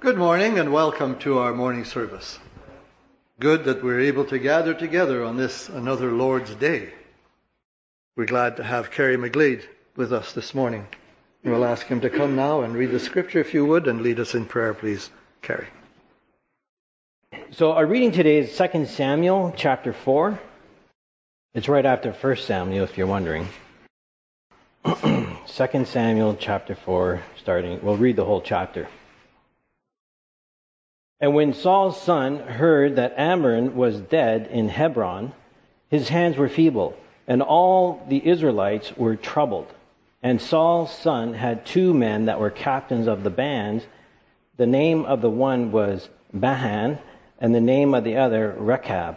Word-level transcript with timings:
Good 0.00 0.16
morning 0.16 0.58
and 0.58 0.72
welcome 0.72 1.18
to 1.18 1.40
our 1.40 1.52
morning 1.52 1.84
service. 1.84 2.38
Good 3.38 3.64
that 3.64 3.84
we're 3.84 4.00
able 4.00 4.24
to 4.24 4.38
gather 4.38 4.72
together 4.72 5.22
on 5.22 5.36
this 5.36 5.68
another 5.68 6.10
Lord's 6.10 6.54
Day. 6.54 6.94
We're 8.16 8.24
glad 8.24 8.56
to 8.56 8.64
have 8.64 8.90
Kerry 8.90 9.18
McGlade 9.18 9.62
with 9.96 10.14
us 10.14 10.32
this 10.32 10.54
morning. 10.54 10.86
We'll 11.44 11.66
ask 11.66 11.86
him 11.86 12.00
to 12.00 12.08
come 12.08 12.34
now 12.34 12.62
and 12.62 12.74
read 12.74 12.92
the 12.92 12.98
scripture 12.98 13.40
if 13.40 13.52
you 13.52 13.66
would 13.66 13.88
and 13.88 14.00
lead 14.00 14.20
us 14.20 14.34
in 14.34 14.46
prayer, 14.46 14.72
please. 14.72 15.10
Kerry. 15.42 15.66
So 17.50 17.72
our 17.72 17.84
reading 17.84 18.12
today 18.12 18.38
is 18.38 18.56
2 18.56 18.86
Samuel 18.86 19.52
chapter 19.54 19.92
4. 19.92 20.40
It's 21.52 21.68
right 21.68 21.84
after 21.84 22.10
1 22.10 22.36
Samuel 22.36 22.84
if 22.84 22.96
you're 22.96 23.06
wondering. 23.06 23.48
2 24.86 25.36
Samuel 25.84 26.36
chapter 26.40 26.74
4 26.74 27.22
starting. 27.36 27.84
We'll 27.84 27.98
read 27.98 28.16
the 28.16 28.24
whole 28.24 28.40
chapter. 28.40 28.88
And 31.20 31.34
when 31.34 31.52
Saul's 31.52 32.00
son 32.00 32.38
heard 32.38 32.96
that 32.96 33.18
Amnon 33.18 33.76
was 33.76 34.00
dead 34.00 34.48
in 34.50 34.68
Hebron, 34.68 35.32
his 35.90 36.08
hands 36.08 36.36
were 36.36 36.48
feeble, 36.48 36.96
and 37.26 37.42
all 37.42 38.02
the 38.08 38.26
Israelites 38.26 38.96
were 38.96 39.16
troubled. 39.16 39.66
And 40.22 40.40
Saul's 40.40 40.96
son 40.96 41.34
had 41.34 41.66
two 41.66 41.92
men 41.92 42.26
that 42.26 42.40
were 42.40 42.50
captains 42.50 43.06
of 43.06 43.22
the 43.22 43.30
bands. 43.30 43.84
The 44.56 44.66
name 44.66 45.04
of 45.04 45.20
the 45.20 45.30
one 45.30 45.72
was 45.72 46.08
Bahan, 46.34 46.98
and 47.38 47.54
the 47.54 47.60
name 47.60 47.94
of 47.94 48.04
the 48.04 48.16
other 48.16 48.54
Rechab. 48.58 49.16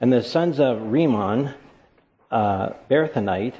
And 0.00 0.12
the 0.12 0.22
sons 0.22 0.60
of 0.60 0.92
Rimmon, 0.92 1.54
uh, 2.30 2.70
Beerothanite, 2.90 3.54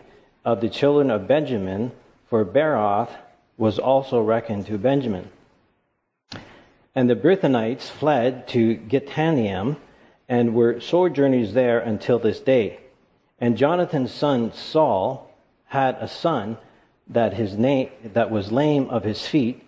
of 0.45 0.61
the 0.61 0.69
children 0.69 1.11
of 1.11 1.27
Benjamin, 1.27 1.93
for 2.29 2.45
Beeroth 2.45 3.11
was 3.57 3.79
also 3.79 4.21
reckoned 4.21 4.67
to 4.67 4.77
Benjamin. 4.77 5.31
And 6.97 7.11
the 7.11 7.15
Beerothanites 7.15 7.91
fled 7.91 8.49
to 8.49 8.75
Gittanium 8.75 9.77
and 10.31 10.55
were 10.55 10.81
sojourners 10.81 11.53
there 11.53 11.79
until 11.79 12.19
this 12.19 12.41
day. 12.41 12.81
And 13.39 13.59
Jonathan's 13.59 14.13
son 14.13 14.53
Saul 14.55 15.31
had 15.67 15.97
a 16.01 16.09
son 16.09 16.57
that 17.09 17.35
his 17.35 17.55
name 17.55 17.91
that 18.15 18.31
was 18.31 18.51
lame 18.51 18.89
of 18.89 19.05
his 19.05 19.25
feet. 19.27 19.63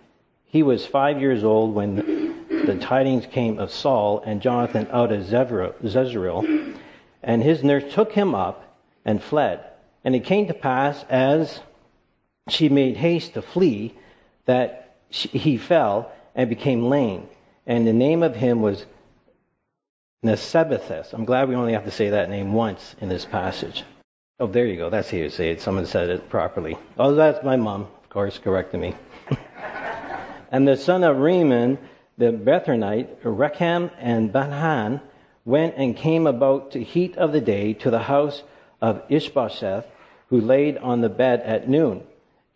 He 0.46 0.62
was 0.62 0.86
five 0.86 1.20
years 1.20 1.44
old 1.44 1.74
when 1.74 1.96
the 2.48 2.78
tidings 2.80 3.26
came 3.26 3.58
of 3.58 3.70
Saul 3.70 4.22
and 4.24 4.40
Jonathan 4.40 4.88
out 4.90 5.12
of 5.12 5.30
Jezreel, 5.30 6.46
and 7.22 7.42
his 7.42 7.62
nurse 7.62 7.92
took 7.92 8.10
him 8.12 8.34
up 8.34 8.74
and 9.04 9.22
fled. 9.22 9.60
And 10.02 10.16
it 10.16 10.24
came 10.24 10.46
to 10.46 10.54
pass 10.54 11.04
as 11.10 11.60
she 12.48 12.70
made 12.70 12.96
haste 12.96 13.34
to 13.34 13.42
flee 13.42 13.94
that 14.46 14.96
she, 15.10 15.28
he 15.28 15.58
fell 15.58 16.10
and 16.38 16.48
became 16.48 16.88
lame. 16.88 17.28
And 17.66 17.86
the 17.86 17.92
name 17.92 18.22
of 18.22 18.34
him 18.34 18.62
was 18.62 18.86
Mephibosheth. 20.22 21.12
I'm 21.12 21.24
glad 21.24 21.48
we 21.48 21.56
only 21.56 21.72
have 21.72 21.84
to 21.84 21.90
say 21.90 22.10
that 22.10 22.30
name 22.30 22.52
once 22.52 22.94
in 23.00 23.08
this 23.08 23.24
passage. 23.24 23.82
Oh, 24.38 24.46
there 24.46 24.64
you 24.64 24.76
go. 24.76 24.88
That's 24.88 25.10
how 25.10 25.16
you 25.16 25.30
say 25.30 25.50
it. 25.50 25.60
Someone 25.60 25.84
said 25.84 26.08
it 26.08 26.30
properly. 26.30 26.78
Oh, 26.96 27.14
that's 27.14 27.44
my 27.44 27.56
mom, 27.56 27.82
of 27.82 28.08
course, 28.08 28.38
correcting 28.38 28.80
me. 28.80 28.94
and 30.52 30.66
the 30.66 30.76
son 30.76 31.02
of 31.02 31.16
Rimmon, 31.16 31.76
the 32.16 32.32
Beerothanite, 32.32 33.16
Recham 33.24 33.90
and 33.98 34.32
Bahan, 34.32 35.00
went 35.44 35.74
and 35.76 35.96
came 35.96 36.28
about 36.28 36.70
the 36.70 36.84
heat 36.84 37.16
of 37.16 37.32
the 37.32 37.40
day 37.40 37.72
to 37.74 37.90
the 37.90 37.98
house 37.98 38.44
of 38.80 39.02
Ishbosheth, 39.08 39.86
who 40.28 40.40
laid 40.40 40.78
on 40.78 41.00
the 41.00 41.08
bed 41.08 41.40
at 41.40 41.68
noon. 41.68 42.04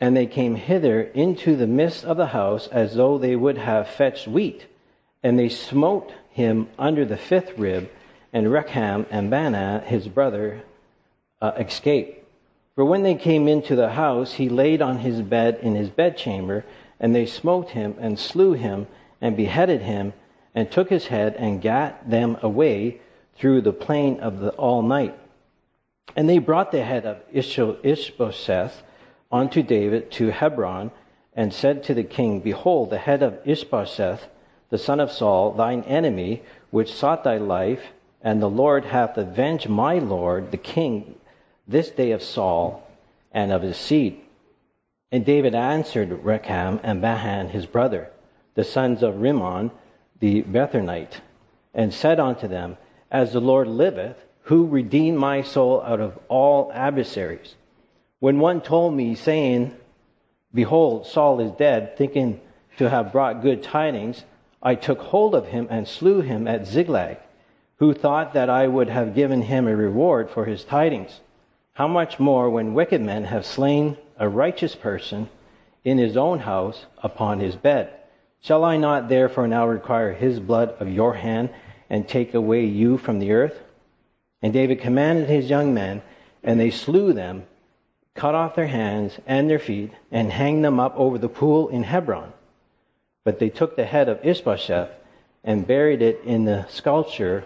And 0.03 0.17
they 0.17 0.27
came 0.27 0.57
hither 0.57 1.01
into 1.01 1.55
the 1.55 1.69
midst 1.69 2.05
of 2.05 2.17
the 2.17 2.27
house 2.27 2.67
as 2.67 2.93
though 2.93 3.19
they 3.19 3.37
would 3.37 3.57
have 3.57 3.87
fetched 3.87 4.27
wheat. 4.27 4.67
And 5.23 5.39
they 5.39 5.49
smote 5.49 6.13
him 6.33 6.67
under 6.77 7.05
the 7.05 7.17
fifth 7.17 7.57
rib, 7.57 7.89
and 8.33 8.51
Recham 8.51 9.07
and 9.13 9.31
Baanah, 9.31 9.85
his 9.85 10.09
brother, 10.09 10.63
uh, 11.41 11.53
escaped. 11.57 12.27
For 12.75 12.85
when 12.85 13.05
they 13.05 13.15
came 13.15 13.47
into 13.47 13.77
the 13.77 13.91
house, 13.91 14.33
he 14.33 14.49
laid 14.49 14.83
on 14.83 14.99
his 14.99 15.23
bed 15.23 15.61
in 15.63 15.77
his 15.77 15.89
bedchamber, 15.89 16.65
and 16.99 17.15
they 17.15 17.27
smote 17.27 17.71
him, 17.71 17.95
and 18.01 18.19
slew 18.19 18.55
him, 18.55 18.89
and 19.21 19.37
beheaded 19.37 19.83
him, 19.83 20.15
and 20.53 20.69
took 20.69 20.91
his 20.91 21.07
head, 21.07 21.37
and 21.39 21.63
gat 21.63 22.11
them 22.11 22.39
away 22.43 23.01
through 23.37 23.61
the 23.61 23.73
plain 23.73 24.19
of 24.19 24.41
the 24.41 24.51
all 24.55 24.83
night. 24.83 25.17
And 26.17 26.29
they 26.29 26.39
brought 26.39 26.73
the 26.73 26.83
head 26.83 27.07
of 27.07 27.19
Ishbosheth 27.33 28.83
unto 29.33 29.63
David 29.63 30.11
to 30.13 30.31
Hebron, 30.31 30.91
and 31.35 31.53
said 31.53 31.85
to 31.85 31.95
the 31.95 32.05
king, 32.05 32.41
Behold, 32.41 32.91
the 32.91 32.99
head 32.99 33.23
of 33.23 33.39
Ishbosheth, 33.47 34.29
the 34.69 34.79
son 34.79 35.01
of 35.01 35.11
Saul, 35.11 35.53
thine 35.53 35.83
enemy, 35.85 36.43
which 36.71 36.93
sought 36.93 37.25
thy 37.25 37.39
life, 37.39 37.83
and 38.23 38.41
the 38.41 38.51
Lord 38.51 38.85
hath 38.85 39.17
avenged 39.17 39.69
my 39.69 39.99
lord, 39.99 40.51
the 40.51 40.57
king, 40.57 41.15
this 41.67 41.91
day 41.91 42.13
of 42.13 42.23
Saul 42.23 42.87
and 43.33 43.51
of 43.51 43.63
his 43.63 43.77
seed. 43.77 44.21
And 45.11 45.25
David 45.25 45.55
answered 45.55 46.25
Recham 46.25 46.81
and 46.83 47.03
Bahan 47.03 47.49
his 47.49 47.67
brother, 47.67 48.11
the 48.55 48.65
sons 48.65 49.03
of 49.03 49.21
Rimmon 49.21 49.71
the 50.21 50.43
Beerothanite, 50.43 51.21
and 51.75 51.93
said 51.93 52.21
unto 52.21 52.47
them, 52.47 52.77
As 53.11 53.33
the 53.33 53.41
Lord 53.41 53.67
liveth, 53.67 54.17
who 54.43 54.67
redeemed 54.67 55.19
my 55.19 55.43
soul 55.43 55.83
out 55.83 56.01
of 56.01 56.19
all 56.29 56.71
adversaries. 56.73 57.57
When 58.23 58.39
one 58.39 58.61
told 58.61 58.95
me, 58.95 59.17
saying, 59.17 59.73
Behold, 60.55 61.07
Saul 61.09 61.41
is 61.41 61.51
dead, 61.51 61.97
thinking 61.97 62.41
to 62.79 62.89
have 62.89 63.11
brought 63.11 63.43
good 63.43 63.65
tidings, 63.65 64.25
I 64.63 64.77
took 64.77 65.01
hold 65.01 65.35
of 65.35 65.49
him 65.49 65.67
and 65.69 65.89
slew 65.89 66.21
him 66.21 66.47
at 66.47 66.69
Ziklag, 66.69 67.17
who 67.79 67.93
thought 67.93 68.35
that 68.35 68.49
I 68.49 68.69
would 68.69 68.89
have 68.89 69.17
given 69.17 69.43
him 69.43 69.67
a 69.67 69.75
reward 69.75 70.31
for 70.31 70.45
his 70.45 70.63
tidings. 70.63 71.21
How 71.73 71.89
much 71.89 72.21
more 72.21 72.49
when 72.49 72.75
wicked 72.75 73.01
men 73.01 73.25
have 73.25 73.45
slain 73.45 73.97
a 74.17 74.29
righteous 74.29 74.77
person 74.77 75.29
in 75.85 75.99
his 75.99 76.17
own 76.17 76.39
house 76.39 76.87
upon 77.03 77.41
his 77.41 77.57
bed? 77.57 77.91
Shall 78.41 78.63
I 78.63 78.77
not 78.77 79.09
therefore 79.09 79.49
now 79.49 79.67
require 79.67 80.13
his 80.13 80.39
blood 80.39 80.77
of 80.79 80.89
your 80.89 81.15
hand 81.15 81.51
and 81.91 82.07
take 82.07 82.35
away 82.35 82.67
you 82.67 82.99
from 82.99 83.19
the 83.19 83.33
earth? 83.33 83.61
And 84.41 84.53
David 84.53 84.79
commanded 84.79 85.29
his 85.29 85.51
young 85.51 85.75
men, 85.75 86.03
and 86.45 86.61
they 86.61 86.71
slew 86.71 87.13
them, 87.13 87.47
cut 88.15 88.35
off 88.35 88.55
their 88.55 88.67
hands 88.67 89.19
and 89.27 89.49
their 89.49 89.59
feet, 89.59 89.91
and 90.11 90.31
hanged 90.31 90.65
them 90.65 90.79
up 90.79 90.95
over 90.97 91.19
the 91.19 91.29
pool 91.29 91.69
in 91.69 91.83
Hebron. 91.83 92.33
But 93.25 93.39
they 93.39 93.49
took 93.49 93.77
the 93.77 93.85
head 93.85 94.09
of 94.09 94.25
Ishbosheth 94.25 94.91
and 95.45 95.67
buried 95.67 96.03
it 96.03 96.21
in 96.25 96.45
the 96.45 96.67
sculpture, 96.69 97.45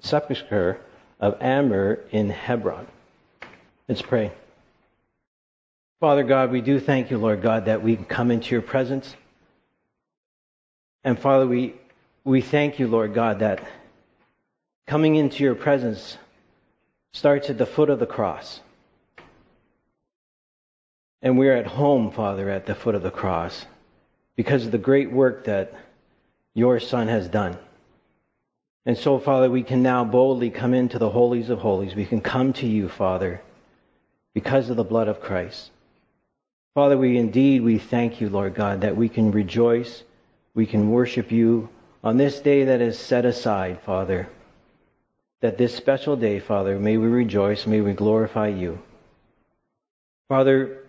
sepulchre 0.00 0.80
of 1.20 1.40
Ammon 1.40 1.98
in 2.10 2.30
Hebron. 2.30 2.86
Let's 3.88 4.02
pray. 4.02 4.32
Father 6.00 6.24
God, 6.24 6.50
we 6.50 6.60
do 6.60 6.78
thank 6.78 7.10
you, 7.10 7.18
Lord 7.18 7.40
God, 7.40 7.64
that 7.64 7.82
we 7.82 7.96
can 7.96 8.04
come 8.04 8.30
into 8.30 8.54
your 8.54 8.62
presence. 8.62 9.16
And 11.04 11.18
Father, 11.18 11.46
we, 11.46 11.74
we 12.24 12.42
thank 12.42 12.78
you, 12.78 12.86
Lord 12.86 13.14
God, 13.14 13.38
that 13.38 13.66
coming 14.86 15.16
into 15.16 15.42
your 15.42 15.54
presence 15.54 16.18
starts 17.12 17.48
at 17.48 17.58
the 17.58 17.64
foot 17.64 17.88
of 17.88 17.98
the 17.98 18.06
cross. 18.06 18.60
And 21.22 21.38
we're 21.38 21.56
at 21.56 21.66
home, 21.66 22.10
Father, 22.10 22.50
at 22.50 22.66
the 22.66 22.74
foot 22.74 22.94
of 22.94 23.02
the 23.02 23.10
cross 23.10 23.66
because 24.36 24.66
of 24.66 24.72
the 24.72 24.78
great 24.78 25.10
work 25.10 25.44
that 25.44 25.72
your 26.54 26.78
Son 26.78 27.08
has 27.08 27.28
done. 27.28 27.58
And 28.84 28.96
so, 28.96 29.18
Father, 29.18 29.50
we 29.50 29.64
can 29.64 29.82
now 29.82 30.04
boldly 30.04 30.50
come 30.50 30.72
into 30.72 30.98
the 30.98 31.10
holies 31.10 31.50
of 31.50 31.58
holies. 31.58 31.94
We 31.94 32.06
can 32.06 32.20
come 32.20 32.52
to 32.54 32.66
you, 32.66 32.88
Father, 32.88 33.40
because 34.32 34.70
of 34.70 34.76
the 34.76 34.84
blood 34.84 35.08
of 35.08 35.20
Christ. 35.20 35.70
Father, 36.74 36.96
we 36.96 37.16
indeed 37.16 37.62
we 37.62 37.78
thank 37.78 38.20
you, 38.20 38.28
Lord 38.28 38.54
God, 38.54 38.82
that 38.82 38.96
we 38.96 39.08
can 39.08 39.32
rejoice, 39.32 40.04
we 40.54 40.66
can 40.66 40.90
worship 40.90 41.32
you 41.32 41.68
on 42.04 42.16
this 42.16 42.38
day 42.40 42.64
that 42.64 42.80
is 42.80 42.98
set 42.98 43.24
aside, 43.24 43.80
Father. 43.80 44.28
That 45.40 45.58
this 45.58 45.74
special 45.74 46.16
day, 46.16 46.38
Father, 46.38 46.78
may 46.78 46.96
we 46.96 47.08
rejoice, 47.08 47.66
may 47.66 47.80
we 47.80 47.92
glorify 47.92 48.48
you. 48.48 48.80
Father, 50.28 50.85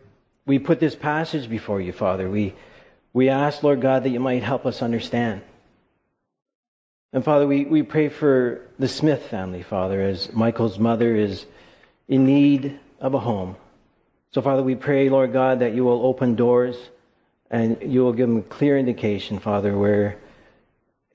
we 0.47 0.57
put 0.57 0.79
this 0.79 0.95
passage 0.95 1.47
before 1.49 1.79
you, 1.79 1.91
Father. 1.91 2.27
We 2.27 2.55
we 3.13 3.29
ask, 3.29 3.63
Lord 3.63 3.81
God, 3.81 4.03
that 4.03 4.09
you 4.09 4.19
might 4.19 4.44
help 4.44 4.65
us 4.65 4.81
understand. 4.81 5.41
And 7.13 7.23
Father, 7.23 7.47
we, 7.47 7.65
we 7.65 7.81
pray 7.81 8.09
for 8.09 8.61
the 8.77 8.88
Smith 8.88 9.23
family, 9.27 9.63
Father, 9.63 10.01
as 10.01 10.31
Michael's 10.33 10.77
mother 10.77 11.15
is 11.15 11.45
in 12.07 12.25
need 12.25 12.79
of 12.99 13.15
a 13.15 13.19
home. 13.19 13.55
So, 14.33 14.41
Father, 14.41 14.61
we 14.61 14.75
pray, 14.75 15.09
Lord 15.09 15.33
God, 15.33 15.59
that 15.59 15.73
you 15.73 15.83
will 15.83 16.05
open 16.05 16.35
doors 16.35 16.77
and 17.49 17.77
you 17.81 18.01
will 18.03 18.13
give 18.13 18.29
him 18.29 18.38
a 18.38 18.41
clear 18.44 18.77
indication, 18.77 19.39
Father, 19.39 19.75
where 19.75 20.17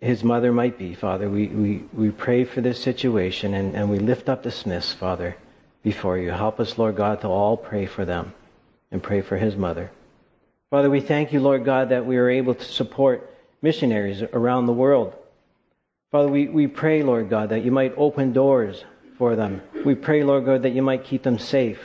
his 0.01 0.25
mother 0.25 0.51
might 0.51 0.79
be, 0.79 0.95
Father. 0.95 1.31
We, 1.31 1.47
we, 1.47 1.85
we 1.93 2.11
pray 2.11 2.45
for 2.45 2.63
this 2.63 2.83
situation 2.83 3.55
and, 3.55 3.77
and 3.77 3.89
we 3.89 4.01
lift 4.01 4.29
up 4.29 4.43
the 4.43 4.51
Smiths, 4.51 4.93
Father, 4.93 5.37
before 5.85 6.19
you. 6.19 6.31
Help 6.31 6.59
us, 6.59 6.79
Lord 6.79 6.97
God, 6.97 7.21
to 7.21 7.29
all 7.29 7.57
pray 7.57 7.87
for 7.87 8.05
them 8.05 8.35
and 8.93 9.03
pray 9.03 9.23
for 9.23 9.37
his 9.37 9.57
mother. 9.57 9.91
Father, 10.71 10.89
we 10.89 11.01
thank 11.01 11.33
you, 11.33 11.41
Lord 11.41 11.65
God, 11.65 11.89
that 11.89 12.07
we 12.07 12.17
are 12.19 12.31
able 12.31 12.55
to 12.55 12.65
support 12.65 13.29
missionaries 13.61 14.23
around 14.23 14.67
the 14.67 14.73
world. 14.73 15.15
Father, 16.13 16.29
we, 16.29 16.49
we 16.49 16.67
pray, 16.67 17.03
Lord 17.03 17.29
God, 17.29 17.49
that 17.49 17.65
you 17.65 17.71
might 17.71 17.95
open 17.97 18.33
doors 18.33 18.85
for 19.19 19.35
them. 19.35 19.63
We 19.85 19.95
pray, 19.95 20.23
Lord 20.23 20.45
God, 20.45 20.63
that 20.63 20.75
you 20.75 20.83
might 20.83 21.05
keep 21.05 21.23
them 21.23 21.39
safe. 21.39 21.79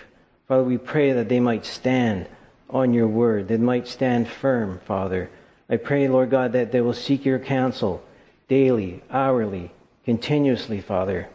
Father, 0.47 0.63
we 0.63 0.77
pray 0.77 1.13
that 1.13 1.29
they 1.29 1.39
might 1.39 1.65
stand 1.65 2.27
on 2.69 2.93
your 2.93 3.07
word, 3.07 3.47
they 3.47 3.57
might 3.57 3.87
stand 3.87 4.27
firm, 4.27 4.79
Father. 4.85 5.29
I 5.69 5.77
pray, 5.77 6.07
Lord 6.07 6.29
God, 6.29 6.53
that 6.53 6.71
they 6.71 6.81
will 6.81 6.93
seek 6.93 7.25
your 7.25 7.39
counsel 7.39 8.03
daily, 8.47 9.01
hourly, 9.09 9.71
continuously, 10.05 10.81
Father. 10.81 11.29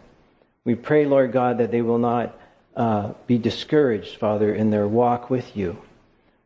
We 0.64 0.74
pray, 0.74 1.06
Lord 1.06 1.32
God, 1.32 1.58
that 1.58 1.70
they 1.70 1.82
will 1.82 1.98
not 1.98 2.38
uh, 2.76 3.12
be 3.26 3.38
discouraged, 3.38 4.16
Father, 4.16 4.54
in 4.54 4.70
their 4.70 4.88
walk 4.88 5.30
with 5.30 5.56
you, 5.56 5.76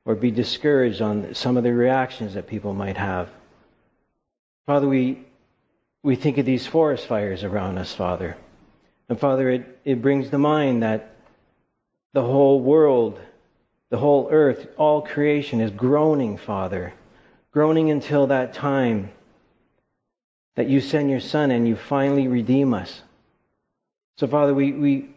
or 0.04 0.14
be 0.14 0.30
discouraged 0.30 1.00
on 1.00 1.34
some 1.34 1.56
of 1.56 1.64
the 1.64 1.72
reactions 1.72 2.34
that 2.34 2.46
people 2.46 2.74
might 2.74 2.96
have. 2.96 3.30
Father, 4.66 4.88
we, 4.88 5.24
we 6.02 6.16
think 6.16 6.38
of 6.38 6.46
these 6.46 6.66
forest 6.66 7.06
fires 7.06 7.44
around 7.44 7.78
us, 7.78 7.94
Father. 7.94 8.36
And 9.08 9.18
Father, 9.18 9.50
it, 9.50 9.78
it 9.84 10.02
brings 10.02 10.30
to 10.30 10.38
mind 10.38 10.82
that 10.82 11.14
the 12.12 12.22
whole 12.22 12.60
world, 12.60 13.20
the 13.90 13.98
whole 13.98 14.28
earth, 14.30 14.66
all 14.76 15.02
creation 15.02 15.60
is 15.60 15.70
groaning, 15.70 16.38
Father, 16.38 16.92
groaning 17.52 17.90
until 17.90 18.26
that 18.28 18.54
time 18.54 19.10
that 20.56 20.68
you 20.68 20.80
send 20.80 21.10
your 21.10 21.20
Son 21.20 21.50
and 21.50 21.68
you 21.68 21.76
finally 21.76 22.26
redeem 22.26 22.74
us. 22.74 23.02
So, 24.18 24.26
Father, 24.26 24.54
we, 24.54 24.72
we, 24.72 25.10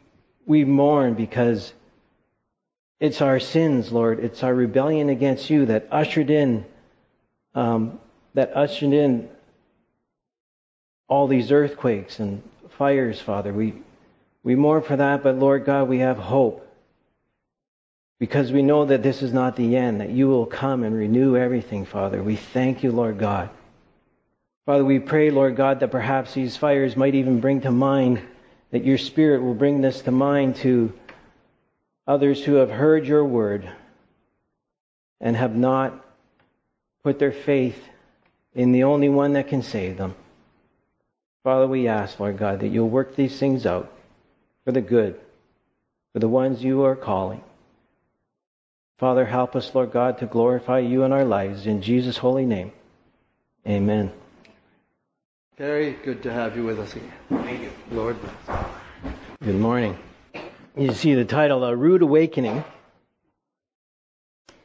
we 0.49 0.65
mourn 0.65 1.13
because 1.13 1.71
it's 2.99 3.21
our 3.21 3.39
sins, 3.39 3.91
Lord. 3.91 4.19
It's 4.19 4.41
our 4.41 4.53
rebellion 4.53 5.09
against 5.09 5.47
you 5.51 5.67
that 5.67 5.87
ushered 5.91 6.31
in, 6.31 6.65
um, 7.53 7.99
that 8.33 8.57
ushered 8.57 8.91
in 8.91 9.29
all 11.07 11.27
these 11.27 11.51
earthquakes 11.51 12.17
and 12.17 12.41
fires, 12.79 13.21
Father. 13.21 13.53
We, 13.53 13.75
we 14.43 14.55
mourn 14.55 14.81
for 14.81 14.95
that, 14.95 15.21
but 15.21 15.35
Lord 15.35 15.65
God, 15.65 15.87
we 15.87 15.99
have 15.99 16.17
hope. 16.17 16.65
Because 18.19 18.51
we 18.51 18.63
know 18.63 18.85
that 18.85 19.03
this 19.03 19.21
is 19.21 19.31
not 19.31 19.55
the 19.55 19.77
end, 19.77 20.01
that 20.01 20.09
you 20.09 20.29
will 20.29 20.47
come 20.47 20.83
and 20.83 20.95
renew 20.95 21.37
everything, 21.37 21.85
Father. 21.85 22.23
We 22.23 22.37
thank 22.37 22.81
you, 22.81 22.91
Lord 22.91 23.19
God. 23.19 23.51
Father, 24.65 24.83
we 24.83 24.97
pray, 24.97 25.29
Lord 25.29 25.55
God, 25.55 25.79
that 25.81 25.91
perhaps 25.91 26.33
these 26.33 26.57
fires 26.57 26.97
might 26.97 27.13
even 27.13 27.39
bring 27.39 27.61
to 27.61 27.71
mind, 27.71 28.23
that 28.71 28.85
your 28.85 28.97
Spirit 28.97 29.41
will 29.41 29.53
bring 29.53 29.81
this 29.81 30.01
to 30.01 30.11
mind 30.11 30.55
to 30.57 30.93
others 32.07 32.43
who 32.43 32.55
have 32.55 32.69
heard 32.69 33.05
your 33.05 33.25
word 33.25 33.69
and 35.21 35.35
have 35.35 35.55
not 35.55 36.05
put 37.03 37.19
their 37.19 37.31
faith 37.31 37.81
in 38.53 38.71
the 38.71 38.83
only 38.83 39.09
one 39.09 39.33
that 39.33 39.47
can 39.47 39.61
save 39.61 39.97
them. 39.97 40.15
Father, 41.43 41.67
we 41.67 41.87
ask, 41.87 42.19
Lord 42.19 42.37
God, 42.37 42.59
that 42.59 42.67
you'll 42.67 42.89
work 42.89 43.15
these 43.15 43.39
things 43.39 43.65
out 43.65 43.91
for 44.65 44.71
the 44.71 44.81
good, 44.81 45.19
for 46.13 46.19
the 46.19 46.27
ones 46.27 46.63
you 46.63 46.83
are 46.83 46.95
calling. 46.95 47.41
Father, 48.97 49.25
help 49.25 49.55
us, 49.55 49.73
Lord 49.73 49.91
God, 49.91 50.17
to 50.17 50.25
glorify 50.25 50.79
you 50.79 51.03
in 51.03 51.13
our 51.13 51.23
lives. 51.23 51.65
In 51.65 51.81
Jesus' 51.81 52.17
holy 52.17 52.45
name, 52.45 52.73
amen. 53.65 54.11
Very 55.59 55.91
good 55.91 56.23
to 56.23 56.31
have 56.31 56.55
you 56.55 56.63
with 56.63 56.79
us 56.79 56.95
again. 56.95 57.11
Thank 57.27 57.61
you. 57.63 57.71
Lord 57.91 58.15
bless. 58.21 58.65
Good 59.43 59.59
morning. 59.59 59.97
You 60.77 60.93
see 60.93 61.15
the 61.15 61.25
title, 61.25 61.65
A 61.65 61.75
Rude 61.75 62.01
Awakening. 62.01 62.63
Of 64.47 64.55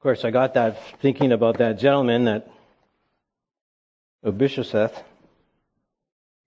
course, 0.00 0.24
I 0.24 0.32
got 0.32 0.54
that 0.54 0.82
thinking 1.00 1.30
about 1.30 1.58
that 1.58 1.78
gentleman 1.78 2.24
that 2.24 2.50
Abishaseth 4.24 5.00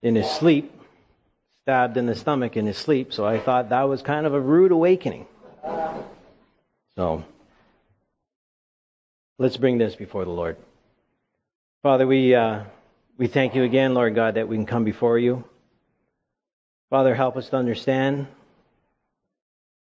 in 0.02 0.14
his 0.14 0.30
sleep, 0.30 0.78
stabbed 1.62 1.96
in 1.96 2.04
the 2.04 2.14
stomach 2.14 2.58
in 2.58 2.66
his 2.66 2.76
sleep, 2.76 3.14
so 3.14 3.24
I 3.24 3.38
thought 3.38 3.70
that 3.70 3.84
was 3.84 4.02
kind 4.02 4.26
of 4.26 4.34
a 4.34 4.40
rude 4.40 4.72
awakening. 4.72 5.26
So, 6.96 7.24
let's 9.38 9.56
bring 9.56 9.78
this 9.78 9.96
before 9.96 10.26
the 10.26 10.32
Lord. 10.32 10.58
Father, 11.82 12.06
we. 12.06 12.34
Uh, 12.34 12.64
we 13.18 13.28
thank 13.28 13.54
you 13.54 13.62
again, 13.62 13.94
Lord 13.94 14.14
God, 14.14 14.34
that 14.34 14.48
we 14.48 14.56
can 14.56 14.66
come 14.66 14.84
before 14.84 15.18
you. 15.18 15.44
Father, 16.90 17.14
help 17.14 17.36
us 17.36 17.48
to 17.48 17.56
understand 17.56 18.26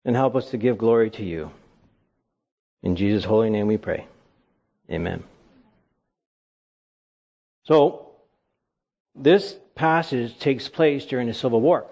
and 0.05 0.15
help 0.15 0.37
us 0.37 0.51
to 0.51 0.59
give 0.59 0.79
glory 0.79 1.11
to 1.11 1.25
you. 1.25 1.51
In 2.83 2.97
Jesus' 2.97 3.25
holy 3.25 3.49
name 3.49 3.69
we 3.69 3.79
pray. 3.79 4.07
Amen. 4.91 5.25
So, 7.65 8.11
this 9.15 9.57
passage 9.75 10.39
takes 10.39 10.69
place 10.69 11.07
during 11.07 11.29
the 11.29 11.35
Civil 11.35 11.61
War. 11.61 11.87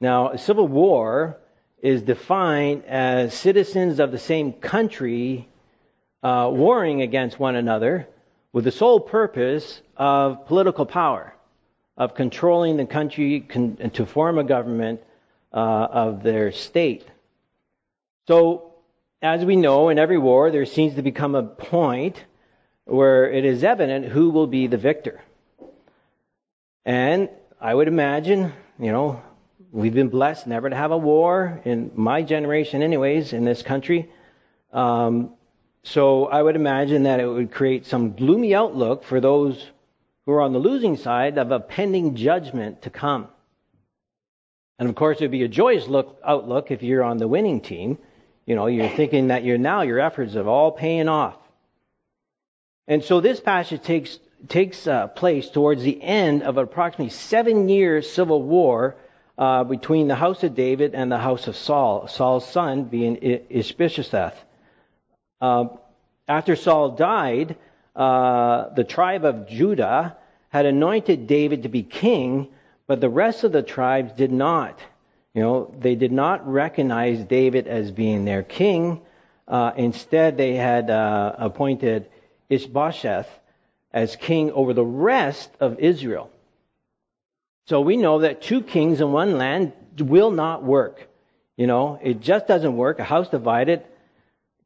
Now, 0.00 0.30
a 0.30 0.38
Civil 0.38 0.68
War 0.68 1.38
is 1.82 2.02
defined 2.02 2.84
as 2.86 3.34
citizens 3.34 4.00
of 4.00 4.12
the 4.12 4.18
same 4.18 4.52
country 4.52 5.48
uh, 6.22 6.48
warring 6.50 7.02
against 7.02 7.38
one 7.38 7.56
another 7.56 8.08
with 8.54 8.64
the 8.64 8.70
sole 8.70 9.00
purpose 9.00 9.82
of 9.96 10.46
political 10.46 10.86
power, 10.86 11.34
of 11.96 12.14
controlling 12.14 12.76
the 12.76 12.86
country 12.86 13.40
con- 13.40 13.76
to 13.92 14.06
form 14.06 14.38
a 14.38 14.44
government 14.44 15.00
uh, 15.52 15.56
of 15.56 16.22
their 16.22 16.52
state. 16.52 17.04
So, 18.28 18.72
as 19.20 19.44
we 19.44 19.56
know, 19.56 19.88
in 19.88 19.98
every 19.98 20.18
war, 20.18 20.52
there 20.52 20.66
seems 20.66 20.94
to 20.94 21.02
become 21.02 21.34
a 21.34 21.42
point 21.42 22.22
where 22.84 23.28
it 23.28 23.44
is 23.44 23.64
evident 23.64 24.06
who 24.06 24.30
will 24.30 24.46
be 24.46 24.68
the 24.68 24.76
victor. 24.78 25.20
And 26.84 27.30
I 27.60 27.74
would 27.74 27.88
imagine, 27.88 28.52
you 28.78 28.92
know, 28.92 29.20
we've 29.72 29.94
been 29.94 30.10
blessed 30.10 30.46
never 30.46 30.70
to 30.70 30.76
have 30.76 30.92
a 30.92 30.98
war 30.98 31.60
in 31.64 31.90
my 31.96 32.22
generation, 32.22 32.82
anyways, 32.82 33.32
in 33.32 33.44
this 33.44 33.62
country. 33.62 34.12
Um, 34.72 35.32
so 35.84 36.24
I 36.26 36.42
would 36.42 36.56
imagine 36.56 37.02
that 37.02 37.20
it 37.20 37.26
would 37.26 37.52
create 37.52 37.84
some 37.86 38.16
gloomy 38.16 38.54
outlook 38.54 39.04
for 39.04 39.20
those 39.20 39.70
who 40.24 40.32
are 40.32 40.40
on 40.40 40.54
the 40.54 40.58
losing 40.58 40.96
side 40.96 41.36
of 41.36 41.50
a 41.50 41.60
pending 41.60 42.16
judgment 42.16 42.82
to 42.82 42.90
come. 42.90 43.28
And 44.78 44.88
of 44.88 44.94
course, 44.94 45.18
it 45.20 45.24
would 45.24 45.30
be 45.30 45.44
a 45.44 45.48
joyous 45.48 45.86
look, 45.86 46.18
outlook 46.24 46.70
if 46.70 46.82
you're 46.82 47.04
on 47.04 47.18
the 47.18 47.28
winning 47.28 47.60
team. 47.60 47.98
You 48.46 48.56
know, 48.56 48.66
you're 48.66 48.88
thinking 48.88 49.28
that 49.28 49.44
you're 49.44 49.58
now 49.58 49.82
your 49.82 50.00
efforts 50.00 50.34
are 50.36 50.48
all 50.48 50.72
paying 50.72 51.08
off. 51.08 51.36
And 52.88 53.04
so 53.04 53.20
this 53.20 53.40
passage 53.40 53.82
takes 53.82 54.18
takes 54.48 54.86
uh, 54.86 55.08
place 55.08 55.48
towards 55.48 55.82
the 55.82 56.02
end 56.02 56.42
of 56.42 56.58
approximately 56.58 57.10
seven 57.10 57.68
year 57.68 58.02
civil 58.02 58.42
war 58.42 58.96
uh, 59.38 59.64
between 59.64 60.08
the 60.08 60.14
house 60.14 60.42
of 60.44 60.54
David 60.54 60.94
and 60.94 61.12
the 61.12 61.18
house 61.18 61.46
of 61.46 61.56
Saul. 61.56 62.08
Saul's 62.08 62.48
son 62.48 62.84
being 62.84 63.16
Ishbosheth. 63.16 64.43
Uh, 65.44 65.68
after 66.26 66.56
Saul 66.56 66.92
died, 66.92 67.56
uh, 67.94 68.70
the 68.70 68.84
tribe 68.84 69.26
of 69.26 69.46
Judah 69.46 70.16
had 70.48 70.64
anointed 70.64 71.26
David 71.26 71.64
to 71.64 71.68
be 71.68 71.82
king, 71.82 72.48
but 72.86 73.02
the 73.02 73.10
rest 73.10 73.44
of 73.44 73.52
the 73.52 73.62
tribes 73.62 74.14
did 74.14 74.32
not. 74.32 74.78
You 75.34 75.42
know, 75.42 75.74
they 75.78 75.96
did 75.96 76.12
not 76.12 76.50
recognize 76.50 77.22
David 77.24 77.66
as 77.66 77.90
being 77.90 78.24
their 78.24 78.42
king. 78.42 79.02
Uh, 79.46 79.72
instead, 79.76 80.38
they 80.38 80.54
had 80.54 80.88
uh, 80.88 81.34
appointed 81.36 82.08
Ishbosheth 82.48 83.28
as 83.92 84.16
king 84.16 84.50
over 84.50 84.72
the 84.72 84.90
rest 85.12 85.50
of 85.60 85.78
Israel. 85.78 86.30
So 87.66 87.82
we 87.82 87.98
know 87.98 88.20
that 88.20 88.40
two 88.40 88.62
kings 88.62 89.02
in 89.02 89.12
one 89.12 89.36
land 89.36 89.74
will 89.98 90.30
not 90.30 90.64
work. 90.64 91.06
You 91.58 91.66
know, 91.66 91.98
it 92.02 92.20
just 92.20 92.46
doesn't 92.46 92.78
work. 92.78 92.98
A 92.98 93.04
house 93.04 93.28
divided 93.28 93.82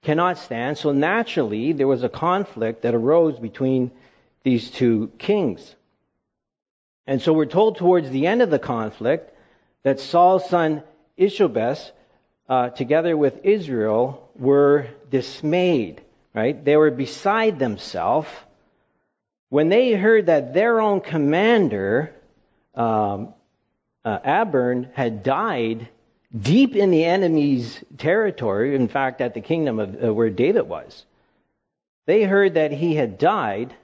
cannot 0.02 0.38
stand. 0.38 0.78
So 0.78 0.92
naturally, 0.92 1.72
there 1.72 1.86
was 1.86 2.02
a 2.02 2.08
conflict 2.08 2.82
that 2.82 2.94
arose 2.94 3.38
between 3.38 3.90
these 4.42 4.70
two 4.70 5.10
kings. 5.18 5.74
And 7.06 7.20
so 7.20 7.32
we're 7.32 7.46
told 7.46 7.76
towards 7.76 8.10
the 8.10 8.26
end 8.26 8.42
of 8.42 8.50
the 8.50 8.58
conflict 8.58 9.34
that 9.82 10.00
Saul's 10.00 10.48
son 10.48 10.82
Ishbosheth, 11.16 11.90
uh, 12.48 12.70
together 12.70 13.16
with 13.16 13.44
Israel, 13.44 14.30
were 14.36 14.88
dismayed. 15.10 16.02
Right? 16.34 16.62
They 16.64 16.76
were 16.76 16.90
beside 16.90 17.58
themselves 17.58 18.28
when 19.48 19.70
they 19.70 19.92
heard 19.92 20.26
that 20.26 20.52
their 20.52 20.80
own 20.80 21.00
commander, 21.00 22.14
um, 22.74 23.34
uh, 24.04 24.18
Abner, 24.22 24.90
had 24.94 25.22
died 25.22 25.88
deep 26.36 26.76
in 26.76 26.90
the 26.90 27.04
enemy's 27.04 27.82
territory, 27.96 28.74
in 28.74 28.88
fact, 28.88 29.20
at 29.20 29.34
the 29.34 29.40
kingdom 29.40 29.78
of 29.78 30.04
uh, 30.04 30.12
where 30.12 30.30
David 30.30 30.62
was. 30.62 31.04
They 32.06 32.24
heard 32.24 32.54
that 32.54 32.72
he 32.72 32.94
had 32.94 33.18
died 33.18 33.74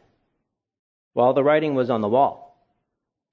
while 1.13 1.33
the 1.33 1.45
writing 1.45 1.75
was 1.75 1.91
on 1.91 2.01
the 2.01 2.09
wall. 2.09 2.57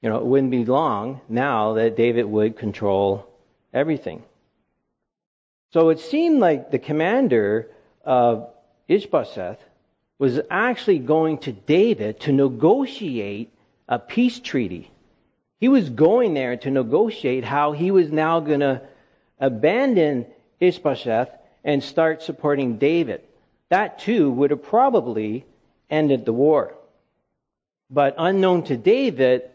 You 0.02 0.10
know, 0.10 0.18
it 0.18 0.26
wouldn't 0.26 0.52
be 0.52 0.66
long 0.66 1.22
now 1.30 1.74
that 1.74 1.96
David 1.96 2.26
would 2.26 2.58
control 2.58 3.28
everything. 3.74 4.24
So 5.74 5.90
it 5.90 6.00
seemed 6.00 6.40
like 6.40 6.72
the 6.72 6.80
commander 6.80 7.70
of 8.04 8.50
Ishbosheth 8.88 9.60
was 10.18 10.40
actually 10.50 11.00
going 11.00 11.38
to 11.40 11.52
David 11.52 12.20
to 12.22 12.32
negotiate 12.32 13.54
a 13.88 14.00
peace 14.00 14.40
treaty. 14.40 14.92
He 15.60 15.68
was 15.68 15.90
going 15.90 16.34
there 16.34 16.58
to 16.58 16.72
negotiate 16.72 17.44
how 17.44 17.72
he 17.72 17.92
was 17.92 18.12
now 18.12 18.40
going 18.40 18.60
to 18.60 18.82
abandon 19.42 20.28
Ishbosheth 20.62 21.30
and 21.64 21.84
start 21.84 22.24
supporting 22.24 22.78
David. 22.78 23.22
That 23.70 24.00
too 24.00 24.32
would 24.32 24.52
have 24.52 24.64
probably 24.64 25.46
ended 25.90 26.26
the 26.26 26.34
war. 26.34 26.76
But 27.90 28.16
unknown 28.18 28.64
to 28.66 28.78
David, 28.78 29.50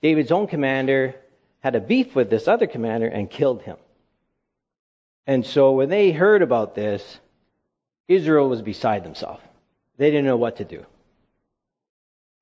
David's 0.00 0.32
own 0.32 0.46
commander 0.46 1.16
had 1.60 1.74
a 1.76 1.80
beef 1.80 2.14
with 2.14 2.30
this 2.30 2.48
other 2.48 2.66
commander 2.66 3.06
and 3.06 3.30
killed 3.30 3.62
him. 3.62 3.76
And 5.26 5.46
so 5.46 5.72
when 5.72 5.88
they 5.88 6.10
heard 6.10 6.42
about 6.42 6.74
this, 6.74 7.20
Israel 8.08 8.48
was 8.48 8.62
beside 8.62 9.04
themselves. 9.04 9.42
They 9.96 10.10
didn't 10.10 10.26
know 10.26 10.36
what 10.36 10.56
to 10.56 10.64
do. 10.64 10.84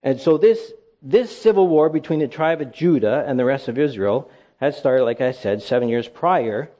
And 0.03 0.21
so 0.21 0.39
this, 0.39 0.73
this 1.03 1.37
civil 1.37 1.69
war 1.69 1.91
between 1.91 2.21
the 2.21 2.29
tribe 2.29 2.61
of 2.61 2.73
Judah 2.73 3.25
and 3.27 3.39
the 3.39 3.45
rest 3.45 3.69
of 3.69 3.79
Israel 3.79 4.31
had 4.59 4.75
started, 4.75 5.05
like 5.05 5.21
I 5.21 5.33
said, 5.33 5.63
seven 5.63 5.89
years 5.89 6.09
prior. 6.09 6.71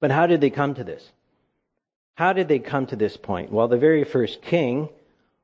But 0.00 0.10
how 0.10 0.26
did 0.26 0.40
they 0.40 0.50
come 0.50 0.74
to 0.74 0.84
this? 0.84 1.10
How 2.14 2.32
did 2.32 2.48
they 2.48 2.58
come 2.58 2.86
to 2.86 2.96
this 2.96 3.16
point? 3.16 3.52
Well, 3.52 3.68
the 3.68 3.78
very 3.78 4.04
first 4.04 4.42
king 4.42 4.88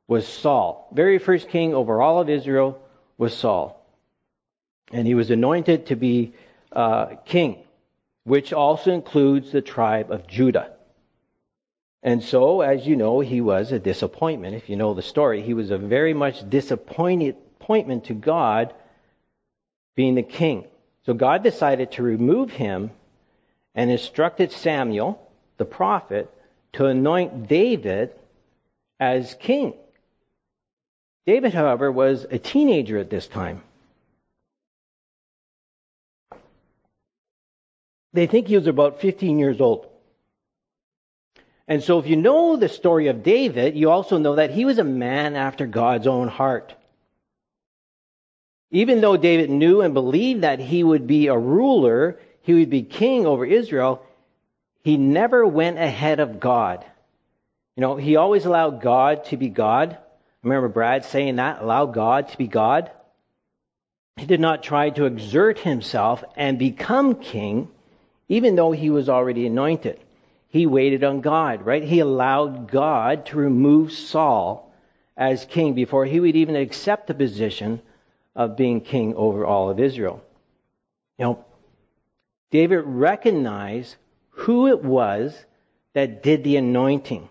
was 0.07 0.27
Saul. 0.27 0.89
Very 0.93 1.19
first 1.19 1.49
king 1.49 1.75
over 1.75 2.03
all 2.03 2.21
of 2.21 2.29
Israel 2.29 2.81
was 3.17 3.37
Saul. 3.37 3.81
And 4.93 5.07
he 5.07 5.15
was 5.15 5.31
anointed 5.31 5.87
to 5.87 5.97
be 5.97 6.35
uh, 6.73 7.17
king, 7.25 7.59
which 8.25 8.53
also 8.53 8.93
includes 8.93 9.51
the 9.53 9.63
tribe 9.63 10.11
of 10.11 10.27
Judah. 10.27 10.73
And 12.03 12.23
so, 12.23 12.61
as 12.61 12.87
you 12.87 12.97
know, 12.97 13.21
he 13.21 13.41
was 13.41 13.73
a 13.73 13.79
disappointment. 13.79 14.55
If 14.55 14.69
you 14.69 14.77
know 14.77 14.93
the 14.93 15.03
story, 15.03 15.43
he 15.43 15.55
was 15.55 15.71
a 15.71 15.79
very 15.79 16.13
much 16.13 16.49
disappointment 16.51 18.05
to 18.05 18.15
God 18.15 18.75
being 19.95 20.15
the 20.15 20.23
king. 20.23 20.67
So 21.07 21.15
God 21.15 21.43
decided 21.43 21.93
to 21.93 22.03
remove 22.03 22.51
him 22.51 22.91
and 23.75 23.91
instructed 23.91 24.53
Samuel, 24.53 25.21
the 25.57 25.65
prophet, 25.65 26.31
to 26.75 26.87
anoint 26.87 27.49
David 27.49 28.11
as 29.01 29.35
king. 29.35 29.75
David, 31.27 31.55
however, 31.55 31.91
was 31.91 32.27
a 32.31 32.39
teenager 32.39 32.99
at 32.99 33.11
this 33.11 33.27
time. 33.27 33.63
They 38.13 38.27
think 38.27 38.47
he 38.47 38.57
was 38.57 38.69
about 38.69 39.01
15 39.01 39.39
years 39.39 39.61
old. 39.61 39.89
And 41.67 41.83
so, 41.83 41.99
if 41.99 42.07
you 42.07 42.17
know 42.17 42.57
the 42.57 42.69
story 42.69 43.09
of 43.09 43.23
David, 43.23 43.75
you 43.75 43.91
also 43.91 44.19
know 44.19 44.37
that 44.37 44.51
he 44.51 44.65
was 44.65 44.79
a 44.79 44.85
man 44.85 45.35
after 45.35 45.67
God's 45.67 46.07
own 46.07 46.29
heart. 46.29 46.75
Even 48.71 49.01
though 49.01 49.17
David 49.17 49.51
knew 49.51 49.81
and 49.81 49.95
believed 49.95 50.43
that 50.43 50.61
he 50.61 50.85
would 50.85 51.07
be 51.07 51.29
a 51.29 51.39
ruler, 51.39 52.19
he 52.45 52.55
would 52.55 52.71
be 52.71 52.83
king 52.83 53.27
over 53.27 53.45
Israel, 53.45 54.03
he 54.83 54.97
never 54.97 55.47
went 55.47 55.79
ahead 55.79 56.21
of 56.21 56.41
God. 56.41 56.85
You 57.77 57.81
know, 57.81 57.97
he 57.97 58.17
always 58.17 58.47
allowed 58.47 58.81
God 58.81 59.25
to 59.27 59.37
be 59.37 59.49
God. 59.49 59.99
Remember 60.43 60.69
Brad 60.69 61.05
saying 61.05 61.37
that, 61.37 61.61
allow 61.61 61.87
God 61.87 62.29
to 62.29 62.39
be 62.39 62.47
God. 62.47 62.91
He 64.17 64.27
did 64.27 64.41
not 64.41 64.63
try 64.63 64.91
to 64.91 65.07
exert 65.07 65.59
himself 65.59 66.23
and 66.37 66.59
become 66.59 67.17
king, 67.17 67.69
even 68.29 68.55
though 68.55 68.71
he 68.73 68.91
was 68.91 69.09
already 69.09 69.47
anointed 69.47 69.99
he 70.55 70.67
waited 70.67 71.03
on 71.03 71.21
God, 71.21 71.67
right? 71.67 71.83
He 71.83 71.99
allowed 71.99 72.71
God 72.71 73.27
to 73.27 73.39
remove 73.39 73.91
Saul 73.91 74.73
as 75.17 75.45
king 75.47 75.75
before 75.75 76.05
he 76.05 76.21
would 76.21 76.37
even 76.37 76.55
accept 76.55 77.09
the 77.09 77.15
position 77.15 77.83
of 78.37 78.57
being 78.57 78.81
king 78.81 79.17
over 79.17 79.45
all 79.45 79.69
of 79.69 79.81
Israel. 79.81 80.23
You 81.19 81.25
know, 81.25 81.45
David 82.55 82.85
recognized 82.87 83.97
who 84.31 84.69
it 84.69 84.81
was 84.81 85.37
that 85.93 86.23
did 86.23 86.45
the 86.45 86.57
anointing. 86.57 87.29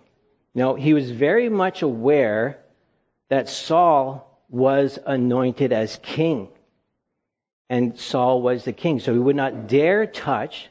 Now, 0.54 0.76
he 0.76 0.94
was 0.94 1.12
very 1.12 1.48
much 1.48 1.82
aware 1.82 2.60
that 3.30 3.48
Saul 3.48 4.38
was 4.50 5.00
anointed 5.06 5.72
as 5.72 5.98
king. 6.04 6.50
And 7.70 7.98
Saul 7.98 8.42
was 8.42 8.66
the 8.66 8.74
king. 8.74 9.00
So 9.00 9.14
he 9.14 9.20
would 9.20 9.38
not 9.38 9.68
dare 9.68 10.06
touch 10.08 10.68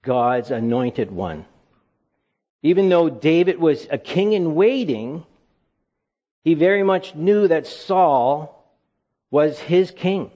God's 0.00 0.50
anointed 0.50 1.10
one. 1.10 1.44
Even 2.62 2.88
though 2.88 3.10
David 3.10 3.60
was 3.60 3.86
a 3.90 3.98
king 3.98 4.32
in 4.32 4.54
waiting, 4.54 5.26
he 6.42 6.54
very 6.54 6.82
much 6.82 7.14
knew 7.14 7.48
that 7.48 7.66
Saul 7.66 8.64
was 9.30 9.58
his 9.58 9.90
king, 9.90 10.30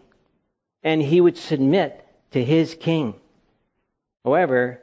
and 0.82 1.00
he 1.00 1.22
would 1.22 1.38
submit 1.38 1.99
to 2.32 2.44
his 2.44 2.74
king. 2.74 3.14
However, 4.24 4.80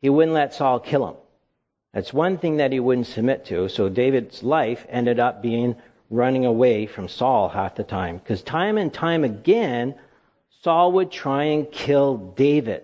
he 0.00 0.08
wouldn't 0.08 0.34
let 0.34 0.54
Saul 0.54 0.80
kill 0.80 1.08
him. 1.08 1.16
That's 1.92 2.12
one 2.12 2.38
thing 2.38 2.58
that 2.58 2.72
he 2.72 2.80
wouldn't 2.80 3.06
submit 3.06 3.46
to. 3.46 3.68
So 3.68 3.88
David's 3.88 4.42
life 4.42 4.86
ended 4.88 5.18
up 5.18 5.40
being 5.42 5.76
running 6.10 6.44
away 6.44 6.86
from 6.86 7.08
Saul 7.08 7.48
half 7.48 7.74
the 7.74 7.84
time. 7.84 8.18
Because 8.18 8.42
time 8.42 8.76
and 8.78 8.92
time 8.92 9.24
again, 9.24 9.94
Saul 10.62 10.92
would 10.92 11.10
try 11.10 11.44
and 11.44 11.70
kill 11.70 12.16
David. 12.16 12.82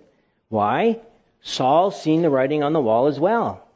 Why? 0.49 1.00
Saul 1.42 1.90
seen 1.90 2.22
the 2.22 2.30
writing 2.30 2.62
on 2.62 2.72
the 2.72 2.80
wall 2.80 3.06
as 3.06 3.20
well. 3.20 3.66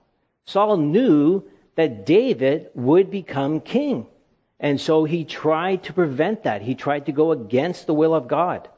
Saul 0.46 0.76
knew 0.76 1.42
that 1.75 2.06
David 2.06 2.70
would 2.75 3.11
become 3.11 3.61
king. 3.61 4.06
And 4.58 4.80
so 4.80 5.04
he 5.04 5.25
tried 5.25 5.85
to 5.85 5.92
prevent 5.92 6.44
that. 6.44 6.62
He 6.62 6.75
tried 6.75 7.06
to 7.06 7.12
go 7.12 7.32
against 7.32 7.87
the 7.87 7.94
will 7.94 8.14
of 8.14 8.28
God. 8.28 8.68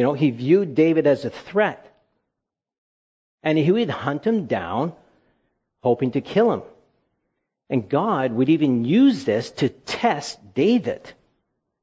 You 0.00 0.06
know, 0.06 0.14
he 0.14 0.30
viewed 0.30 0.74
David 0.74 1.06
as 1.06 1.26
a 1.26 1.28
threat. 1.28 1.86
And 3.42 3.58
he 3.58 3.70
would 3.70 3.90
hunt 3.90 4.26
him 4.26 4.46
down, 4.46 4.94
hoping 5.82 6.12
to 6.12 6.22
kill 6.22 6.50
him. 6.50 6.62
And 7.68 7.86
God 7.86 8.32
would 8.32 8.48
even 8.48 8.86
use 8.86 9.26
this 9.26 9.50
to 9.60 9.68
test 9.68 10.54
David. 10.54 11.12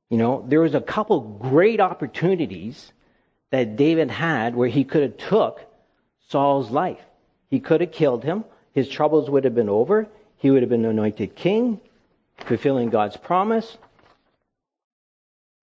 You 0.09 0.17
know, 0.17 0.43
there 0.47 0.61
was 0.61 0.73
a 0.73 0.81
couple 0.81 1.19
great 1.21 1.79
opportunities 1.79 2.91
that 3.51 3.75
David 3.75 4.09
had 4.09 4.55
where 4.55 4.67
he 4.67 4.83
could 4.83 5.03
have 5.03 5.17
took 5.17 5.61
Saul's 6.29 6.71
life. 6.71 7.05
He 7.51 7.59
could 7.59 7.81
have 7.81 7.91
killed 7.91 8.23
him. 8.23 8.45
His 8.73 8.89
troubles 8.89 9.29
would 9.29 9.43
have 9.43 9.53
been 9.53 9.69
over. 9.69 10.07
He 10.37 10.49
would 10.49 10.63
have 10.63 10.71
been 10.71 10.85
anointed 10.85 11.35
king, 11.35 11.79
fulfilling 12.37 12.89
God's 12.89 13.15
promise. 13.15 13.77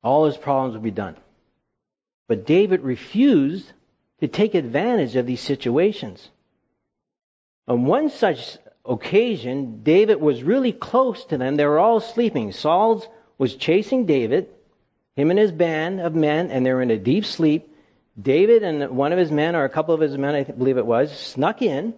All 0.05 0.27
his 0.27 0.37
problems 0.37 0.75
would 0.75 0.85
be 0.85 0.93
done. 0.93 1.17
But 2.29 2.47
David 2.47 2.83
refused 2.83 3.73
to 4.21 4.29
take 4.29 4.55
advantage 4.55 5.17
of 5.17 5.27
these 5.27 5.41
situations. 5.41 6.31
On 7.69 7.85
one 7.85 8.11
such 8.11 8.59
occasion, 8.85 9.83
David 9.83 10.21
was 10.21 10.43
really 10.43 10.73
close 10.73 11.25
to 11.27 11.39
them. 11.39 11.57
They 11.57 11.67
were 11.67 11.79
all 11.79 12.01
sleeping. 12.01 12.53
Saul 12.53 13.03
was 13.39 13.57
chasing 13.57 14.07
David, 14.07 14.49
him 15.17 15.31
and 15.31 15.39
his 15.39 15.53
band 15.53 16.01
of 16.01 16.15
men, 16.15 16.51
and 16.51 16.65
they 16.65 16.73
were 16.73 16.83
in 16.83 16.91
a 16.91 16.99
deep 16.99 17.25
sleep. 17.25 17.71
David 18.21 18.63
and 18.63 18.97
one 18.97 19.13
of 19.13 19.19
his 19.19 19.31
men, 19.31 19.57
or 19.57 19.65
a 19.65 19.69
couple 19.71 19.95
of 19.95 20.01
his 20.01 20.17
men, 20.17 20.35
I 20.35 20.45
believe 20.45 20.79
it 20.79 20.87
was, 20.87 21.17
snuck 21.17 21.63
in 21.63 21.95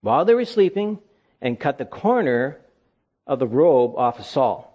while 0.00 0.24
they 0.24 0.34
were 0.34 0.44
sleeping 0.44 0.98
and 1.40 1.60
cut 1.60 1.78
the 1.78 1.84
corner 1.84 2.58
of 3.26 3.38
the 3.38 3.46
robe 3.46 3.96
off 3.96 4.18
of 4.18 4.26
Saul. 4.26 4.72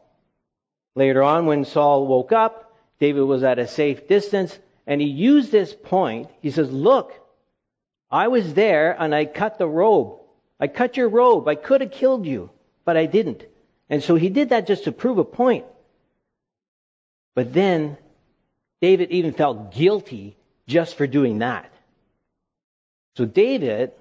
Later 0.95 1.23
on, 1.23 1.45
when 1.45 1.65
Saul 1.65 2.05
woke 2.05 2.31
up, 2.31 2.70
David 3.01 3.23
was 3.23 3.41
at 3.41 3.57
a 3.57 3.67
safe 3.67 4.07
distance, 4.07 4.57
and 4.85 5.01
he 5.01 5.07
used 5.07 5.51
this 5.51 5.73
point. 5.73 6.29
He 6.39 6.51
says, 6.51 6.71
Look, 6.71 7.11
I 8.11 8.27
was 8.27 8.53
there 8.53 8.95
and 8.97 9.15
I 9.15 9.25
cut 9.25 9.57
the 9.57 9.67
robe. 9.67 10.19
I 10.59 10.67
cut 10.67 10.97
your 10.97 11.09
robe. 11.09 11.47
I 11.47 11.55
could 11.55 11.81
have 11.81 11.91
killed 11.91 12.27
you, 12.27 12.51
but 12.85 12.97
I 12.97 13.07
didn't. 13.07 13.43
And 13.89 14.03
so 14.03 14.13
he 14.13 14.29
did 14.29 14.49
that 14.49 14.67
just 14.67 14.83
to 14.83 14.91
prove 14.91 15.17
a 15.17 15.23
point. 15.23 15.65
But 17.33 17.51
then 17.53 17.97
David 18.81 19.09
even 19.09 19.33
felt 19.33 19.73
guilty 19.73 20.37
just 20.67 20.95
for 20.95 21.07
doing 21.07 21.39
that. 21.39 21.73
So 23.17 23.25
David 23.25 23.93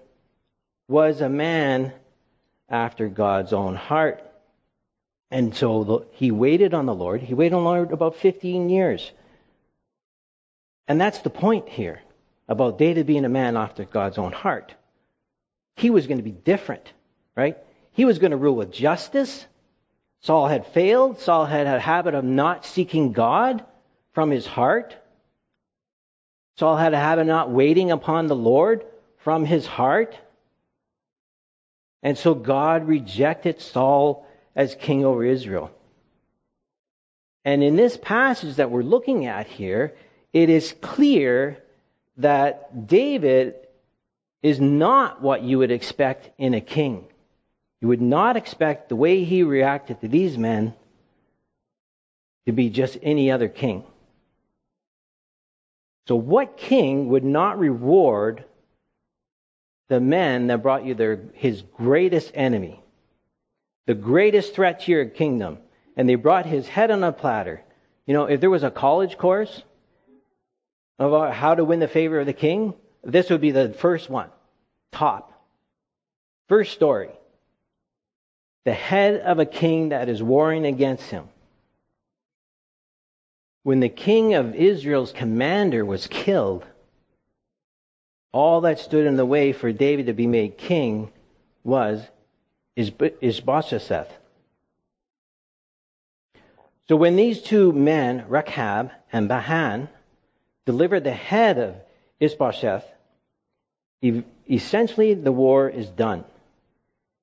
was 0.88 1.22
a 1.22 1.30
man 1.30 1.94
after 2.68 3.08
God's 3.08 3.54
own 3.54 3.76
heart. 3.76 4.29
And 5.30 5.54
so 5.54 6.06
he 6.12 6.30
waited 6.30 6.74
on 6.74 6.86
the 6.86 6.94
Lord. 6.94 7.22
He 7.22 7.34
waited 7.34 7.54
on 7.54 7.62
the 7.62 7.70
Lord 7.70 7.92
about 7.92 8.16
15 8.16 8.68
years. 8.68 9.10
And 10.88 11.00
that's 11.00 11.20
the 11.20 11.30
point 11.30 11.68
here 11.68 12.00
about 12.48 12.78
David 12.78 13.06
being 13.06 13.24
a 13.24 13.28
man 13.28 13.56
after 13.56 13.84
God's 13.84 14.18
own 14.18 14.32
heart. 14.32 14.74
He 15.76 15.90
was 15.90 16.08
going 16.08 16.18
to 16.18 16.24
be 16.24 16.32
different, 16.32 16.92
right? 17.36 17.56
He 17.92 18.04
was 18.04 18.18
going 18.18 18.32
to 18.32 18.36
rule 18.36 18.56
with 18.56 18.72
justice. 18.72 19.46
Saul 20.22 20.48
had 20.48 20.66
failed. 20.66 21.20
Saul 21.20 21.46
had 21.46 21.68
a 21.68 21.78
habit 21.78 22.14
of 22.14 22.24
not 22.24 22.66
seeking 22.66 23.12
God 23.12 23.64
from 24.12 24.30
his 24.30 24.46
heart. 24.46 24.96
Saul 26.58 26.76
had 26.76 26.92
a 26.92 26.98
habit 26.98 27.22
of 27.22 27.26
not 27.28 27.50
waiting 27.50 27.92
upon 27.92 28.26
the 28.26 28.36
Lord 28.36 28.84
from 29.18 29.44
his 29.44 29.66
heart. 29.66 30.18
And 32.02 32.18
so 32.18 32.34
God 32.34 32.88
rejected 32.88 33.60
Saul 33.60 34.26
as 34.54 34.74
king 34.74 35.04
over 35.04 35.24
Israel. 35.24 35.70
And 37.44 37.62
in 37.62 37.76
this 37.76 37.96
passage 37.96 38.56
that 38.56 38.70
we're 38.70 38.82
looking 38.82 39.26
at 39.26 39.46
here, 39.46 39.94
it 40.32 40.50
is 40.50 40.74
clear 40.80 41.62
that 42.18 42.86
David 42.86 43.54
is 44.42 44.60
not 44.60 45.22
what 45.22 45.42
you 45.42 45.58
would 45.58 45.70
expect 45.70 46.30
in 46.38 46.54
a 46.54 46.60
king. 46.60 47.06
You 47.80 47.88
would 47.88 48.02
not 48.02 48.36
expect 48.36 48.88
the 48.88 48.96
way 48.96 49.24
he 49.24 49.42
reacted 49.42 50.00
to 50.00 50.08
these 50.08 50.36
men 50.36 50.74
to 52.46 52.52
be 52.52 52.68
just 52.68 52.98
any 53.02 53.30
other 53.30 53.48
king. 53.48 53.84
So, 56.08 56.16
what 56.16 56.56
king 56.56 57.08
would 57.08 57.24
not 57.24 57.58
reward 57.58 58.44
the 59.88 60.00
men 60.00 60.48
that 60.48 60.62
brought 60.62 60.84
you 60.84 60.94
their, 60.94 61.20
his 61.34 61.62
greatest 61.62 62.32
enemy, 62.34 62.82
the 63.90 63.94
greatest 63.94 64.54
threat 64.54 64.82
to 64.82 64.92
your 64.92 65.04
kingdom, 65.04 65.58
and 65.96 66.08
they 66.08 66.14
brought 66.14 66.46
his 66.46 66.68
head 66.68 66.92
on 66.92 67.02
a 67.02 67.10
platter? 67.10 67.60
You 68.06 68.14
know, 68.14 68.26
if 68.26 68.40
there 68.40 68.48
was 68.48 68.62
a 68.62 68.70
college 68.70 69.18
course 69.18 69.64
about 71.00 71.30
uh, 71.30 71.32
how 71.32 71.56
to 71.56 71.64
win 71.64 71.80
the 71.80 71.88
favor 71.88 72.20
of 72.20 72.26
the 72.26 72.32
king, 72.32 72.74
this 73.02 73.30
would 73.30 73.40
be 73.40 73.50
the 73.50 73.72
first 73.72 74.08
one. 74.08 74.30
Top. 74.92 75.32
First 76.48 76.72
story. 76.72 77.10
The 78.64 78.72
head 78.72 79.22
of 79.22 79.40
a 79.40 79.44
king 79.44 79.88
that 79.88 80.08
is 80.08 80.22
warring 80.22 80.66
against 80.66 81.10
him. 81.10 81.28
When 83.64 83.80
the 83.80 83.88
king 83.88 84.34
of 84.34 84.54
Israel's 84.54 85.10
commander 85.10 85.84
was 85.84 86.06
killed, 86.06 86.64
all 88.30 88.60
that 88.60 88.78
stood 88.78 89.08
in 89.08 89.16
the 89.16 89.26
way 89.26 89.52
for 89.52 89.72
David 89.72 90.06
to 90.06 90.12
be 90.12 90.28
made 90.28 90.58
king 90.58 91.10
was 91.64 92.00
Ishbosheth. 92.76 94.12
So 96.88 96.96
when 96.96 97.16
these 97.16 97.42
two 97.42 97.72
men, 97.72 98.24
Rechab 98.28 98.90
and 99.12 99.28
Bahan, 99.28 99.88
delivered 100.66 101.04
the 101.04 101.12
head 101.12 101.58
of 101.58 101.76
Ishbosheth, 102.18 102.84
essentially 104.48 105.14
the 105.14 105.32
war 105.32 105.68
is 105.68 105.88
done. 105.88 106.24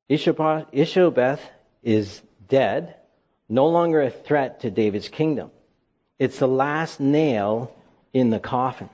Ishobeth 0.09 1.39
is 1.83 2.21
dead, 2.47 2.95
no 3.49 3.67
longer 3.67 4.01
a 4.01 4.09
threat 4.09 4.61
to 4.61 4.71
David's 4.71 5.09
kingdom. 5.09 5.51
It's 6.19 6.39
the 6.39 6.47
last 6.47 6.99
nail 6.99 7.75
in 8.13 8.29
the 8.29 8.39
coffin. 8.39 8.89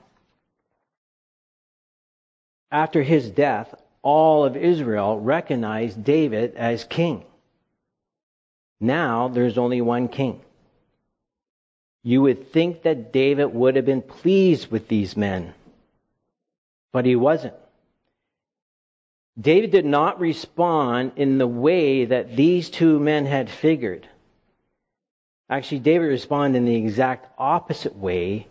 After 2.70 3.02
his 3.02 3.30
death, 3.30 3.74
all 4.04 4.44
of 4.44 4.54
Israel 4.56 5.18
recognized 5.18 6.04
David 6.04 6.54
as 6.56 6.84
king. 6.84 7.24
Now 8.78 9.28
there's 9.28 9.58
only 9.58 9.80
one 9.80 10.08
king. 10.08 10.42
You 12.02 12.20
would 12.22 12.52
think 12.52 12.82
that 12.82 13.12
David 13.14 13.46
would 13.46 13.76
have 13.76 13.86
been 13.86 14.02
pleased 14.02 14.70
with 14.70 14.88
these 14.88 15.16
men, 15.16 15.54
but 16.92 17.06
he 17.06 17.16
wasn't. 17.16 17.54
David 19.40 19.70
did 19.70 19.86
not 19.86 20.20
respond 20.20 21.12
in 21.16 21.38
the 21.38 21.46
way 21.46 22.04
that 22.04 22.36
these 22.36 22.68
two 22.68 23.00
men 23.00 23.24
had 23.24 23.48
figured. 23.50 24.06
Actually, 25.48 25.80
David 25.80 26.06
responded 26.06 26.58
in 26.58 26.66
the 26.66 26.76
exact 26.76 27.26
opposite 27.38 27.96
way 27.96 28.46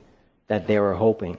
that 0.47 0.65
they 0.65 0.79
were 0.79 0.95
hoping. 0.95 1.37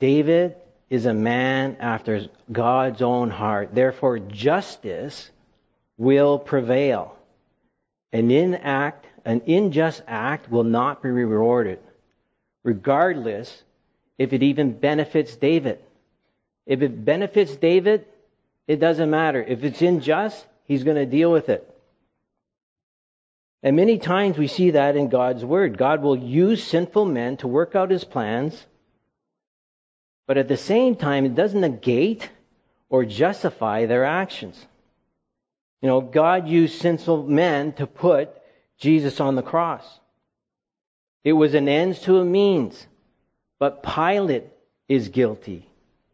David 0.00 0.56
is 0.94 1.06
a 1.06 1.12
man 1.14 1.76
after 1.80 2.28
God's 2.50 3.02
own 3.02 3.28
heart. 3.28 3.74
Therefore, 3.74 4.20
justice 4.20 5.28
will 5.96 6.38
prevail. 6.38 7.16
An 8.12 8.28
inact, 8.28 9.02
an 9.24 9.42
unjust 9.48 10.02
act 10.06 10.48
will 10.48 10.62
not 10.62 11.02
be 11.02 11.08
rewarded, 11.08 11.80
regardless 12.62 13.62
if 14.18 14.32
it 14.32 14.44
even 14.44 14.78
benefits 14.78 15.34
David. 15.34 15.80
If 16.64 16.80
it 16.80 17.04
benefits 17.04 17.56
David, 17.56 18.06
it 18.68 18.78
doesn't 18.78 19.10
matter. 19.10 19.42
If 19.42 19.64
it's 19.64 19.82
unjust, 19.82 20.46
he's 20.66 20.84
going 20.84 20.96
to 20.96 21.06
deal 21.06 21.32
with 21.32 21.48
it. 21.48 21.68
And 23.64 23.74
many 23.74 23.98
times 23.98 24.38
we 24.38 24.46
see 24.46 24.70
that 24.72 24.94
in 24.94 25.08
God's 25.08 25.44
Word. 25.44 25.76
God 25.76 26.02
will 26.02 26.16
use 26.16 26.62
sinful 26.62 27.06
men 27.06 27.38
to 27.38 27.48
work 27.48 27.74
out 27.74 27.90
his 27.90 28.04
plans, 28.04 28.64
but 30.26 30.38
at 30.38 30.48
the 30.48 30.56
same 30.56 30.96
time, 30.96 31.24
it 31.24 31.34
doesn't 31.34 31.60
negate 31.60 32.28
or 32.88 33.04
justify 33.04 33.86
their 33.86 34.04
actions. 34.04 34.64
You 35.82 35.88
know, 35.88 36.00
God 36.00 36.48
used 36.48 36.80
sinful 36.80 37.24
men 37.24 37.72
to 37.74 37.86
put 37.86 38.30
Jesus 38.78 39.20
on 39.20 39.34
the 39.34 39.42
cross. 39.42 39.84
It 41.22 41.32
was 41.32 41.54
an 41.54 41.68
ends 41.68 42.00
to 42.00 42.18
a 42.18 42.24
means, 42.24 42.86
but 43.58 43.82
Pilate 43.82 44.44
is 44.88 45.08
guilty. 45.08 45.68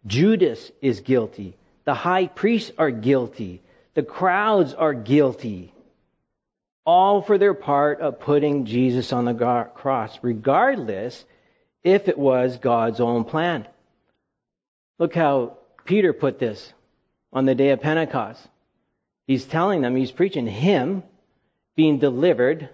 Judas 0.06 0.70
is 0.80 1.00
guilty. 1.00 1.56
The 1.84 1.94
high 1.94 2.26
priests 2.26 2.72
are 2.78 2.90
guilty. 2.90 3.62
The 3.94 4.02
crowds 4.02 4.74
are 4.74 4.94
guilty 4.94 5.72
all 6.90 7.22
for 7.22 7.38
their 7.38 7.54
part 7.54 8.00
of 8.00 8.20
putting 8.20 8.64
Jesus 8.64 9.12
on 9.12 9.24
the 9.24 9.68
cross, 9.74 10.18
regardless 10.22 11.24
if 11.84 12.08
it 12.08 12.18
was 12.18 12.56
God's 12.56 13.00
own 13.00 13.24
plan. 13.24 13.66
Look 15.00 15.14
how 15.14 15.56
Peter 15.86 16.12
put 16.12 16.38
this 16.38 16.72
on 17.32 17.46
the 17.46 17.54
day 17.54 17.70
of 17.70 17.80
Pentecost. 17.80 18.46
He's 19.26 19.46
telling 19.46 19.80
them, 19.80 19.96
he's 19.96 20.12
preaching 20.12 20.46
him 20.46 21.02
being 21.74 21.98
delivered 21.98 22.68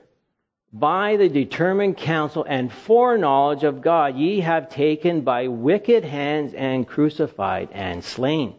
by 0.72 1.16
the 1.16 1.28
determined 1.28 1.96
counsel 1.96 2.44
and 2.46 2.72
foreknowledge 2.72 3.62
of 3.62 3.80
God, 3.80 4.16
ye 4.16 4.40
have 4.40 4.68
taken 4.68 5.20
by 5.20 5.46
wicked 5.48 6.04
hands 6.04 6.52
and 6.52 6.86
crucified 6.86 7.68
and 7.72 8.02
slain. 8.02 8.54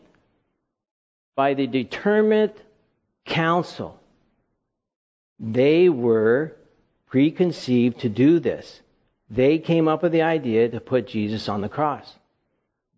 By 1.35 1.53
the 1.53 1.67
determined 1.67 2.53
counsel 3.25 3.99
they 5.39 5.89
were 5.89 6.55
preconceived 7.07 7.99
to 7.99 8.09
do 8.09 8.39
this. 8.39 8.81
They 9.29 9.59
came 9.59 9.87
up 9.87 10.03
with 10.03 10.13
the 10.13 10.21
idea 10.21 10.69
to 10.69 10.79
put 10.79 11.07
Jesus 11.07 11.49
on 11.49 11.61
the 11.61 11.69
cross. 11.69 12.11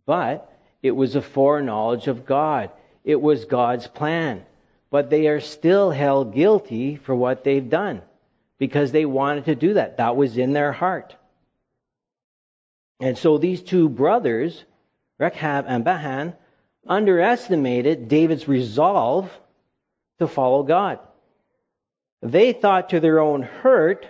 But 0.05 0.48
it 0.81 0.91
was 0.91 1.15
a 1.15 1.21
foreknowledge 1.21 2.07
of 2.07 2.25
God. 2.25 2.71
It 3.03 3.21
was 3.21 3.45
God's 3.45 3.87
plan. 3.87 4.45
But 4.91 5.09
they 5.09 5.27
are 5.27 5.41
still 5.41 5.91
held 5.91 6.33
guilty 6.33 6.95
for 6.95 7.15
what 7.15 7.43
they've 7.43 7.69
done 7.69 8.01
because 8.57 8.91
they 8.91 9.05
wanted 9.05 9.45
to 9.45 9.55
do 9.55 9.73
that. 9.75 9.97
That 9.97 10.15
was 10.15 10.37
in 10.37 10.53
their 10.53 10.71
heart. 10.71 11.15
And 12.99 13.17
so 13.17 13.37
these 13.37 13.61
two 13.61 13.87
brothers, 13.87 14.63
Rechab 15.17 15.65
and 15.67 15.85
Bahan, 15.85 16.35
underestimated 16.87 18.07
David's 18.07 18.47
resolve 18.47 19.31
to 20.19 20.27
follow 20.27 20.63
God. 20.63 20.99
They 22.21 22.51
thought 22.51 22.89
to 22.89 22.99
their 22.99 23.19
own 23.19 23.43
hurt 23.43 24.07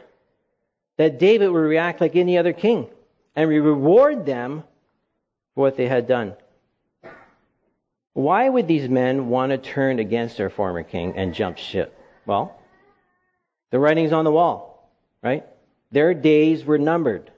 that 0.98 1.20
David 1.20 1.50
would 1.50 1.60
react 1.60 2.02
like 2.02 2.16
any 2.16 2.38
other 2.38 2.54
king 2.54 2.88
and 3.36 3.50
reward 3.50 4.26
them 4.26 4.64
for 5.54 5.62
what 5.62 5.78
they 5.78 5.88
had 5.88 6.08
done. 6.08 6.36
Why 8.14 8.50
would 8.50 8.68
these 8.68 8.90
men 8.90 9.30
want 9.30 9.52
to 9.52 9.58
turn 9.58 10.00
against 10.00 10.38
their 10.38 10.50
former 10.50 10.84
king 10.84 11.16
and 11.16 11.34
jump 11.34 11.58
ship? 11.58 11.98
Well, 12.26 12.60
the 13.72 13.80
writing's 13.80 14.12
on 14.12 14.26
the 14.26 14.32
wall, 14.32 14.90
right? 15.22 15.46
Their 15.92 16.14
days 16.14 16.66
were 16.66 16.78
numbered. 16.78 17.32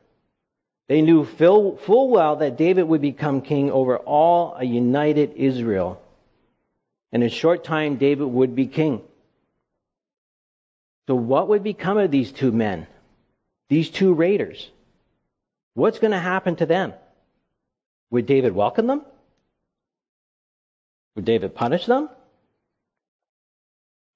They 0.87 1.01
knew 1.01 1.23
full, 1.25 1.77
well 2.09 2.37
that 2.37 2.57
David 2.57 2.83
would 2.83 3.01
become 3.01 3.41
king 3.41 3.71
over 3.71 3.97
all 3.97 4.55
a 4.55 4.65
united 4.65 5.33
Israel. 5.35 6.01
And 7.11 7.23
in 7.23 7.27
a 7.27 7.31
short 7.31 7.63
time, 7.63 7.97
David 7.97 8.25
would 8.25 8.55
be 8.55 8.67
king. 8.67 9.01
So, 11.07 11.15
what 11.15 11.49
would 11.49 11.63
become 11.63 11.97
of 11.97 12.11
these 12.11 12.31
two 12.31 12.51
men, 12.51 12.87
these 13.69 13.89
two 13.89 14.13
raiders? 14.13 14.69
What's 15.73 15.99
going 15.99 16.11
to 16.11 16.19
happen 16.19 16.57
to 16.57 16.65
them? 16.65 16.93
Would 18.09 18.25
David 18.25 18.53
welcome 18.53 18.87
them? 18.87 19.05
Would 21.15 21.25
David 21.25 21.55
punish 21.55 21.85
them? 21.85 22.09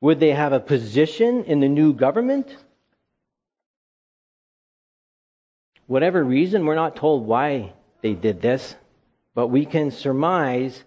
Would 0.02 0.20
they 0.20 0.32
have 0.32 0.54
a 0.54 0.60
position 0.60 1.46
in 1.46 1.60
the 1.60 1.68
new 1.68 1.94
government? 1.94 2.56
Whatever 5.88 6.24
reason, 6.24 6.66
we're 6.66 6.76
not 6.76 6.96
told 6.96 7.26
why 7.26 7.74
they 8.02 8.14
did 8.14 8.42
this, 8.42 8.76
but 9.34 9.48
we 9.48 9.66
can 9.66 9.92
surmise 9.92 10.84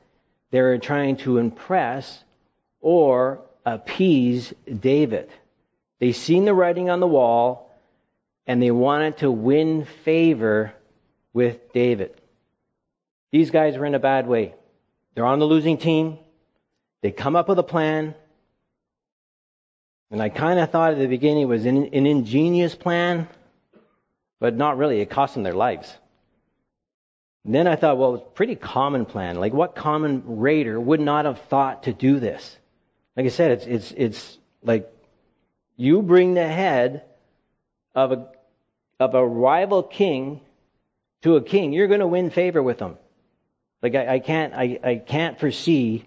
they're 0.51 0.79
trying 0.79 1.17
to 1.19 1.39
impress 1.39 2.25
or 2.81 3.41
appease 3.65 4.53
David. 4.81 5.29
They 5.99 6.13
seen 6.13 6.45
the 6.45 6.55
writing 6.55 6.91
on 6.91 7.01
the 7.01 7.07
wall 7.07 7.71
and 8.47 8.63
they 8.63 8.71
wanted 8.71 9.19
to 9.19 9.31
win 9.31 9.85
favor 10.05 10.73
with 11.33 11.73
David. 11.73 12.15
These 13.31 13.51
guys 13.51 13.77
were 13.77 13.85
in 13.85 13.95
a 13.95 14.01
bad 14.01 14.27
way. 14.27 14.55
They're 15.19 15.27
on 15.27 15.41
the 15.41 15.47
losing 15.47 15.79
team. 15.79 16.17
They 17.03 17.11
come 17.11 17.35
up 17.35 17.49
with 17.49 17.59
a 17.59 17.65
plan. 17.65 18.15
And 20.13 20.23
I 20.23 20.29
kind 20.29 20.61
of 20.61 20.71
thought 20.71 20.93
at 20.93 21.01
the 21.01 21.09
beginning 21.09 21.43
it 21.43 21.47
was 21.47 21.67
an, 21.67 21.87
an 21.87 22.07
ingenious 22.07 22.77
plan, 22.77 23.27
but 24.39 24.55
not 24.55 24.79
really. 24.79 25.01
It 25.01 25.11
cost 25.11 25.35
them 25.35 25.43
their 25.43 25.55
lives. 25.55 25.93
And 27.45 27.53
then 27.53 27.67
I 27.67 27.75
thought, 27.75 27.99
well, 27.99 28.15
it's 28.15 28.23
a 28.29 28.31
pretty 28.31 28.55
common 28.55 29.07
plan. 29.07 29.41
Like, 29.41 29.53
what 29.53 29.75
common 29.75 30.23
raider 30.39 30.79
would 30.81 31.01
not 31.01 31.25
have 31.25 31.41
thought 31.49 31.83
to 31.83 31.93
do 31.93 32.21
this? 32.21 32.57
Like 33.17 33.27
I 33.27 33.31
said, 33.31 33.51
it's, 33.51 33.67
it's, 33.67 33.95
it's 33.97 34.39
like 34.63 34.89
you 35.77 36.01
bring 36.01 36.35
the 36.35 36.47
head 36.47 37.03
of 37.93 38.13
a, 38.13 38.29
of 39.01 39.17
a 39.17 39.27
rival 39.27 39.83
king 39.83 40.43
to 41.23 41.35
a 41.35 41.43
king, 41.43 41.73
you're 41.73 41.89
going 41.89 41.99
to 41.99 42.07
win 42.07 42.31
favor 42.31 42.63
with 42.63 42.79
them. 42.79 42.99
Like, 43.83 43.95
I, 43.95 44.15
I 44.15 44.19
can't, 44.19 44.55
I, 44.55 44.79
I 44.83 44.95
can't 44.97 45.39
foresee 45.39 46.05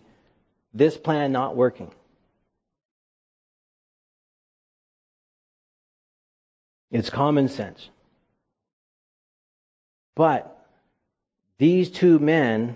this 0.74 0.98
plan 0.98 1.32
not 1.32 1.56
working. 1.56 1.92
It's 6.92 7.10
common 7.10 7.48
sense. 7.48 7.90
But 10.16 10.58
these 11.58 11.90
two 11.90 12.20
men 12.20 12.76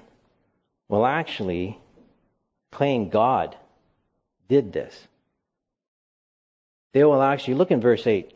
will 0.87 1.05
actually 1.05 1.77
claim 2.71 3.09
God 3.09 3.57
did 4.47 4.71
this. 4.71 5.07
They 6.93 7.03
will 7.03 7.21
actually 7.21 7.55
look 7.55 7.71
in 7.71 7.81
verse 7.81 8.07
8. 8.07 8.31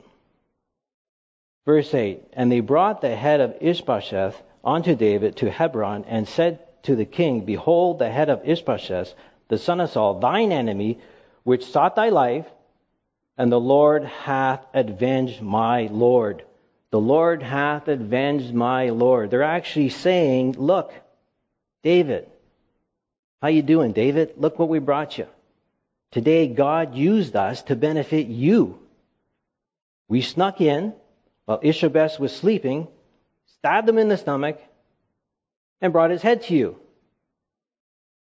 Verse 1.66 1.94
8 1.94 2.24
And 2.34 2.52
they 2.52 2.60
brought 2.60 3.00
the 3.00 3.16
head 3.16 3.40
of 3.40 3.56
Ishbosheth 3.62 4.42
unto 4.64 4.96
David 4.96 5.38
to 5.38 5.50
Hebron 5.50 6.06
and 6.06 6.28
said 6.28 6.60
to 6.84 6.96
the 6.96 7.06
king, 7.06 7.46
Behold, 7.46 8.00
the 8.00 8.10
head 8.10 8.30
of 8.30 8.48
Ishbosheth, 8.48 9.14
the 9.48 9.58
son 9.58 9.80
of 9.80 9.90
Saul, 9.90 10.20
thine 10.20 10.52
enemy, 10.52 11.00
which 11.44 11.66
sought 11.66 11.96
thy 11.96 12.10
life, 12.10 12.46
and 13.38 13.52
the 13.52 13.60
Lord 13.60 14.04
hath 14.04 14.66
avenged 14.74 15.42
my 15.42 15.88
Lord. 15.92 16.44
The 16.92 17.00
Lord 17.00 17.44
hath 17.44 17.88
avenged 17.88 18.54
my 18.54 18.90
Lord. 18.90 19.32
They're 19.32 19.44
actually 19.44 19.90
saying, 19.90 20.54
Look, 20.58 20.94
David, 21.84 22.30
how 23.42 23.48
you 23.48 23.62
doing, 23.62 23.94
David? 23.94 24.34
Look 24.38 24.60
what 24.60 24.70
we 24.70 24.80
brought 24.80 25.18
you. 25.18 25.28
Today, 26.12 26.48
God 26.48 26.96
used 26.96 27.36
us 27.36 27.62
to 27.64 27.76
benefit 27.76 28.28
you. 28.28 28.80
We 30.08 30.22
snuck 30.22 30.60
in 30.60 30.94
while 31.46 31.60
Ishbosheth 31.62 32.20
was 32.20 32.36
sleeping, 32.36 32.88
stabbed 33.60 33.88
him 33.90 33.98
in 33.98 34.10
the 34.10 34.18
stomach, 34.18 34.62
and 35.82 35.94
brought 35.94 36.12
his 36.12 36.22
head 36.22 36.44
to 36.44 36.54
you. 36.54 36.78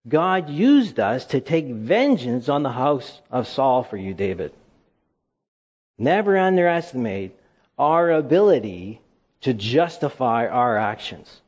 God 0.07 0.49
used 0.49 1.01
us 1.01 1.27
to 1.27 1.41
take 1.41 1.67
vengeance 1.67 2.49
on 2.49 2.63
the 2.63 2.73
house 2.73 3.21
of 3.31 3.49
Saul 3.49 3.83
for 3.83 3.97
you, 3.97 4.15
David. 4.15 4.53
Never 5.99 6.37
underestimate 6.37 7.37
our 7.77 8.11
ability 8.11 9.01
to 9.43 9.53
justify 9.53 10.47
our 10.47 10.77
actions. 10.77 11.41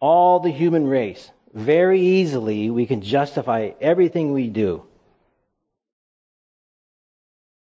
All 0.00 0.40
the 0.40 0.50
human 0.50 0.86
race, 0.86 1.30
very 1.54 2.00
easily, 2.00 2.70
we 2.70 2.86
can 2.86 3.02
justify 3.02 3.70
everything 3.80 4.32
we 4.32 4.48
do. 4.48 4.84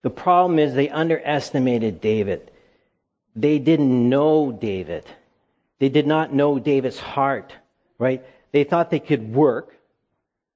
The 0.03 0.09
problem 0.09 0.59
is 0.59 0.73
they 0.73 0.89
underestimated 0.89 2.01
David. 2.01 2.51
They 3.35 3.59
didn't 3.59 4.09
know 4.09 4.51
David. 4.51 5.05
They 5.79 5.89
did 5.89 6.07
not 6.07 6.33
know 6.33 6.59
David's 6.59 6.99
heart, 6.99 7.53
right? 7.99 8.25
They 8.51 8.63
thought 8.63 8.89
they 8.89 8.99
could 8.99 9.33
work. 9.33 9.75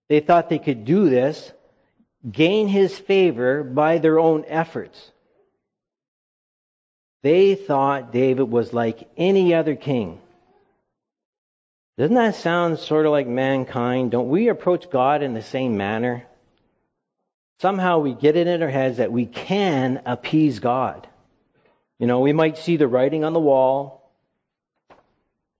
They 0.07 0.21
thought 0.21 0.49
they 0.49 0.59
could 0.59 0.85
do 0.85 1.09
this, 1.09 1.51
gain 2.29 2.67
his 2.67 2.97
favor 2.97 3.63
by 3.63 3.99
their 3.99 4.17
own 4.17 4.45
efforts. 4.47 5.11
They 7.21 7.55
thought 7.55 8.13
David 8.13 8.49
was 8.49 8.73
like 8.73 9.09
any 9.17 9.53
other 9.53 9.75
king. 9.75 10.19
Doesn't 11.97 12.15
that 12.15 12.35
sound 12.35 12.79
sort 12.79 13.05
of 13.05 13.11
like 13.11 13.27
mankind? 13.27 14.11
Don't 14.11 14.29
we 14.29 14.47
approach 14.47 14.89
God 14.89 15.21
in 15.21 15.33
the 15.33 15.41
same 15.41 15.75
manner? 15.75 16.25
somehow 17.59 17.99
we 17.99 18.13
get 18.13 18.35
it 18.35 18.47
in 18.47 18.63
our 18.63 18.69
heads 18.69 18.97
that 18.97 19.11
we 19.11 19.25
can 19.25 20.01
appease 20.05 20.59
God. 20.59 21.07
You 21.99 22.07
know, 22.07 22.21
we 22.21 22.33
might 22.33 22.57
see 22.57 22.77
the 22.77 22.87
writing 22.87 23.25
on 23.25 23.33
the 23.33 23.39
wall, 23.39 24.09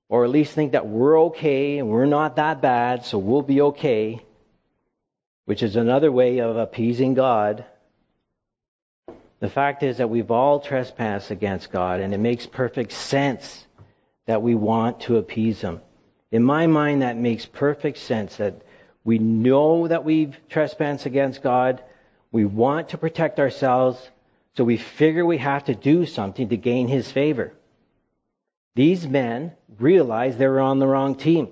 or 0.08 0.24
at 0.24 0.32
least 0.32 0.54
think 0.54 0.72
that 0.72 0.88
we're 0.88 1.20
okay 1.26 1.78
and 1.78 1.90
we're 1.90 2.06
not 2.06 2.38
that 2.38 2.62
bad, 2.62 3.06
so 3.06 3.18
we'll 3.18 3.42
be 3.42 3.62
okay, 3.62 4.24
which 5.46 5.62
is 5.62 5.76
another 5.76 6.12
way 6.12 6.40
of 6.40 6.56
appeasing 6.56 7.14
God. 7.14 7.66
The 9.42 9.50
fact 9.50 9.84
is 9.84 9.98
that 9.98 10.10
we've 10.10 10.32
all 10.32 10.60
trespassed 10.60 11.30
against 11.30 11.72
God, 11.72 12.00
and 12.00 12.14
it 12.14 12.20
makes 12.20 12.46
perfect 12.46 12.94
sense 12.94 13.66
that 14.26 14.42
we 14.42 14.56
want 14.56 15.02
to 15.02 15.18
appease 15.18 15.62
Him. 15.62 15.82
In 16.32 16.44
my 16.44 16.68
mind, 16.68 17.02
that 17.02 17.18
makes 17.18 17.46
perfect 17.46 17.98
sense 17.98 18.38
that 18.38 18.62
we 19.04 19.18
know 19.18 19.88
that 19.88 20.06
we've 20.06 20.38
trespassed 20.50 21.06
against 21.06 21.42
God. 21.42 21.82
We 22.32 22.46
want 22.46 22.90
to 22.90 22.98
protect 22.98 23.40
ourselves, 23.40 23.98
so 24.56 24.64
we 24.64 24.78
figure 24.78 25.26
we 25.26 25.38
have 25.38 25.66
to 25.66 25.76
do 25.76 26.06
something 26.06 26.50
to 26.50 26.58
gain 26.58 26.88
his 26.88 27.12
favor. 27.12 27.54
These 28.76 29.08
men 29.08 29.54
realized 29.78 30.38
they 30.38 30.48
were 30.48 30.60
on 30.60 30.80
the 30.80 30.88
wrong 30.88 31.16
team. 31.16 31.50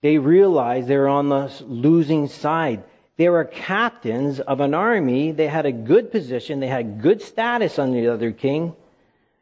They 0.00 0.18
realized 0.18 0.88
they 0.88 0.96
were 0.96 1.08
on 1.08 1.28
the 1.28 1.52
losing 1.66 2.28
side. 2.28 2.84
They 3.16 3.28
were 3.28 3.44
captains 3.44 4.38
of 4.38 4.60
an 4.60 4.74
army. 4.74 5.32
They 5.32 5.48
had 5.48 5.66
a 5.66 5.72
good 5.72 6.12
position. 6.12 6.60
They 6.60 6.68
had 6.68 7.02
good 7.02 7.20
status 7.20 7.78
under 7.78 8.00
the 8.00 8.12
other 8.12 8.32
king. 8.32 8.76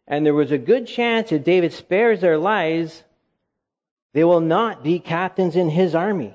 And 0.09 0.25
there 0.25 0.35
was 0.35 0.53
a 0.53 0.59
good 0.59 0.87
chance 0.87 1.33
if 1.33 1.45
David 1.45 1.73
spares 1.73 2.21
their 2.21 2.39
lives, 2.39 3.03
they 4.15 4.25
will 4.25 4.41
not 4.41 4.83
be 4.83 4.99
captains 4.99 5.57
in 5.57 5.69
his 5.69 5.95
army. 5.95 6.35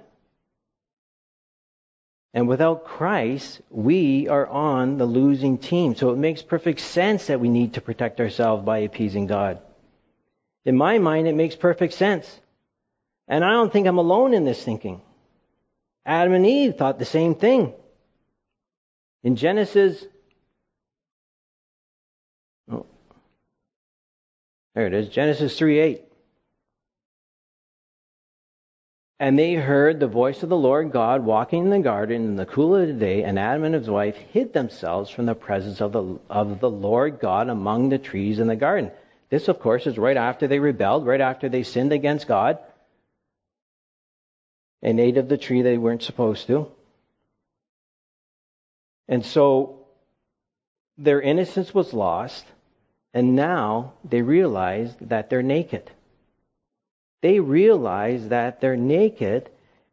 And 2.33 2.47
without 2.47 2.85
Christ, 2.85 3.61
we 3.69 4.29
are 4.29 4.47
on 4.47 4.97
the 4.97 5.05
losing 5.05 5.57
team. 5.57 5.95
So 5.95 6.11
it 6.11 6.17
makes 6.17 6.41
perfect 6.41 6.79
sense 6.79 7.27
that 7.27 7.41
we 7.41 7.49
need 7.49 7.73
to 7.73 7.81
protect 7.81 8.21
ourselves 8.21 8.65
by 8.65 8.79
appeasing 8.79 9.27
God. 9.27 9.59
In 10.63 10.77
my 10.77 10.97
mind, 10.99 11.27
it 11.27 11.35
makes 11.35 11.55
perfect 11.55 11.93
sense. 11.93 12.39
And 13.27 13.43
I 13.43 13.51
don't 13.51 13.71
think 13.71 13.87
I'm 13.87 13.97
alone 13.97 14.33
in 14.33 14.45
this 14.45 14.63
thinking. 14.63 15.01
Adam 16.05 16.33
and 16.33 16.45
Eve 16.45 16.75
thought 16.75 16.99
the 16.99 17.05
same 17.05 17.35
thing. 17.35 17.73
In 19.23 19.35
Genesis, 19.35 20.03
oh, 22.71 22.85
there 24.73 24.87
it 24.87 24.93
is, 24.93 25.09
Genesis 25.09 25.57
3 25.57 25.79
8. 25.79 26.10
And 29.21 29.37
they 29.37 29.53
heard 29.53 29.99
the 29.99 30.07
voice 30.07 30.41
of 30.41 30.49
the 30.49 30.57
Lord 30.57 30.91
God 30.91 31.23
walking 31.23 31.65
in 31.65 31.69
the 31.69 31.77
garden 31.77 32.25
in 32.25 32.35
the 32.37 32.45
cool 32.47 32.75
of 32.75 32.87
the 32.87 32.93
day, 32.93 33.21
and 33.21 33.37
Adam 33.37 33.65
and 33.65 33.75
his 33.75 33.87
wife 33.87 34.17
hid 34.17 34.51
themselves 34.51 35.11
from 35.11 35.27
the 35.27 35.35
presence 35.35 35.79
of 35.79 35.91
the, 35.91 36.19
of 36.27 36.59
the 36.59 36.71
Lord 36.71 37.19
God 37.19 37.47
among 37.47 37.89
the 37.89 37.99
trees 37.99 38.39
in 38.39 38.47
the 38.47 38.55
garden. 38.55 38.89
This, 39.29 39.47
of 39.47 39.59
course, 39.59 39.85
is 39.85 39.99
right 39.99 40.17
after 40.17 40.47
they 40.47 40.57
rebelled, 40.57 41.05
right 41.05 41.21
after 41.21 41.49
they 41.49 41.61
sinned 41.61 41.93
against 41.93 42.27
God 42.27 42.57
and 44.81 44.99
ate 44.99 45.17
of 45.17 45.29
the 45.29 45.37
tree 45.37 45.61
they 45.61 45.77
weren't 45.77 46.01
supposed 46.01 46.47
to. 46.47 46.71
And 49.07 49.23
so 49.23 49.85
their 50.97 51.21
innocence 51.21 51.75
was 51.75 51.93
lost, 51.93 52.43
and 53.13 53.35
now 53.35 53.93
they 54.03 54.23
realized 54.23 54.95
that 55.09 55.29
they're 55.29 55.43
naked 55.43 55.91
they 57.21 57.39
realize 57.39 58.29
that 58.29 58.61
they're 58.61 58.75
naked 58.77 59.49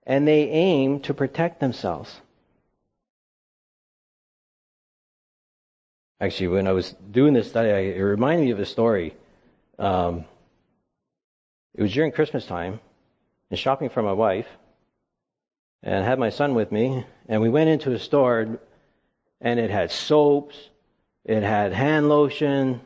and 0.06 0.26
they 0.26 0.48
aim 0.48 1.00
to 1.00 1.14
protect 1.14 1.60
themselves. 1.60 2.20
Actually, 6.20 6.48
when 6.48 6.66
I 6.66 6.72
was 6.72 6.94
doing 7.10 7.34
this 7.34 7.48
study, 7.48 7.68
it 7.68 8.02
reminded 8.02 8.46
me 8.46 8.50
of 8.50 8.58
a 8.58 8.66
story. 8.66 9.14
Um, 9.78 10.24
it 11.74 11.82
was 11.82 11.92
during 11.92 12.10
Christmas 12.10 12.44
time, 12.44 12.80
and 13.50 13.58
shopping 13.58 13.88
for 13.88 14.02
my 14.02 14.12
wife, 14.12 14.48
and 15.82 15.94
I 15.94 16.08
had 16.08 16.18
my 16.18 16.30
son 16.30 16.56
with 16.56 16.72
me, 16.72 17.04
and 17.28 17.40
we 17.40 17.48
went 17.48 17.70
into 17.70 17.92
a 17.92 17.98
store, 18.00 18.58
and 19.40 19.60
it 19.60 19.70
had 19.70 19.92
soaps, 19.92 20.56
it 21.24 21.44
had 21.44 21.72
hand 21.72 22.08
lotion, 22.08 22.80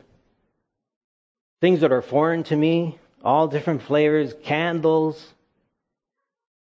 things 1.59 1.79
that 1.81 1.91
are 1.91 2.03
foreign 2.03 2.43
to 2.43 2.55
me, 2.55 2.99
all 3.23 3.47
different 3.47 3.83
flavors, 3.83 4.33
candles. 4.43 5.33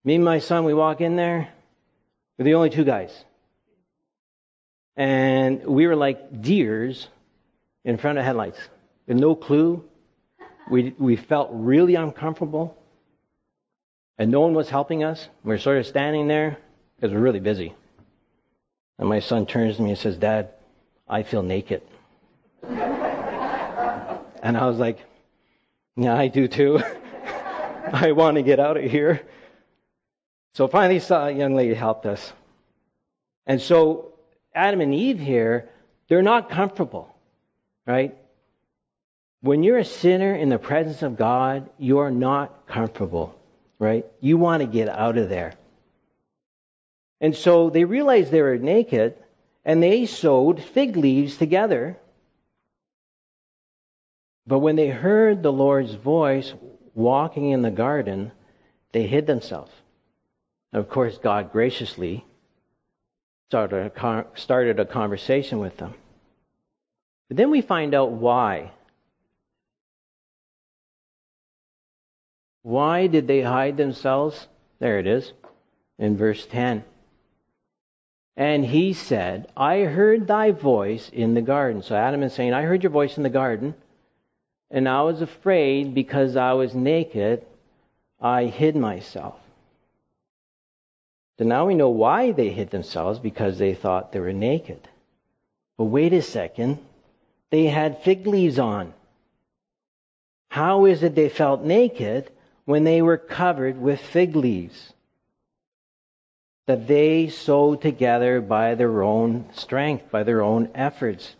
Me 0.04 0.14
and 0.14 0.24
my 0.24 0.38
son, 0.38 0.64
we 0.64 0.72
walk 0.72 1.00
in 1.00 1.16
there. 1.16 1.48
We're 2.38 2.44
the 2.46 2.54
only 2.54 2.70
two 2.70 2.84
guys. 2.84 3.12
And 4.96 5.64
we 5.64 5.86
were 5.86 5.96
like 5.96 6.40
deers 6.40 7.08
in 7.84 7.98
front 7.98 8.18
of 8.18 8.24
headlights 8.24 8.58
with 9.06 9.18
no 9.18 9.34
clue. 9.34 9.84
We, 10.70 10.94
we 10.98 11.16
felt 11.16 11.50
really 11.52 11.94
uncomfortable. 11.94 12.76
And 14.18 14.30
no 14.30 14.40
one 14.40 14.54
was 14.54 14.68
helping 14.68 15.04
us. 15.04 15.28
We 15.44 15.50
were 15.50 15.58
sort 15.58 15.78
of 15.78 15.86
standing 15.86 16.26
there. 16.26 16.58
because 16.96 17.12
we're 17.14 17.20
really 17.20 17.40
busy. 17.40 17.74
And 18.98 19.08
my 19.08 19.20
son 19.20 19.46
turns 19.46 19.76
to 19.76 19.82
me 19.82 19.90
and 19.90 19.98
says, 19.98 20.16
Dad, 20.16 20.50
I 21.08 21.22
feel 21.22 21.42
naked. 21.42 21.82
and 22.62 22.76
I 24.42 24.66
was 24.66 24.78
like, 24.78 24.98
Yeah, 26.00 26.14
I 26.14 26.28
do 26.28 26.46
too. 26.46 26.80
I 27.92 28.12
want 28.12 28.36
to 28.36 28.42
get 28.42 28.60
out 28.60 28.76
of 28.76 28.88
here. 28.88 29.26
So 30.54 30.68
finally, 30.68 30.98
a 31.10 31.14
uh, 31.14 31.26
young 31.26 31.56
lady 31.56 31.74
helped 31.74 32.06
us. 32.06 32.32
And 33.48 33.60
so 33.60 34.12
Adam 34.54 34.80
and 34.80 34.94
Eve 34.94 35.18
here, 35.18 35.68
they're 36.08 36.22
not 36.22 36.50
comfortable, 36.50 37.12
right? 37.84 38.16
When 39.40 39.64
you're 39.64 39.78
a 39.78 39.84
sinner 39.84 40.36
in 40.36 40.50
the 40.50 40.58
presence 40.58 41.02
of 41.02 41.16
God, 41.16 41.68
you're 41.78 42.12
not 42.12 42.68
comfortable, 42.68 43.36
right? 43.80 44.06
You 44.20 44.36
want 44.36 44.60
to 44.60 44.68
get 44.68 44.88
out 44.88 45.18
of 45.18 45.28
there. 45.28 45.54
And 47.20 47.34
so 47.34 47.70
they 47.70 47.84
realized 47.84 48.30
they 48.30 48.42
were 48.42 48.56
naked, 48.56 49.16
and 49.64 49.82
they 49.82 50.06
sewed 50.06 50.62
fig 50.62 50.96
leaves 50.96 51.36
together. 51.36 51.98
But 54.48 54.60
when 54.60 54.76
they 54.76 54.88
heard 54.88 55.42
the 55.42 55.52
Lord's 55.52 55.92
voice 55.92 56.54
walking 56.94 57.50
in 57.50 57.60
the 57.60 57.70
garden, 57.70 58.32
they 58.92 59.06
hid 59.06 59.26
themselves. 59.26 59.70
Of 60.72 60.88
course, 60.88 61.18
God 61.18 61.52
graciously 61.52 62.24
started 63.50 63.92
a, 63.94 64.24
started 64.36 64.80
a 64.80 64.86
conversation 64.86 65.58
with 65.58 65.76
them. 65.76 65.92
But 67.28 67.36
then 67.36 67.50
we 67.50 67.60
find 67.60 67.94
out 67.94 68.12
why. 68.12 68.72
Why 72.62 73.06
did 73.06 73.26
they 73.28 73.42
hide 73.42 73.76
themselves? 73.76 74.48
There 74.78 74.98
it 74.98 75.06
is 75.06 75.30
in 75.98 76.16
verse 76.16 76.46
10. 76.46 76.84
And 78.34 78.64
he 78.64 78.94
said, 78.94 79.52
I 79.54 79.80
heard 79.80 80.26
thy 80.26 80.52
voice 80.52 81.10
in 81.10 81.34
the 81.34 81.42
garden. 81.42 81.82
So 81.82 81.94
Adam 81.94 82.22
is 82.22 82.32
saying, 82.32 82.54
I 82.54 82.62
heard 82.62 82.82
your 82.82 82.92
voice 82.92 83.18
in 83.18 83.24
the 83.24 83.28
garden, 83.28 83.74
and 84.70 84.88
I 84.88 85.02
was 85.02 85.22
afraid 85.22 85.94
because 85.94 86.36
I 86.36 86.52
was 86.52 86.74
naked, 86.74 87.44
I 88.20 88.44
hid 88.44 88.76
myself. 88.76 89.36
So 91.38 91.44
now 91.44 91.66
we 91.66 91.74
know 91.74 91.90
why 91.90 92.32
they 92.32 92.50
hid 92.50 92.70
themselves, 92.70 93.18
because 93.18 93.58
they 93.58 93.74
thought 93.74 94.12
they 94.12 94.20
were 94.20 94.32
naked. 94.32 94.80
But 95.76 95.84
wait 95.84 96.12
a 96.12 96.22
second, 96.22 96.78
they 97.50 97.66
had 97.66 98.02
fig 98.02 98.26
leaves 98.26 98.58
on. 98.58 98.92
How 100.50 100.86
is 100.86 101.02
it 101.02 101.14
they 101.14 101.28
felt 101.28 101.62
naked 101.62 102.30
when 102.64 102.84
they 102.84 103.02
were 103.02 103.18
covered 103.18 103.80
with 103.80 104.00
fig 104.00 104.34
leaves? 104.34 104.92
That 106.66 106.88
they 106.88 107.28
sewed 107.28 107.80
together 107.80 108.40
by 108.40 108.74
their 108.74 109.02
own 109.02 109.46
strength, 109.52 110.10
by 110.10 110.24
their 110.24 110.42
own 110.42 110.70
efforts. 110.74 111.34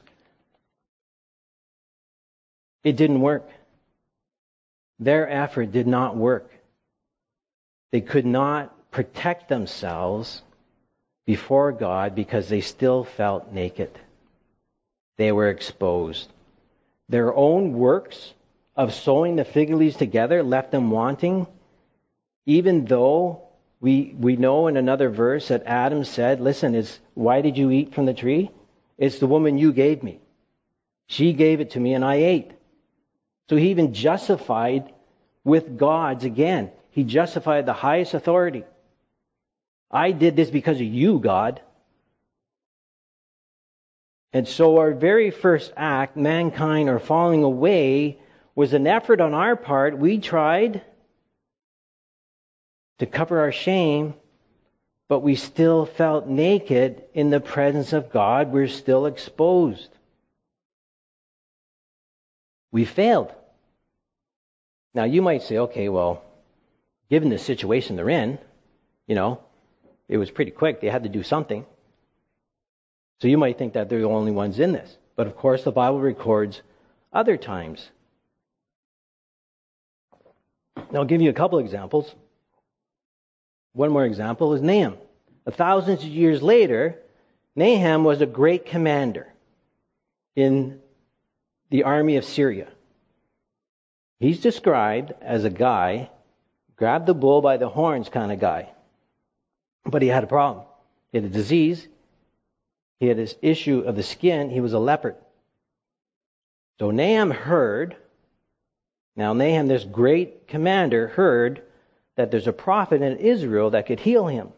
It 2.88 2.96
didn't 2.96 3.20
work. 3.20 3.46
Their 4.98 5.28
effort 5.28 5.72
did 5.72 5.86
not 5.86 6.16
work. 6.16 6.50
They 7.90 8.00
could 8.00 8.24
not 8.24 8.90
protect 8.90 9.50
themselves 9.50 10.40
before 11.26 11.72
God 11.72 12.14
because 12.14 12.48
they 12.48 12.62
still 12.62 13.04
felt 13.04 13.52
naked. 13.52 13.90
They 15.18 15.32
were 15.32 15.50
exposed. 15.50 16.32
Their 17.10 17.34
own 17.34 17.74
works 17.74 18.32
of 18.74 18.94
sewing 18.94 19.36
the 19.36 19.44
fig 19.44 19.68
leaves 19.68 19.96
together 19.96 20.42
left 20.42 20.70
them 20.70 20.90
wanting, 20.90 21.46
even 22.46 22.86
though 22.86 23.42
we, 23.82 24.14
we 24.18 24.36
know 24.36 24.66
in 24.66 24.78
another 24.78 25.10
verse 25.10 25.48
that 25.48 25.64
Adam 25.66 26.04
said, 26.04 26.40
Listen, 26.40 26.74
it's, 26.74 26.98
why 27.12 27.42
did 27.42 27.58
you 27.58 27.70
eat 27.70 27.92
from 27.92 28.06
the 28.06 28.14
tree? 28.14 28.50
It's 28.96 29.18
the 29.18 29.26
woman 29.26 29.58
you 29.58 29.74
gave 29.74 30.02
me. 30.02 30.20
She 31.06 31.34
gave 31.34 31.60
it 31.60 31.72
to 31.72 31.80
me 31.80 31.92
and 31.92 32.02
I 32.02 32.14
ate. 32.14 32.52
So 33.48 33.56
he 33.56 33.70
even 33.70 33.94
justified 33.94 34.92
with 35.44 35.78
God's 35.78 36.24
again. 36.24 36.70
He 36.90 37.04
justified 37.04 37.66
the 37.66 37.72
highest 37.72 38.14
authority. 38.14 38.64
I 39.90 40.12
did 40.12 40.36
this 40.36 40.50
because 40.50 40.76
of 40.76 40.86
you, 40.86 41.18
God. 41.18 41.60
And 44.32 44.46
so 44.46 44.78
our 44.78 44.92
very 44.92 45.30
first 45.30 45.72
act, 45.76 46.16
mankind 46.16 46.90
or 46.90 46.98
falling 46.98 47.42
away, 47.42 48.18
was 48.54 48.74
an 48.74 48.86
effort 48.86 49.20
on 49.20 49.32
our 49.32 49.56
part. 49.56 49.96
We 49.96 50.18
tried 50.18 50.82
to 52.98 53.06
cover 53.06 53.40
our 53.40 53.52
shame, 53.52 54.14
but 55.08 55.20
we 55.20 55.36
still 55.36 55.86
felt 55.86 56.26
naked 56.26 57.04
in 57.14 57.30
the 57.30 57.40
presence 57.40 57.94
of 57.94 58.10
God. 58.10 58.52
We're 58.52 58.68
still 58.68 59.06
exposed. 59.06 59.88
We 62.70 62.84
failed. 62.84 63.32
Now 64.94 65.04
you 65.04 65.22
might 65.22 65.42
say, 65.42 65.58
okay, 65.58 65.88
well, 65.88 66.22
given 67.10 67.30
the 67.30 67.38
situation 67.38 67.96
they're 67.96 68.08
in, 68.08 68.38
you 69.06 69.14
know, 69.14 69.40
it 70.08 70.16
was 70.16 70.30
pretty 70.30 70.50
quick. 70.50 70.80
They 70.80 70.88
had 70.88 71.04
to 71.04 71.08
do 71.08 71.22
something. 71.22 71.64
So 73.20 73.28
you 73.28 73.38
might 73.38 73.58
think 73.58 73.74
that 73.74 73.88
they're 73.88 74.00
the 74.00 74.06
only 74.06 74.32
ones 74.32 74.58
in 74.58 74.72
this. 74.72 74.96
But 75.16 75.26
of 75.26 75.36
course, 75.36 75.64
the 75.64 75.72
Bible 75.72 76.00
records 76.00 76.62
other 77.12 77.36
times. 77.36 77.88
Now, 80.90 81.00
I'll 81.00 81.04
give 81.04 81.20
you 81.20 81.30
a 81.30 81.34
couple 81.34 81.58
examples. 81.58 82.14
One 83.72 83.90
more 83.90 84.04
example 84.04 84.54
is 84.54 84.62
Nahum. 84.62 84.96
A 85.46 85.50
thousand 85.50 86.02
years 86.02 86.42
later, 86.42 86.98
Nahum 87.56 88.04
was 88.04 88.20
a 88.20 88.26
great 88.26 88.66
commander 88.66 89.26
in 90.36 90.80
the 91.70 91.84
army 91.84 92.16
of 92.16 92.24
Syria. 92.24 92.68
He's 94.20 94.40
described 94.40 95.12
as 95.20 95.44
a 95.44 95.50
guy, 95.50 96.10
grab 96.76 97.06
the 97.06 97.14
bull 97.14 97.40
by 97.40 97.56
the 97.56 97.68
horns 97.68 98.08
kind 98.08 98.32
of 98.32 98.40
guy. 98.40 98.70
But 99.84 100.02
he 100.02 100.08
had 100.08 100.24
a 100.24 100.28
problem. 100.28 100.66
He 101.12 101.18
had 101.18 101.24
a 101.24 101.30
disease. 101.30 101.86
He 103.00 103.06
had 103.06 103.16
this 103.16 103.36
issue 103.42 103.80
of 103.80 103.96
the 103.96 104.02
skin. 104.02 104.50
He 104.50 104.60
was 104.60 104.72
a 104.72 104.78
leopard. 104.78 105.16
So 106.78 106.90
Nahum 106.90 107.30
heard. 107.30 107.96
Now, 109.16 109.32
Nahum, 109.32 109.68
this 109.68 109.84
great 109.84 110.48
commander, 110.48 111.08
heard 111.08 111.62
that 112.16 112.30
there's 112.30 112.46
a 112.48 112.52
prophet 112.52 113.02
in 113.02 113.18
Israel 113.18 113.70
that 113.70 113.86
could 113.86 114.00
heal 114.00 114.26
him. 114.26 114.50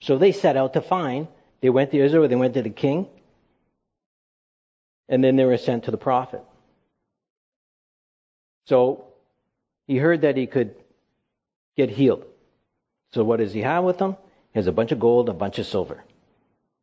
So 0.00 0.18
they 0.18 0.32
set 0.32 0.56
out 0.56 0.74
to 0.74 0.80
find. 0.80 1.28
They 1.60 1.70
went 1.70 1.90
to 1.90 1.98
Israel, 1.98 2.28
they 2.28 2.36
went 2.36 2.54
to 2.54 2.62
the 2.62 2.70
king, 2.70 3.08
and 5.08 5.22
then 5.22 5.36
they 5.36 5.44
were 5.44 5.56
sent 5.56 5.84
to 5.84 5.90
the 5.90 5.96
prophet. 5.96 6.42
So 8.66 9.06
he 9.86 9.96
heard 9.96 10.22
that 10.22 10.36
he 10.36 10.46
could 10.46 10.74
get 11.76 11.90
healed. 11.90 12.24
So 13.12 13.24
what 13.24 13.38
does 13.38 13.52
he 13.52 13.62
have 13.62 13.84
with 13.84 13.98
him? 13.98 14.16
He 14.52 14.58
has 14.58 14.66
a 14.66 14.72
bunch 14.72 14.92
of 14.92 15.00
gold, 15.00 15.28
a 15.28 15.32
bunch 15.32 15.58
of 15.58 15.66
silver, 15.66 16.04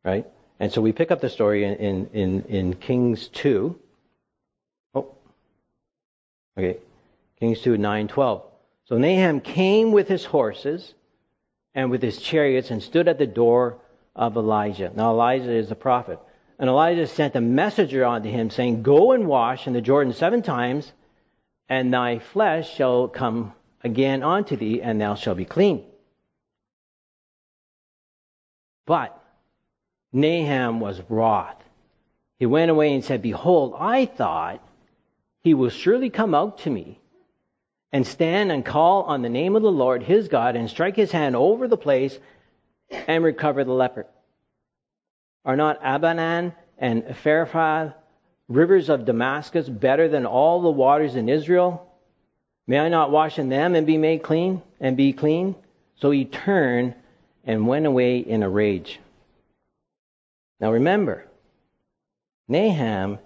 right? 0.04 0.26
And 0.58 0.72
so 0.72 0.80
we 0.80 0.92
pick 0.92 1.10
up 1.10 1.20
the 1.20 1.28
story 1.28 1.64
in 1.64 2.06
in 2.12 2.42
in 2.44 2.74
Kings 2.74 3.28
two. 3.28 3.78
Oh, 4.94 5.14
okay, 6.58 6.78
Kings 7.38 7.60
two 7.60 7.76
nine 7.76 8.08
twelve. 8.08 8.42
So 8.86 8.98
Nahum 8.98 9.40
came 9.40 9.92
with 9.92 10.08
his 10.08 10.24
horses 10.24 10.94
and 11.74 11.90
with 11.90 12.02
his 12.02 12.18
chariots 12.18 12.70
and 12.70 12.82
stood 12.82 13.06
at 13.06 13.18
the 13.18 13.26
door 13.26 13.78
of 14.14 14.36
Elijah. 14.36 14.90
Now 14.94 15.10
Elijah 15.10 15.52
is 15.52 15.70
a 15.70 15.74
prophet. 15.76 16.18
And 16.58 16.70
Elijah 16.70 17.06
sent 17.06 17.36
a 17.36 17.40
messenger 17.40 18.04
unto 18.04 18.30
him, 18.30 18.50
saying, 18.50 18.82
Go 18.82 19.12
and 19.12 19.26
wash 19.26 19.66
in 19.66 19.72
the 19.72 19.82
Jordan 19.82 20.12
seven 20.12 20.42
times, 20.42 20.90
and 21.68 21.92
thy 21.92 22.18
flesh 22.18 22.74
shall 22.74 23.08
come 23.08 23.52
again 23.84 24.22
unto 24.22 24.56
thee, 24.56 24.80
and 24.80 25.00
thou 25.00 25.14
shalt 25.14 25.36
be 25.36 25.44
clean. 25.44 25.84
But 28.86 29.20
Nahum 30.12 30.80
was 30.80 31.02
wroth. 31.08 31.62
He 32.38 32.46
went 32.46 32.70
away 32.70 32.94
and 32.94 33.04
said, 33.04 33.20
Behold, 33.20 33.74
I 33.78 34.06
thought 34.06 34.66
he 35.42 35.54
will 35.54 35.70
surely 35.70 36.10
come 36.10 36.34
out 36.34 36.58
to 36.58 36.70
me 36.70 37.00
and 37.92 38.06
stand 38.06 38.50
and 38.50 38.64
call 38.64 39.02
on 39.02 39.22
the 39.22 39.28
name 39.28 39.56
of 39.56 39.62
the 39.62 39.70
Lord 39.70 40.02
his 40.02 40.28
God 40.28 40.56
and 40.56 40.70
strike 40.70 40.96
his 40.96 41.12
hand 41.12 41.36
over 41.36 41.68
the 41.68 41.76
place 41.76 42.18
and 42.90 43.24
recover 43.24 43.64
the 43.64 43.72
leper. 43.72 44.06
Are 45.46 45.56
not 45.56 45.80
Abanan 45.80 46.52
and 46.76 47.04
Pharpar, 47.04 47.94
rivers 48.48 48.88
of 48.88 49.04
Damascus, 49.04 49.68
better 49.68 50.08
than 50.08 50.26
all 50.26 50.60
the 50.60 50.70
waters 50.70 51.14
in 51.14 51.28
Israel? 51.28 51.88
May 52.66 52.80
I 52.80 52.88
not 52.88 53.12
wash 53.12 53.38
in 53.38 53.48
them 53.48 53.76
and 53.76 53.86
be 53.86 53.96
made 53.96 54.24
clean 54.24 54.60
and 54.80 54.96
be 54.96 55.12
clean? 55.12 55.54
So 56.00 56.10
he 56.10 56.24
turned 56.24 56.94
and 57.44 57.68
went 57.68 57.86
away 57.86 58.18
in 58.18 58.42
a 58.42 58.50
rage. 58.50 58.98
Now 60.58 60.72
remember, 60.72 61.24
Nahum 62.48 63.20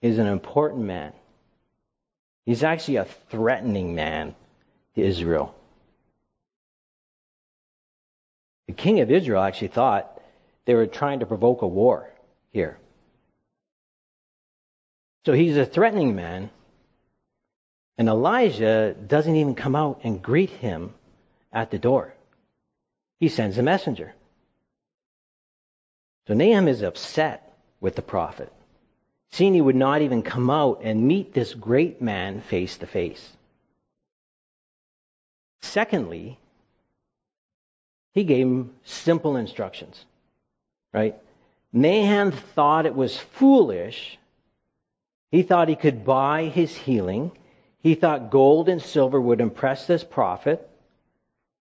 is 0.00 0.18
an 0.18 0.28
important 0.28 0.84
man. 0.84 1.12
He's 2.46 2.62
actually 2.62 2.96
a 2.96 3.04
threatening 3.04 3.96
man 3.96 4.36
to 4.94 5.02
Israel. 5.02 5.56
The 8.68 8.74
king 8.74 9.00
of 9.00 9.10
Israel 9.10 9.42
actually 9.42 9.68
thought 9.68 10.11
they 10.64 10.74
were 10.74 10.86
trying 10.86 11.20
to 11.20 11.26
provoke 11.26 11.62
a 11.62 11.66
war 11.66 12.10
here. 12.52 12.78
So 15.26 15.32
he's 15.32 15.56
a 15.56 15.66
threatening 15.66 16.14
man. 16.14 16.50
And 17.98 18.08
Elijah 18.08 18.94
doesn't 18.94 19.36
even 19.36 19.54
come 19.54 19.76
out 19.76 20.00
and 20.02 20.22
greet 20.22 20.50
him 20.50 20.94
at 21.52 21.70
the 21.70 21.78
door. 21.78 22.14
He 23.20 23.28
sends 23.28 23.58
a 23.58 23.62
messenger. 23.62 24.14
So 26.26 26.34
Nahum 26.34 26.68
is 26.68 26.82
upset 26.82 27.52
with 27.80 27.94
the 27.96 28.02
prophet, 28.02 28.52
seeing 29.30 29.54
he 29.54 29.60
would 29.60 29.76
not 29.76 30.02
even 30.02 30.22
come 30.22 30.50
out 30.50 30.80
and 30.82 31.06
meet 31.06 31.34
this 31.34 31.52
great 31.52 32.00
man 32.00 32.40
face 32.40 32.78
to 32.78 32.86
face. 32.86 33.28
Secondly, 35.60 36.38
he 38.12 38.24
gave 38.24 38.46
him 38.46 38.74
simple 38.84 39.36
instructions, 39.36 40.04
right? 40.92 41.16
Nahum 41.72 42.32
thought 42.32 42.86
it 42.86 42.94
was 42.94 43.16
foolish. 43.16 44.18
He 45.30 45.42
thought 45.42 45.68
he 45.68 45.76
could 45.76 46.04
buy 46.04 46.44
his 46.44 46.76
healing. 46.76 47.32
He 47.78 47.94
thought 47.94 48.30
gold 48.30 48.68
and 48.68 48.82
silver 48.82 49.20
would 49.20 49.40
impress 49.40 49.86
this 49.86 50.04
prophet. 50.04 50.68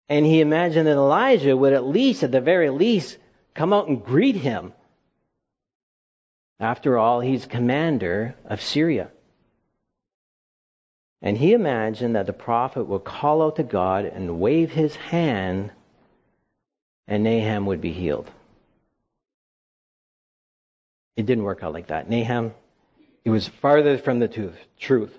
And 0.10 0.26
he 0.26 0.42
imagined 0.42 0.88
that 0.88 0.98
Elijah 0.98 1.56
would 1.56 1.74
at 1.74 1.88
least, 1.88 2.24
at 2.24 2.32
the 2.32 2.42
very 2.42 2.70
least, 2.70 3.18
come 3.54 3.74
out 3.74 3.88
and 3.88 4.04
greet 4.04 4.36
him. 4.36 4.74
After 6.60 6.98
all, 6.98 7.22
he's 7.22 7.46
commander 7.46 8.36
of 8.46 8.62
Syria. 8.62 9.10
And 11.22 11.38
he 11.38 11.54
imagined 11.54 12.16
that 12.16 12.28
the 12.28 12.34
prophet 12.34 12.84
would 12.84 13.04
call 13.04 13.42
out 13.42 13.56
to 13.56 13.64
God 13.64 14.06
and 14.06 14.40
wave 14.40 14.72
his 14.72 14.96
hand, 14.96 15.72
and 17.08 17.24
Nahum 17.24 17.66
would 17.66 17.82
be 17.82 17.92
healed. 17.92 18.30
It 21.16 21.26
didn't 21.26 21.44
work 21.44 21.64
out 21.64 21.74
like 21.74 21.88
that. 21.88 22.10
Nahum, 22.10 22.54
he 23.24 23.30
was 23.30 23.48
farther 23.48 23.98
from 23.98 24.20
the 24.20 24.54
truth. 24.80 25.18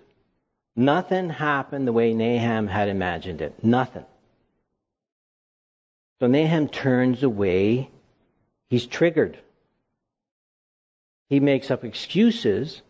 Nothing 0.76 1.30
happened 1.30 1.87
the 1.87 1.92
way 1.92 2.12
Nahum 2.12 2.66
had 2.66 2.88
imagined 2.88 3.40
it. 3.40 3.64
Nothing. 3.64 4.04
So 6.20 6.26
Nahum 6.26 6.68
turns 6.68 7.22
away. 7.22 7.90
He's 8.68 8.87
triggered. 8.87 9.38
He 11.28 11.40
makes 11.40 11.70
up 11.70 11.85
excuses 11.85 12.82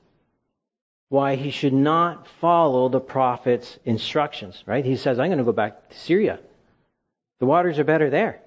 why 1.09 1.37
he 1.37 1.51
should 1.51 1.73
not 1.73 2.27
follow 2.41 2.89
the 2.89 3.01
prophet's 3.01 3.79
instructions, 3.85 4.63
right? 4.67 4.85
He 4.85 4.97
says, 4.97 5.19
I'm 5.19 5.29
going 5.29 5.39
to 5.39 5.45
go 5.45 5.53
back 5.53 5.91
to 5.91 5.99
Syria. 5.99 6.41
The 7.39 7.47
waters 7.47 7.79
are 7.79 7.85
better 7.85 8.11
there. 8.11 8.41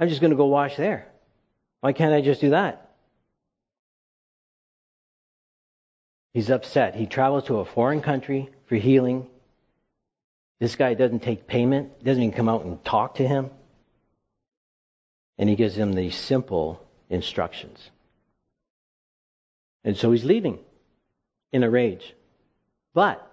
I'm 0.00 0.08
just 0.08 0.20
going 0.20 0.30
to 0.30 0.36
go 0.36 0.46
wash 0.46 0.76
there. 0.76 1.06
Why 1.80 1.92
can't 1.92 2.14
I 2.14 2.22
just 2.22 2.40
do 2.40 2.50
that? 2.50 2.91
He's 6.34 6.50
upset. 6.50 6.94
He 6.94 7.06
travels 7.06 7.44
to 7.44 7.58
a 7.58 7.64
foreign 7.64 8.00
country 8.00 8.48
for 8.66 8.76
healing. 8.76 9.28
This 10.60 10.76
guy 10.76 10.94
doesn't 10.94 11.22
take 11.22 11.46
payment, 11.46 12.02
doesn't 12.02 12.22
even 12.22 12.36
come 12.36 12.48
out 12.48 12.64
and 12.64 12.82
talk 12.84 13.16
to 13.16 13.26
him. 13.26 13.50
And 15.38 15.48
he 15.48 15.56
gives 15.56 15.76
him 15.76 15.92
these 15.92 16.16
simple 16.16 16.80
instructions. 17.10 17.90
And 19.84 19.96
so 19.96 20.12
he's 20.12 20.24
leaving 20.24 20.58
in 21.52 21.64
a 21.64 21.70
rage. 21.70 22.14
But 22.94 23.26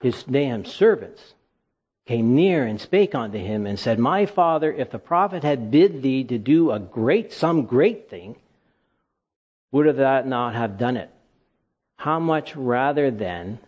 his 0.00 0.22
damn 0.24 0.64
servants 0.64 1.22
came 2.06 2.34
near 2.34 2.64
and 2.64 2.80
spake 2.80 3.14
unto 3.14 3.38
him 3.38 3.66
and 3.66 3.78
said, 3.78 3.98
My 3.98 4.26
father, 4.26 4.72
if 4.72 4.90
the 4.90 4.98
prophet 4.98 5.44
had 5.44 5.70
bid 5.70 6.02
thee 6.02 6.24
to 6.24 6.38
do 6.38 6.72
a 6.72 6.78
great, 6.78 7.32
some 7.32 7.66
great 7.66 8.10
thing, 8.10 8.36
would 9.72 9.96
that 9.96 10.26
not 10.26 10.54
have 10.54 10.78
done 10.78 10.96
it? 10.96 11.10
How 11.96 12.18
much 12.20 12.54
rather 12.56 13.10
then, 13.10 13.58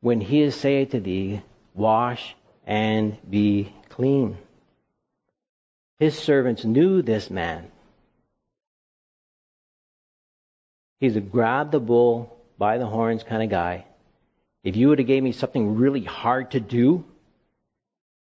when 0.00 0.20
he 0.20 0.42
is 0.42 0.54
saying 0.54 0.88
to 0.88 1.00
thee, 1.00 1.42
Wash 1.74 2.34
and 2.66 3.18
be 3.28 3.72
clean? 3.90 4.38
His 5.98 6.18
servants 6.18 6.64
knew 6.64 7.02
this 7.02 7.30
man. 7.30 7.70
He's 11.00 11.16
a 11.16 11.20
grab 11.20 11.70
the 11.70 11.80
bull 11.80 12.36
by 12.58 12.78
the 12.78 12.86
horns 12.86 13.22
kind 13.22 13.42
of 13.42 13.50
guy. 13.50 13.84
If 14.64 14.76
you 14.76 14.88
would 14.88 14.98
have 14.98 15.06
gave 15.06 15.22
me 15.22 15.32
something 15.32 15.76
really 15.76 16.02
hard 16.02 16.52
to 16.52 16.60
do, 16.60 17.04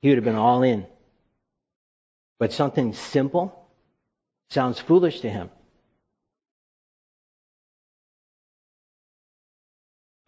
he 0.03 0.09
would 0.09 0.19
have 0.19 0.25
been 0.25 0.37
all 0.37 0.63
in. 0.63 0.87
But 2.39 2.53
something 2.53 2.93
simple 2.95 3.67
sounds 4.51 4.79
foolish 4.79 5.21
to 5.21 5.31
him. 5.31 5.51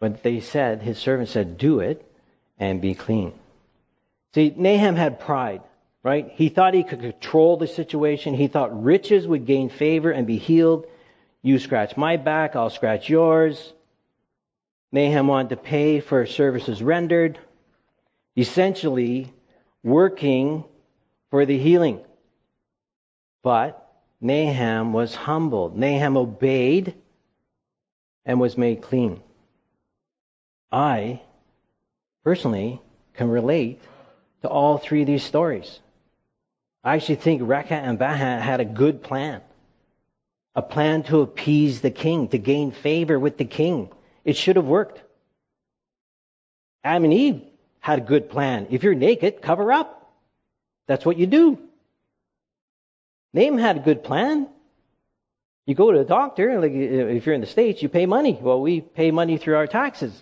But 0.03 0.21
they 0.21 0.41
said, 0.41 0.81
his 0.81 0.97
servant 0.97 1.29
said, 1.29 1.57
do 1.57 1.79
it 1.79 2.05
and 2.59 2.81
be 2.81 2.93
clean. 2.93 3.31
See, 4.33 4.53
Nahum 4.53 4.97
had 4.97 5.21
pride, 5.21 5.61
right? 6.03 6.29
He 6.29 6.49
thought 6.49 6.73
he 6.73 6.83
could 6.83 6.99
control 6.99 7.55
the 7.55 7.67
situation. 7.67 8.33
He 8.33 8.47
thought 8.49 8.83
riches 8.83 9.25
would 9.25 9.45
gain 9.45 9.69
favor 9.69 10.11
and 10.11 10.27
be 10.27 10.35
healed. 10.35 10.87
You 11.41 11.57
scratch 11.57 11.95
my 11.95 12.17
back, 12.17 12.53
I'll 12.53 12.69
scratch 12.69 13.07
yours. 13.07 13.71
Nahum 14.91 15.27
wanted 15.27 15.51
to 15.51 15.55
pay 15.55 16.01
for 16.01 16.25
services 16.25 16.83
rendered, 16.83 17.39
essentially 18.35 19.31
working 19.83 20.65
for 21.29 21.45
the 21.45 21.57
healing. 21.57 22.01
But 23.41 23.89
Nahum 24.19 24.91
was 24.91 25.15
humbled. 25.15 25.77
Nahum 25.77 26.17
obeyed 26.17 26.93
and 28.25 28.41
was 28.41 28.57
made 28.57 28.81
clean. 28.81 29.21
I 30.73 31.21
personally 32.23 32.81
can 33.13 33.29
relate 33.29 33.79
to 34.41 34.49
all 34.49 34.79
three 34.79 35.01
of 35.01 35.07
these 35.07 35.23
stories. 35.23 35.79
I 36.83 36.95
actually 36.95 37.15
think 37.15 37.43
Rechab 37.43 37.83
and 37.83 37.99
Baanah 37.99 38.41
had 38.41 38.59
a 38.59 38.65
good 38.65 39.03
plan. 39.03 39.41
A 40.55 40.63
plan 40.63 41.03
to 41.03 41.21
appease 41.21 41.81
the 41.81 41.91
king, 41.91 42.27
to 42.29 42.39
gain 42.39 42.71
favor 42.71 43.19
with 43.19 43.37
the 43.37 43.45
king. 43.45 43.89
It 44.25 44.35
should 44.35 44.55
have 44.55 44.65
worked. 44.65 45.01
Adam 46.83 47.05
and 47.05 47.13
Eve 47.13 47.41
had 47.79 47.99
a 47.99 48.01
good 48.01 48.29
plan. 48.29 48.67
If 48.71 48.83
you're 48.83 48.95
naked, 48.95 49.41
cover 49.41 49.71
up. 49.71 50.11
That's 50.87 51.05
what 51.05 51.17
you 51.17 51.27
do. 51.27 51.59
Nahum 53.33 53.57
had 53.57 53.77
a 53.77 53.79
good 53.79 54.03
plan. 54.03 54.47
You 55.65 55.75
go 55.75 55.91
to 55.91 55.99
the 55.99 56.03
doctor, 56.03 56.59
like 56.59 56.71
if 56.73 57.25
you're 57.25 57.35
in 57.35 57.41
the 57.41 57.47
States, 57.47 57.81
you 57.81 57.89
pay 57.89 58.05
money. 58.05 58.37
Well, 58.41 58.59
we 58.59 58.81
pay 58.81 59.11
money 59.11 59.37
through 59.37 59.55
our 59.55 59.67
taxes. 59.67 60.13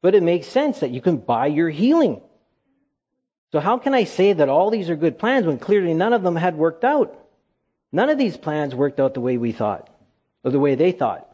But 0.00 0.14
it 0.14 0.22
makes 0.22 0.46
sense 0.46 0.80
that 0.80 0.90
you 0.90 1.00
can 1.00 1.16
buy 1.16 1.46
your 1.46 1.70
healing. 1.70 2.20
So 3.52 3.60
how 3.60 3.78
can 3.78 3.94
I 3.94 4.04
say 4.04 4.32
that 4.32 4.48
all 4.48 4.70
these 4.70 4.90
are 4.90 4.96
good 4.96 5.18
plans 5.18 5.46
when 5.46 5.58
clearly 5.58 5.94
none 5.94 6.12
of 6.12 6.22
them 6.22 6.36
had 6.36 6.56
worked 6.56 6.84
out? 6.84 7.16
None 7.90 8.10
of 8.10 8.18
these 8.18 8.36
plans 8.36 8.74
worked 8.74 9.00
out 9.00 9.14
the 9.14 9.20
way 9.20 9.38
we 9.38 9.52
thought, 9.52 9.88
or 10.44 10.50
the 10.50 10.58
way 10.58 10.74
they 10.74 10.92
thought. 10.92 11.26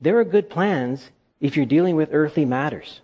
There 0.00 0.18
are 0.18 0.24
good 0.24 0.50
plans 0.50 1.08
if 1.40 1.56
you're 1.56 1.66
dealing 1.66 1.96
with 1.96 2.10
earthly 2.12 2.44
matters. 2.44 3.00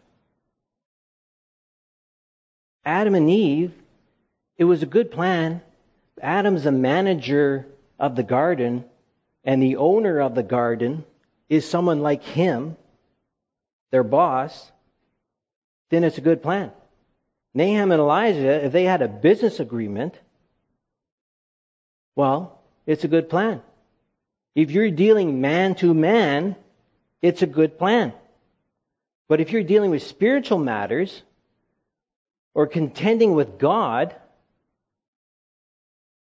Adam 2.85 3.15
and 3.15 3.31
Eve, 3.31 3.73
it 4.59 4.65
was 4.65 4.83
a 4.83 4.87
good 4.87 5.11
plan. 5.11 5.63
Adam's 6.21 6.65
the 6.65 6.73
manager 6.73 7.67
of 7.99 8.17
the 8.17 8.23
garden, 8.23 8.85
and 9.45 9.63
the 9.63 9.77
owner 9.77 10.21
of 10.21 10.35
the 10.35 10.43
garden 10.43 11.05
is 11.49 11.69
someone 11.69 12.01
like 12.01 12.23
him 12.23 12.77
their 13.91 14.03
boss, 14.03 14.71
then 15.91 16.05
it's 16.05 16.19
a 16.19 16.23
good 16.23 16.43
plan. 16.43 16.71
Nahum 17.55 17.91
and 17.91 18.01
Elijah, 18.01 18.65
if 18.65 18.73
they 18.73 18.85
had 18.85 19.03
a 19.03 19.09
business 19.09 19.59
agreement, 19.61 20.15
well, 22.15 22.61
it's 22.87 23.05
a 23.05 23.09
good 23.09 23.29
plan. 23.29 23.63
If 24.55 24.71
you're 24.71 24.91
dealing 24.91 25.41
man 25.41 25.75
to 25.77 25.95
man, 25.95 26.57
it's 27.23 27.43
a 27.43 27.47
good 27.47 27.79
plan. 27.79 28.13
But 29.29 29.41
if 29.41 29.53
you're 29.53 29.63
dealing 29.63 29.91
with 29.91 30.03
spiritual 30.03 30.59
matters 30.59 31.23
or 32.55 32.67
contending 32.67 33.35
with 33.35 33.59
God, 33.59 34.15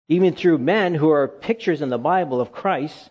even 0.09 0.35
through 0.35 0.59
men 0.59 0.95
who 0.95 1.11
are 1.11 1.27
pictures 1.27 1.81
in 1.81 1.89
the 1.89 1.99
Bible 1.99 2.41
of 2.41 2.53
Christ, 2.53 3.11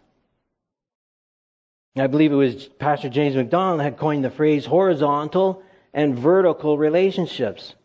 I 1.97 2.07
believe 2.07 2.31
it 2.31 2.35
was 2.35 2.67
Pastor 2.79 3.09
James 3.09 3.35
MacDonald 3.35 3.81
had 3.81 3.97
coined 3.97 4.23
the 4.23 4.29
phrase 4.29 4.65
horizontal 4.65 5.61
and 5.93 6.17
vertical 6.17 6.77
relationships. 6.77 7.75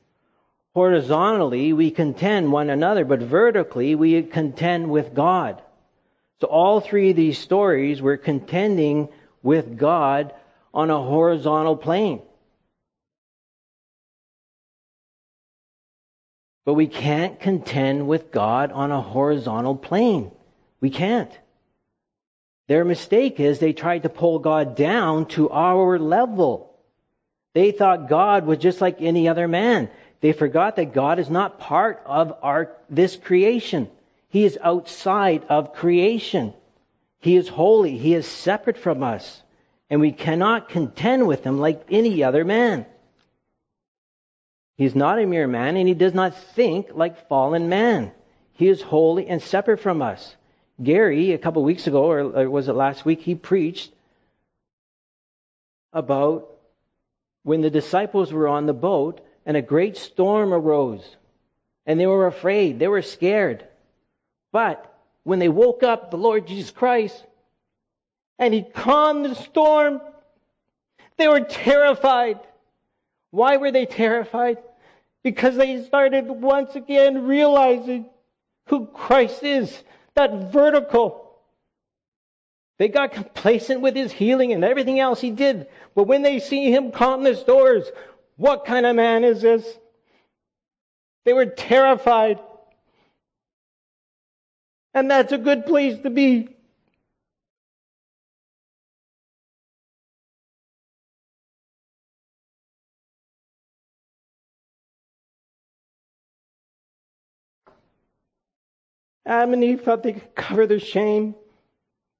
Horizontally, 0.74 1.72
we 1.72 1.90
contend 1.90 2.52
one 2.52 2.70
another, 2.70 3.04
but 3.04 3.20
vertically, 3.20 3.94
we 3.94 4.22
contend 4.22 4.90
with 4.90 5.14
God. 5.14 5.62
So 6.40 6.46
all 6.48 6.80
three 6.80 7.10
of 7.10 7.16
these 7.16 7.38
stories 7.38 8.00
were 8.00 8.16
contending 8.16 9.08
with 9.42 9.76
God 9.76 10.34
on 10.72 10.90
a 10.90 11.02
horizontal 11.02 11.76
plane. 11.76 12.22
But 16.64 16.74
we 16.74 16.88
can't 16.88 17.40
contend 17.40 18.06
with 18.06 18.30
God 18.30 18.70
on 18.70 18.92
a 18.92 19.00
horizontal 19.00 19.76
plane. 19.76 20.30
We 20.80 20.90
can't. 20.90 21.30
Their 22.68 22.84
mistake 22.84 23.38
is 23.38 23.58
they 23.58 23.72
tried 23.72 24.02
to 24.02 24.08
pull 24.08 24.40
God 24.40 24.76
down 24.76 25.26
to 25.26 25.50
our 25.50 25.98
level. 25.98 26.74
They 27.54 27.70
thought 27.70 28.08
God 28.08 28.44
was 28.44 28.58
just 28.58 28.80
like 28.80 29.00
any 29.00 29.28
other 29.28 29.46
man. 29.48 29.88
They 30.20 30.32
forgot 30.32 30.76
that 30.76 30.92
God 30.92 31.18
is 31.18 31.30
not 31.30 31.60
part 31.60 32.02
of 32.04 32.34
our, 32.42 32.76
this 32.90 33.16
creation. 33.16 33.88
He 34.28 34.44
is 34.44 34.58
outside 34.60 35.44
of 35.48 35.74
creation. 35.74 36.54
He 37.20 37.36
is 37.36 37.48
holy. 37.48 37.96
He 37.96 38.14
is 38.14 38.26
separate 38.26 38.78
from 38.78 39.02
us. 39.02 39.42
And 39.88 40.00
we 40.00 40.10
cannot 40.10 40.68
contend 40.68 41.28
with 41.28 41.44
him 41.44 41.58
like 41.58 41.86
any 41.90 42.24
other 42.24 42.44
man. 42.44 42.86
He's 44.76 44.94
not 44.94 45.18
a 45.18 45.26
mere 45.26 45.46
man 45.46 45.76
and 45.76 45.88
he 45.88 45.94
does 45.94 46.12
not 46.12 46.36
think 46.54 46.88
like 46.92 47.28
fallen 47.28 47.68
man. 47.68 48.12
He 48.52 48.68
is 48.68 48.82
holy 48.82 49.26
and 49.28 49.40
separate 49.40 49.80
from 49.80 50.02
us. 50.02 50.34
Gary, 50.82 51.32
a 51.32 51.38
couple 51.38 51.62
of 51.62 51.66
weeks 51.66 51.86
ago, 51.86 52.10
or 52.10 52.50
was 52.50 52.68
it 52.68 52.74
last 52.74 53.04
week, 53.04 53.22
he 53.22 53.34
preached 53.34 53.90
about 55.92 56.50
when 57.42 57.62
the 57.62 57.70
disciples 57.70 58.32
were 58.32 58.48
on 58.48 58.66
the 58.66 58.74
boat 58.74 59.20
and 59.46 59.56
a 59.56 59.62
great 59.62 59.96
storm 59.96 60.52
arose. 60.52 61.16
And 61.86 61.98
they 61.98 62.06
were 62.06 62.26
afraid. 62.26 62.78
They 62.78 62.88
were 62.88 63.02
scared. 63.02 63.64
But 64.52 64.92
when 65.22 65.38
they 65.38 65.48
woke 65.48 65.82
up, 65.82 66.10
the 66.10 66.18
Lord 66.18 66.46
Jesus 66.46 66.70
Christ, 66.70 67.24
and 68.38 68.52
He 68.52 68.62
calmed 68.62 69.24
the 69.24 69.34
storm, 69.34 70.00
they 71.16 71.28
were 71.28 71.40
terrified. 71.40 72.40
Why 73.30 73.56
were 73.56 73.70
they 73.70 73.86
terrified? 73.86 74.58
Because 75.22 75.56
they 75.56 75.82
started 75.84 76.26
once 76.28 76.74
again 76.74 77.26
realizing 77.26 78.06
who 78.66 78.86
Christ 78.86 79.42
is, 79.42 79.82
that 80.16 80.52
vertical. 80.52 81.22
They 82.78 82.88
got 82.88 83.12
complacent 83.12 83.80
with 83.80 83.96
his 83.96 84.12
healing 84.12 84.52
and 84.52 84.64
everything 84.64 85.00
else 85.00 85.20
he 85.20 85.30
did. 85.30 85.68
But 85.94 86.04
when 86.04 86.22
they 86.22 86.40
see 86.40 86.70
him 86.70 86.92
calm 86.92 87.22
the 87.22 87.34
storms, 87.34 87.86
what 88.36 88.66
kind 88.66 88.84
of 88.84 88.96
man 88.96 89.24
is 89.24 89.40
this? 89.40 89.66
They 91.24 91.32
were 91.32 91.46
terrified. 91.46 92.38
And 94.92 95.10
that's 95.10 95.32
a 95.32 95.38
good 95.38 95.64
place 95.66 95.98
to 96.02 96.10
be. 96.10 96.55
Adam 109.26 109.54
and 109.54 109.64
Eve 109.64 109.82
thought 109.82 110.04
they 110.04 110.12
could 110.12 110.34
cover 110.36 110.66
their 110.66 110.78
shame, 110.78 111.34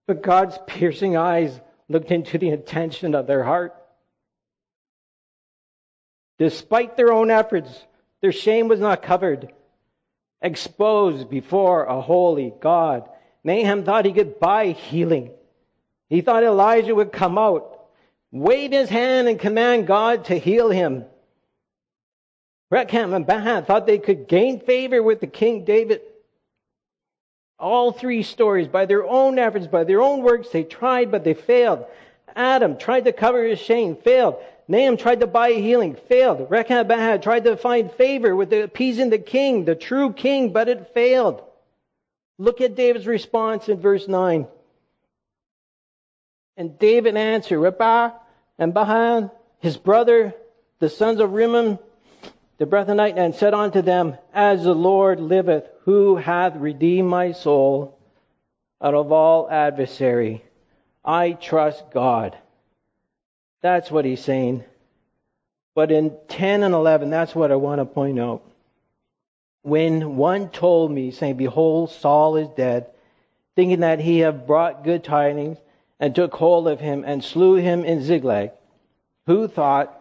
but 0.09 0.23
God's 0.23 0.59
piercing 0.67 1.17
eyes 1.17 1.59
looked 1.89 2.11
into 2.11 2.37
the 2.37 2.51
intention 2.51 3.15
of 3.15 3.29
their 3.29 3.45
heart. 3.45 3.75
Despite 6.39 6.97
their 6.97 7.13
own 7.13 7.31
efforts, 7.31 7.71
their 8.21 8.33
shame 8.33 8.67
was 8.67 8.81
not 8.81 9.03
covered. 9.03 9.53
Exposed 10.43 11.31
before 11.31 11.85
a 11.85 12.01
holy 12.01 12.53
God, 12.61 13.09
Nahum 13.45 13.85
thought 13.85 14.05
he 14.05 14.13
could 14.13 14.41
buy 14.41 14.73
healing. 14.73 15.31
He 16.09 16.21
thought 16.21 16.43
Elijah 16.43 16.95
would 16.95 17.13
come 17.13 17.39
out, 17.39 17.87
wave 18.33 18.73
his 18.73 18.89
hand, 18.89 19.29
and 19.29 19.39
command 19.39 19.87
God 19.87 20.27
to 20.27 20.39
heal 20.39 20.71
him. 20.71 21.05
Rechab 22.71 23.13
and 23.13 23.27
Baanah 23.27 23.65
thought 23.65 23.87
they 23.87 23.99
could 23.99 24.27
gain 24.27 24.59
favor 24.61 25.01
with 25.03 25.21
the 25.21 25.29
King 25.29 25.65
David. 25.65 26.03
All 27.59 27.93
three 27.93 28.23
stories, 28.23 28.69
by 28.69 28.85
their 28.85 29.05
own 29.05 29.39
efforts, 29.39 29.67
by 29.67 29.85
their 29.85 30.03
own 30.03 30.23
works, 30.23 30.51
they 30.51 30.63
tried, 30.63 31.11
but 31.11 31.25
they 31.25 31.35
failed. 31.35 31.87
Adam 32.35 32.77
tried 32.77 33.07
to 33.07 33.13
cover 33.13 33.43
his 33.43 33.59
shame, 33.59 33.97
failed. 33.97 34.37
Nahum 34.69 34.97
tried 34.97 35.21
to 35.21 35.27
buy 35.27 35.53
healing, 35.53 35.95
failed. 36.09 36.51
Rechab 36.51 36.89
tried 37.23 37.45
to 37.45 37.57
find 37.57 37.91
favor 37.93 38.37
with 38.37 38.51
the, 38.51 38.65
appeasing 38.65 39.11
the 39.11 39.19
king, 39.19 39.65
the 39.65 39.75
true 39.75 40.13
king, 40.13 40.53
but 40.53 40.69
it 40.69 40.93
failed. 40.93 41.43
Look 42.39 42.61
at 42.61 42.75
David's 42.75 43.07
response 43.07 43.69
in 43.69 43.81
verse 43.81 44.07
9. 44.07 44.47
And 46.59 46.79
David 46.79 47.17
answered, 47.17 47.61
Rechab 47.61 48.15
and 48.59 48.75
Baanah, 48.75 49.31
his 49.61 49.77
brother, 49.79 50.35
the 50.79 50.91
sons 50.91 51.21
of 51.21 51.33
Rimmon, 51.33 51.79
the 52.59 52.67
Beerothite, 52.67 53.17
and 53.17 53.35
said 53.35 53.55
unto 53.55 53.81
them, 53.81 54.17
As 54.35 54.65
the 54.65 54.75
Lord 54.75 55.21
liveth, 55.21 55.65
who 55.87 56.17
hath 56.17 56.57
redeemed 56.57 57.09
my 57.09 57.33
soul 57.33 57.99
out 58.83 58.93
of 58.93 59.11
all 59.11 59.49
adversary, 59.51 60.45
I 61.03 61.33
trust 61.33 61.91
God 61.91 62.37
that's 63.67 63.91
what 63.91 64.05
he's 64.05 64.23
saying. 64.23 64.63
But 65.75 65.91
in 65.91 66.17
10 66.29 66.63
and 66.63 66.73
11, 66.73 67.11
that's 67.11 67.35
what 67.35 67.51
I 67.51 67.57
want 67.57 67.81
to 67.81 67.85
point 67.85 68.21
out. 68.21 68.43
When 69.63 70.17
one 70.17 70.51
told 70.51 70.93
me, 70.93 71.11
saying, 71.11 71.37
Behold, 71.37 71.91
Saul 71.91 72.37
is 72.37 72.49
dead, 72.51 72.87
thinking 73.57 73.81
that 73.81 73.99
he 73.99 74.21
had 74.21 74.47
brought 74.47 74.85
good 74.85 75.03
tidings, 75.03 75.59
and 75.99 76.15
took 76.15 76.33
hold 76.35 76.69
of 76.69 76.79
him 76.79 77.03
and 77.05 77.25
slew 77.25 77.57
him 77.57 77.85
in 77.85 78.05
Ziklag, 78.05 78.53
who 79.27 79.49
thought, 79.49 79.93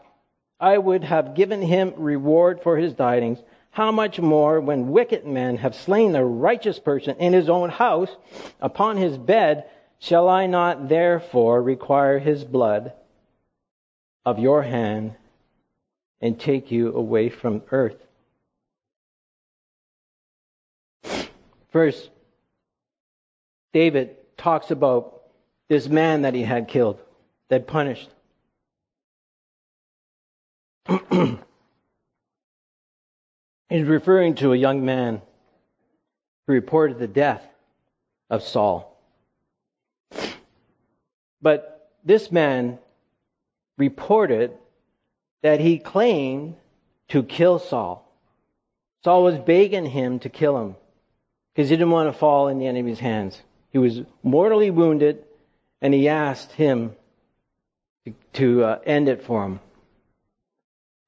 I 0.60 0.78
would 0.78 1.04
have 1.04 1.34
given 1.34 1.64
him 1.64 1.94
reward 1.98 2.62
for 2.62 2.78
his 2.78 2.94
tidings, 2.94 3.40
how 3.76 3.92
much 3.92 4.20
more 4.20 4.60
when 4.60 4.90
wicked 4.90 5.26
men 5.26 5.58
have 5.58 5.76
slain 5.76 6.16
a 6.16 6.26
righteous 6.26 6.80
person 6.80 7.16
in 7.18 7.34
his 7.34 7.50
own 7.50 7.70
house, 7.70 8.10
upon 8.60 8.98
his 8.98 9.18
bed, 9.18 9.70
shall 10.00 10.28
I 10.28 10.48
not 10.48 10.90
therefore 10.90 11.62
require 11.62 12.20
his 12.20 12.44
blood? 12.44 12.94
of 14.26 14.40
your 14.40 14.64
hand 14.64 15.14
and 16.20 16.40
take 16.40 16.72
you 16.72 16.94
away 16.94 17.30
from 17.30 17.62
earth. 17.72 18.02
First, 21.70 22.10
David 23.74 24.16
talks 24.38 24.72
about 24.72 25.22
this 25.70 25.88
man 25.88 26.24
that 26.24 26.34
he 26.34 26.42
had 26.42 26.68
killed, 26.68 27.00
that 27.50 27.68
punished. 27.68 28.10
He's 33.70 33.88
referring 33.88 34.36
to 34.36 34.54
a 34.54 34.58
young 34.58 34.86
man 34.86 35.22
who 36.46 36.54
reported 36.54 37.00
the 37.00 37.08
death 37.08 37.44
of 38.30 38.44
Saul. 38.44 38.92
But 41.42 41.92
this 42.04 42.32
man 42.32 42.80
reported 43.78 44.52
that 45.42 45.60
he 45.60 45.80
claimed 45.80 46.56
to 47.10 47.24
kill 47.24 47.60
Saul. 47.60 48.02
Saul 49.04 49.24
was 49.24 49.38
begging 49.38 49.86
him 49.86 50.20
to 50.20 50.30
kill 50.30 50.58
him 50.60 50.76
because 51.54 51.70
he 51.70 51.76
didn't 51.76 51.92
want 51.92 52.12
to 52.12 52.18
fall 52.18 52.48
in 52.48 52.60
the 52.60 52.68
enemy's 52.68 53.00
hands. 53.00 53.40
He 53.72 53.78
was 53.78 54.02
mortally 54.24 54.72
wounded, 54.72 55.24
and 55.82 55.94
he 55.94 56.08
asked 56.08 56.52
him 56.54 56.96
to, 58.06 58.14
to 58.34 58.64
uh, 58.64 58.80
end 58.86 59.10
it 59.10 59.24
for 59.24 59.44
him. 59.44 59.60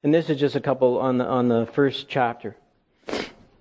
And 0.04 0.14
this 0.14 0.30
is 0.30 0.40
just 0.40 0.56
a 0.56 0.62
couple 0.62 1.00
on 1.00 1.18
the 1.18 1.26
on 1.26 1.48
the 1.48 1.66
first 1.66 2.08
chapter 2.08 2.56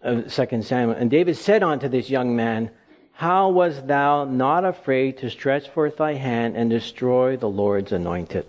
of 0.02 0.32
Second 0.32 0.64
Samuel. 0.64 0.96
And 0.96 1.10
David 1.10 1.36
said 1.36 1.62
unto 1.62 1.88
this 1.88 2.10
young 2.10 2.36
man, 2.36 2.70
How 3.12 3.50
was 3.50 3.82
thou 3.82 4.24
not 4.24 4.64
afraid 4.64 5.18
to 5.18 5.30
stretch 5.30 5.68
forth 5.70 5.96
thy 5.96 6.14
hand 6.14 6.56
and 6.56 6.70
destroy 6.70 7.36
the 7.36 7.48
Lord's 7.48 7.92
anointed? 7.92 8.46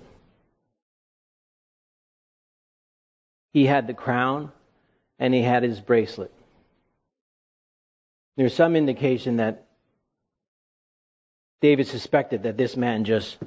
He 3.54 3.66
had 3.66 3.88
the 3.88 3.94
crown 3.94 4.52
and 5.18 5.34
he 5.34 5.42
had 5.42 5.64
his 5.64 5.80
bracelet. 5.80 6.32
There's 8.36 8.54
some 8.54 8.76
indication 8.76 9.38
that 9.38 9.66
David 11.62 11.88
suspected 11.88 12.44
that 12.44 12.58
this 12.58 12.78
man 12.78 13.04
just 13.04 13.38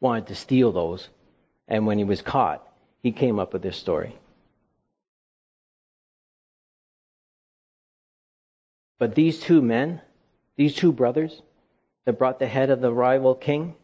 wanted 0.00 0.28
to 0.28 0.34
steal 0.34 0.72
those, 0.72 1.06
and 1.68 1.86
when 1.86 1.98
he 1.98 2.04
was 2.04 2.22
caught, 2.22 2.66
he 3.02 3.12
came 3.12 3.38
up 3.38 3.52
with 3.52 3.62
this 3.62 3.76
story. 3.76 4.16
But 8.98 9.14
these 9.14 9.40
two 9.40 9.62
men, 9.62 10.00
these 10.56 10.74
two 10.74 10.92
brothers 10.92 11.40
that 12.04 12.18
brought 12.18 12.38
the 12.38 12.46
head 12.46 12.70
of 12.70 12.80
the 12.80 12.92
rival 12.92 13.34
king, 13.34 13.74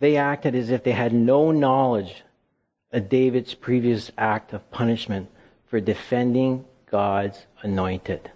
they 0.00 0.16
acted 0.16 0.56
as 0.56 0.70
if 0.70 0.82
they 0.82 0.92
had 0.92 1.12
no 1.12 1.52
knowledge 1.52 2.24
of 2.90 3.08
David's 3.08 3.54
previous 3.54 4.10
act 4.18 4.52
of 4.52 4.68
punishment 4.72 5.30
for 5.66 5.80
defending 5.80 6.64
God's 6.90 7.38
anointed. 7.62 8.30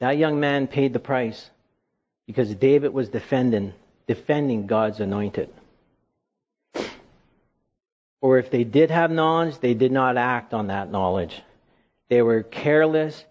That 0.00 0.18
young 0.18 0.40
man 0.40 0.66
paid 0.66 0.92
the 0.92 0.98
price 0.98 1.50
because 2.26 2.54
David 2.54 2.92
was 2.92 3.08
defending 3.08 3.72
defending 4.08 4.66
God's 4.66 5.00
anointed. 5.00 5.50
Or 8.20 8.38
if 8.38 8.50
they 8.50 8.64
did 8.64 8.90
have 8.90 9.10
knowledge, 9.10 9.58
they 9.58 9.74
did 9.74 9.92
not 9.92 10.16
act 10.16 10.52
on 10.52 10.68
that 10.68 10.90
knowledge. 10.90 11.40
They 12.08 12.22
were 12.22 12.42
careless 12.42 13.24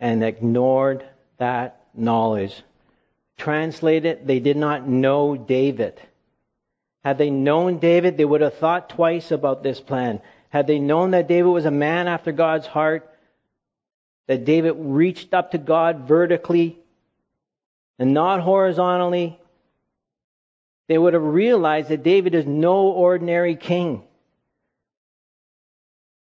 and 0.00 0.24
ignored 0.24 1.04
that 1.38 1.86
knowledge. 1.94 2.62
Translated, 3.36 4.26
they 4.26 4.40
did 4.40 4.56
not 4.56 4.88
know 4.88 5.36
David. 5.36 6.00
Had 7.04 7.18
they 7.18 7.30
known 7.30 7.78
David, 7.78 8.16
they 8.16 8.24
would 8.24 8.40
have 8.40 8.54
thought 8.54 8.88
twice 8.88 9.30
about 9.30 9.62
this 9.62 9.80
plan. 9.80 10.20
Had 10.50 10.66
they 10.66 10.78
known 10.78 11.12
that 11.12 11.28
David 11.28 11.50
was 11.50 11.64
a 11.64 11.70
man 11.70 12.08
after 12.08 12.32
God's 12.32 12.66
heart, 12.66 13.08
that 14.26 14.44
David 14.44 14.74
reached 14.76 15.34
up 15.34 15.52
to 15.52 15.58
God 15.58 16.06
vertically 16.06 16.78
and 17.98 18.14
not 18.14 18.40
horizontally, 18.40 19.38
they 20.88 20.98
would 20.98 21.14
have 21.14 21.22
realized 21.22 21.88
that 21.88 22.02
David 22.02 22.34
is 22.34 22.46
no 22.46 22.88
ordinary 22.88 23.56
king. 23.56 24.02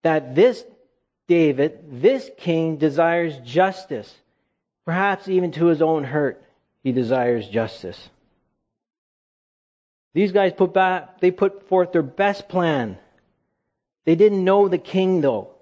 That 0.02 0.34
this 0.34 0.64
David, 1.28 2.02
this 2.02 2.30
king, 2.36 2.76
desires 2.76 3.36
justice. 3.44 4.12
Perhaps 4.84 5.28
even 5.28 5.52
to 5.52 5.66
his 5.66 5.80
own 5.80 6.04
hurt, 6.04 6.42
he 6.82 6.92
desires 6.92 7.48
justice. 7.48 8.10
These 10.14 10.32
guys 10.32 10.52
put 10.52 10.74
back, 10.74 11.20
they 11.20 11.30
put 11.30 11.68
forth 11.68 11.92
their 11.92 12.02
best 12.02 12.48
plan. 12.48 12.98
They 14.04 14.14
didn't 14.14 14.44
know 14.44 14.68
the 14.68 14.78
king 14.78 15.20
though. 15.20 15.52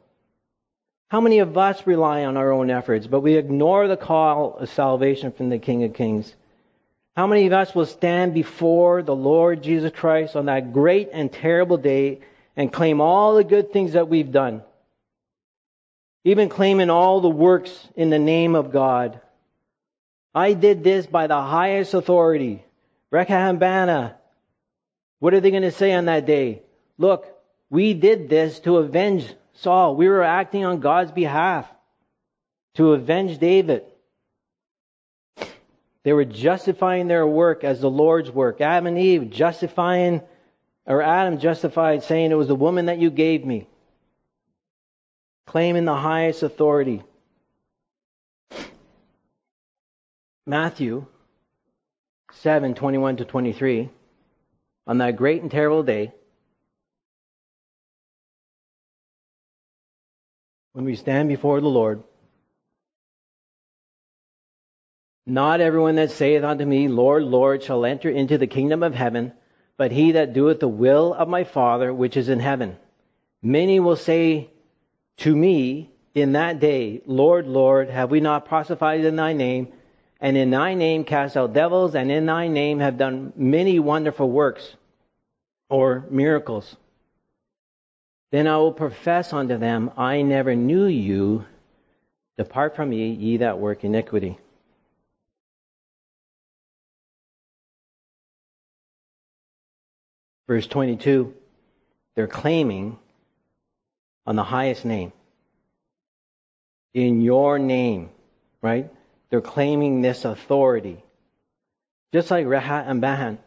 How 1.08 1.20
many 1.20 1.40
of 1.40 1.58
us 1.58 1.86
rely 1.86 2.24
on 2.24 2.36
our 2.36 2.52
own 2.52 2.70
efforts, 2.70 3.06
but 3.06 3.20
we 3.20 3.36
ignore 3.36 3.88
the 3.88 3.96
call 3.96 4.56
of 4.56 4.70
salvation 4.70 5.32
from 5.32 5.50
the 5.50 5.58
King 5.58 5.82
of 5.82 5.92
Kings? 5.94 6.34
How 7.16 7.26
many 7.26 7.46
of 7.46 7.52
us 7.52 7.74
will 7.74 7.86
stand 7.86 8.32
before 8.32 9.02
the 9.02 9.14
Lord 9.14 9.62
Jesus 9.62 9.92
Christ 9.92 10.36
on 10.36 10.46
that 10.46 10.72
great 10.72 11.10
and 11.12 11.32
terrible 11.32 11.76
day 11.76 12.20
and 12.56 12.72
claim 12.72 13.00
all 13.00 13.34
the 13.34 13.44
good 13.44 13.72
things 13.72 13.92
that 13.92 14.08
we've 14.08 14.32
done? 14.32 14.62
Even 16.24 16.48
claiming 16.48 16.90
all 16.90 17.20
the 17.20 17.28
works 17.28 17.72
in 17.96 18.10
the 18.10 18.18
name 18.18 18.54
of 18.54 18.72
God. 18.72 19.20
I 20.34 20.52
did 20.52 20.84
this 20.84 21.06
by 21.06 21.26
the 21.26 21.40
highest 21.40 21.94
authority. 21.94 22.64
Rechab 23.10 23.50
and 23.50 23.60
Baanah. 23.60 24.14
What 25.18 25.34
are 25.34 25.40
they 25.40 25.50
going 25.50 25.62
to 25.62 25.70
say 25.70 25.92
on 25.92 26.06
that 26.06 26.26
day? 26.26 26.62
Look, 26.98 27.26
we 27.68 27.94
did 27.94 28.28
this 28.28 28.60
to 28.60 28.78
avenge 28.78 29.32
Saul. 29.54 29.96
We 29.96 30.08
were 30.08 30.22
acting 30.22 30.64
on 30.64 30.80
God's 30.80 31.12
behalf 31.12 31.68
to 32.74 32.92
avenge 32.92 33.38
David. 33.38 33.84
They 36.02 36.12
were 36.12 36.24
justifying 36.24 37.08
their 37.08 37.26
work 37.26 37.62
as 37.62 37.80
the 37.80 37.90
Lord's 37.90 38.30
work. 38.30 38.60
Adam 38.60 38.86
and 38.86 38.98
Eve 38.98 39.30
justifying, 39.30 40.22
or 40.90 41.02
Adam 41.02 41.38
justified 41.38 42.02
saying, 42.02 42.32
It 42.32 42.34
was 42.34 42.48
the 42.48 42.54
woman 42.56 42.86
that 42.86 42.98
you 42.98 43.10
gave 43.10 43.44
me. 43.44 43.68
Claiming 45.46 45.84
the 45.84 45.94
highest 45.94 46.42
authority. 46.42 47.02
Matthew 50.46 51.06
7 52.32 52.74
21 52.74 53.18
to 53.18 53.24
23. 53.24 53.88
On 54.88 54.98
that 54.98 55.14
great 55.14 55.42
and 55.42 55.50
terrible 55.50 55.84
day, 55.84 56.12
when 60.72 60.84
we 60.84 60.96
stand 60.96 61.28
before 61.28 61.60
the 61.60 61.68
Lord, 61.68 62.02
Not 65.26 65.60
everyone 65.60 65.94
that 65.94 66.10
saith 66.10 66.42
unto 66.42 66.64
me, 66.64 66.88
Lord, 66.88 67.22
Lord, 67.22 67.62
shall 67.62 67.84
enter 67.84 68.10
into 68.10 68.36
the 68.36 68.48
kingdom 68.48 68.82
of 68.82 68.96
heaven, 68.96 69.32
but 69.80 69.92
he 69.92 70.12
that 70.12 70.34
doeth 70.34 70.60
the 70.60 70.68
will 70.68 71.14
of 71.14 71.26
my 71.26 71.42
Father 71.42 71.90
which 71.90 72.14
is 72.14 72.28
in 72.28 72.38
heaven. 72.38 72.76
Many 73.40 73.80
will 73.80 73.96
say 73.96 74.50
to 75.16 75.34
me 75.34 75.88
in 76.14 76.32
that 76.32 76.60
day, 76.60 77.00
Lord, 77.06 77.46
Lord, 77.46 77.88
have 77.88 78.10
we 78.10 78.20
not 78.20 78.44
prophesied 78.44 79.06
in 79.06 79.16
thy 79.16 79.32
name, 79.32 79.72
and 80.20 80.36
in 80.36 80.50
thy 80.50 80.74
name 80.74 81.04
cast 81.04 81.34
out 81.34 81.54
devils, 81.54 81.94
and 81.94 82.12
in 82.12 82.26
thy 82.26 82.46
name 82.48 82.80
have 82.80 82.98
done 82.98 83.32
many 83.36 83.78
wonderful 83.78 84.30
works 84.30 84.76
or 85.70 86.04
miracles? 86.10 86.76
Then 88.32 88.46
I 88.46 88.58
will 88.58 88.74
profess 88.74 89.32
unto 89.32 89.56
them, 89.56 89.92
I 89.96 90.20
never 90.20 90.54
knew 90.54 90.84
you. 90.84 91.46
Depart 92.36 92.76
from 92.76 92.90
me, 92.90 93.12
ye 93.12 93.38
that 93.38 93.58
work 93.58 93.82
iniquity. 93.82 94.36
Verse 100.50 100.66
22, 100.66 101.32
they're 102.16 102.26
claiming 102.26 102.98
on 104.26 104.34
the 104.34 104.42
highest 104.42 104.84
name. 104.84 105.12
In 106.92 107.20
your 107.20 107.60
name, 107.60 108.10
right? 108.60 108.90
They're 109.28 109.42
claiming 109.42 110.02
this 110.02 110.24
authority. 110.24 111.04
Just 112.12 112.32
like 112.32 112.48
Rechab 112.48 112.88
and 112.88 113.00
Baanah. 113.00 113.38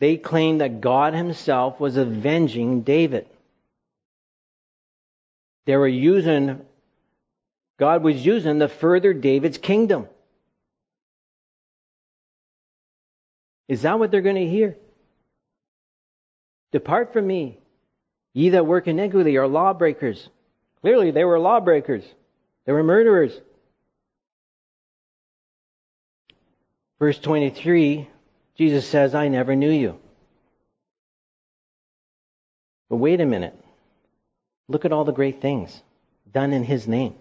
They 0.00 0.18
claimed 0.18 0.60
that 0.60 0.82
God 0.82 1.14
Himself 1.14 1.80
was 1.80 1.96
avenging 1.96 2.82
David. 2.82 3.26
They 5.64 5.76
were 5.76 5.88
using, 5.88 6.60
God 7.78 8.02
was 8.02 8.22
using 8.22 8.58
to 8.58 8.68
further 8.68 9.14
David's 9.14 9.56
kingdom. 9.56 10.08
Is 13.66 13.80
that 13.80 13.98
what 13.98 14.10
they're 14.10 14.20
going 14.20 14.36
to 14.36 14.46
hear? 14.46 14.76
Depart 16.72 17.12
from 17.12 17.26
me, 17.26 17.58
ye 18.32 18.50
that 18.50 18.66
work 18.66 18.86
iniquity 18.86 19.36
are 19.36 19.48
lawbreakers. 19.48 20.28
Clearly, 20.80 21.10
they 21.10 21.24
were 21.24 21.38
lawbreakers. 21.38 22.04
They 22.64 22.72
were 22.72 22.84
murderers. 22.84 23.38
Verse 26.98 27.18
23, 27.18 28.08
Jesus 28.56 28.86
says, 28.86 29.14
I 29.14 29.28
never 29.28 29.56
knew 29.56 29.70
you. 29.70 29.98
But 32.88 32.96
wait 32.96 33.20
a 33.20 33.26
minute. 33.26 33.58
Look 34.68 34.84
at 34.84 34.92
all 34.92 35.04
the 35.04 35.12
great 35.12 35.40
things 35.40 35.82
done 36.32 36.52
in 36.52 36.62
His 36.62 36.86
name. 36.86 37.14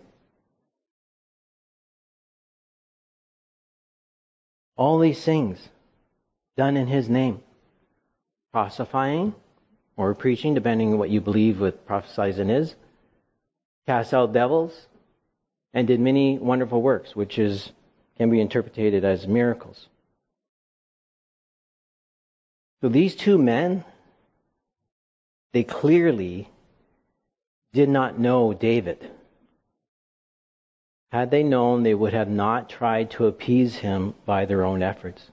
All 4.75 4.99
these 4.99 5.23
things 5.23 5.57
done 6.55 6.77
in 6.77 6.87
His 6.87 7.09
name 7.09 7.41
prophesying 8.51 9.33
or 9.97 10.13
preaching, 10.15 10.53
depending 10.53 10.93
on 10.93 10.99
what 10.99 11.09
you 11.09 11.21
believe 11.21 11.59
what 11.59 11.85
prophesying 11.85 12.49
is, 12.49 12.75
cast 13.87 14.13
out 14.13 14.33
devils, 14.33 14.87
and 15.73 15.87
did 15.87 15.99
many 15.99 16.37
wonderful 16.37 16.81
works, 16.81 17.15
which 17.15 17.37
is 17.37 17.71
can 18.17 18.29
be 18.29 18.41
interpreted 18.41 19.05
as 19.05 19.27
miracles. 19.27 19.87
So 22.81 22.89
these 22.89 23.15
two 23.15 23.37
men, 23.37 23.83
they 25.53 25.63
clearly 25.63 26.49
did 27.73 27.89
not 27.89 28.19
know 28.19 28.53
David. 28.53 29.09
Had 31.11 31.31
they 31.31 31.43
known, 31.43 31.83
they 31.83 31.93
would 31.93 32.13
have 32.13 32.29
not 32.29 32.69
tried 32.69 33.11
to 33.11 33.27
appease 33.27 33.75
him 33.77 34.13
by 34.25 34.45
their 34.45 34.63
own 34.63 34.83
efforts. 34.83 35.29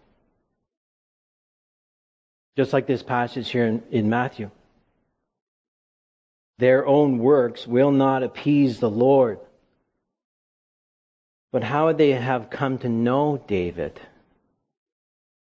Just 2.56 2.72
like 2.72 2.86
this 2.86 3.02
passage 3.02 3.50
here 3.50 3.66
in, 3.66 3.82
in 3.90 4.08
Matthew. 4.08 4.50
Their 6.58 6.86
own 6.86 7.18
works 7.18 7.66
will 7.66 7.90
not 7.90 8.22
appease 8.22 8.80
the 8.80 8.90
Lord. 8.90 9.38
But 11.52 11.62
how 11.62 11.86
would 11.86 11.98
they 11.98 12.12
have 12.12 12.50
come 12.50 12.78
to 12.78 12.88
know 12.88 13.42
David? 13.46 14.00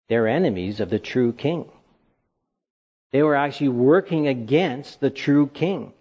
They're 0.09 0.28
enemies 0.28 0.80
of 0.80 0.89
the 0.89 0.99
true 0.99 1.34
king. 1.34 1.70
They 3.11 3.24
were 3.24 3.36
actually 3.36 3.70
working 3.70 4.28
against 4.28 4.99
the 4.99 5.09
true 5.09 5.47
king. 5.47 5.93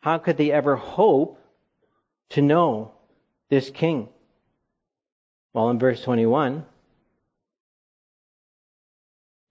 How 0.00 0.18
could 0.18 0.36
they 0.36 0.52
ever 0.52 0.76
hope 0.76 1.40
to 2.30 2.42
know 2.42 2.92
this 3.50 3.68
king? 3.70 4.08
Well, 5.52 5.70
in 5.70 5.78
verse 5.78 6.02
21, 6.02 6.64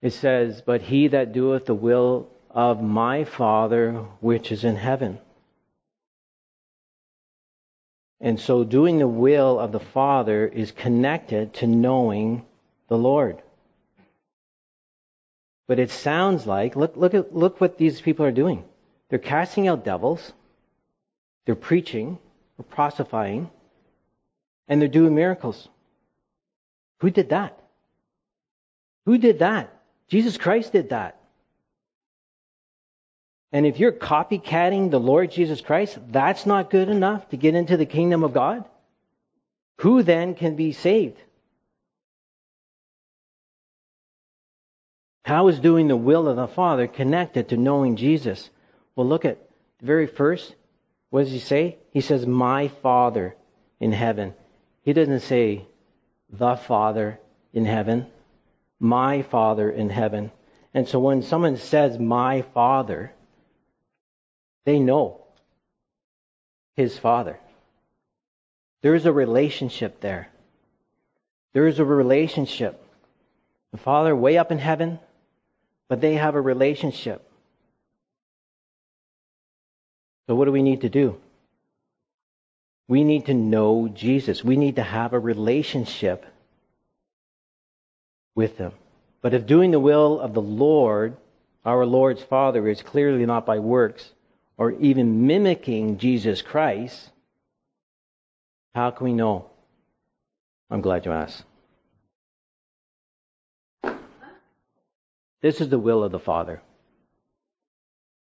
it 0.02 0.12
says, 0.12 0.62
But 0.64 0.82
he 0.82 1.08
that 1.08 1.32
doeth 1.32 1.66
the 1.66 1.74
will 1.74 2.28
of 2.50 2.82
my 2.82 3.24
Father 3.24 3.92
which 4.20 4.52
is 4.52 4.64
in 4.64 4.76
heaven. 4.76 5.18
And 8.20 8.40
so 8.40 8.64
doing 8.64 8.98
the 8.98 9.08
will 9.08 9.58
of 9.58 9.72
the 9.72 9.80
Father 9.80 10.46
is 10.46 10.72
connected 10.72 11.54
to 11.54 11.66
knowing 11.66 12.44
the 12.88 12.96
Lord. 12.96 13.42
But 15.68 15.78
it 15.78 15.90
sounds 15.90 16.46
like 16.46 16.76
look 16.76 16.96
look 16.96 17.14
at 17.14 17.34
look 17.34 17.60
what 17.60 17.76
these 17.76 18.00
people 18.00 18.24
are 18.24 18.32
doing. 18.32 18.64
They're 19.08 19.18
casting 19.18 19.68
out 19.68 19.84
devils, 19.84 20.32
they're 21.44 21.54
preaching, 21.54 22.18
or 22.58 22.64
prophesying, 22.64 23.50
and 24.68 24.80
they're 24.80 24.88
doing 24.88 25.14
miracles. 25.14 25.68
Who 27.00 27.10
did 27.10 27.28
that? 27.30 27.60
Who 29.04 29.18
did 29.18 29.40
that? 29.40 29.75
Jesus 30.08 30.36
Christ 30.36 30.72
did 30.72 30.90
that. 30.90 31.20
And 33.52 33.66
if 33.66 33.78
you're 33.78 33.92
copycatting 33.92 34.90
the 34.90 35.00
Lord 35.00 35.30
Jesus 35.30 35.60
Christ, 35.60 35.98
that's 36.08 36.46
not 36.46 36.70
good 36.70 36.88
enough 36.88 37.28
to 37.30 37.36
get 37.36 37.54
into 37.54 37.76
the 37.76 37.86
kingdom 37.86 38.22
of 38.22 38.34
God. 38.34 38.64
Who 39.78 40.02
then 40.02 40.34
can 40.34 40.56
be 40.56 40.72
saved? 40.72 41.18
How 45.24 45.48
is 45.48 45.58
doing 45.58 45.88
the 45.88 45.96
will 45.96 46.28
of 46.28 46.36
the 46.36 46.46
Father 46.46 46.86
connected 46.86 47.48
to 47.48 47.56
knowing 47.56 47.96
Jesus? 47.96 48.48
Well, 48.94 49.08
look 49.08 49.24
at 49.24 49.38
the 49.80 49.86
very 49.86 50.06
first. 50.06 50.54
What 51.10 51.24
does 51.24 51.32
he 51.32 51.40
say? 51.40 51.78
He 51.90 52.00
says, 52.00 52.26
My 52.26 52.68
Father 52.68 53.34
in 53.80 53.92
heaven. 53.92 54.34
He 54.82 54.92
doesn't 54.92 55.20
say, 55.20 55.66
The 56.30 56.56
Father 56.56 57.18
in 57.52 57.64
heaven. 57.64 58.06
My 58.78 59.22
Father 59.22 59.70
in 59.70 59.90
heaven. 59.90 60.30
And 60.74 60.88
so 60.88 60.98
when 60.98 61.22
someone 61.22 61.56
says, 61.56 61.98
My 61.98 62.42
Father, 62.42 63.12
they 64.64 64.78
know 64.78 65.22
his 66.74 66.98
Father. 66.98 67.38
There 68.82 68.94
is 68.94 69.06
a 69.06 69.12
relationship 69.12 70.00
there. 70.00 70.28
There 71.54 71.66
is 71.66 71.78
a 71.78 71.84
relationship. 71.84 72.82
The 73.72 73.78
Father 73.78 74.14
way 74.14 74.36
up 74.36 74.52
in 74.52 74.58
heaven, 74.58 74.98
but 75.88 76.00
they 76.00 76.14
have 76.14 76.34
a 76.34 76.40
relationship. 76.40 77.26
So, 80.26 80.34
what 80.34 80.44
do 80.44 80.52
we 80.52 80.62
need 80.62 80.82
to 80.82 80.88
do? 80.88 81.18
We 82.88 83.04
need 83.04 83.26
to 83.26 83.34
know 83.34 83.88
Jesus. 83.88 84.44
We 84.44 84.56
need 84.56 84.76
to 84.76 84.82
have 84.82 85.12
a 85.12 85.18
relationship 85.18 86.26
with 88.36 88.56
them. 88.56 88.72
But 89.22 89.34
if 89.34 89.46
doing 89.46 89.72
the 89.72 89.80
will 89.80 90.20
of 90.20 90.34
the 90.34 90.42
Lord, 90.42 91.16
our 91.64 91.84
Lord's 91.84 92.22
Father, 92.22 92.68
is 92.68 92.80
clearly 92.82 93.26
not 93.26 93.44
by 93.44 93.58
works 93.58 94.08
or 94.56 94.70
even 94.72 95.26
mimicking 95.26 95.98
Jesus 95.98 96.42
Christ, 96.42 97.10
how 98.76 98.92
can 98.92 99.06
we 99.06 99.12
know? 99.12 99.50
I'm 100.70 100.80
glad 100.80 101.04
you 101.06 101.12
asked. 101.12 101.42
This 105.40 105.60
is 105.60 105.68
the 105.68 105.78
will 105.78 106.04
of 106.04 106.12
the 106.12 106.18
Father. 106.18 106.62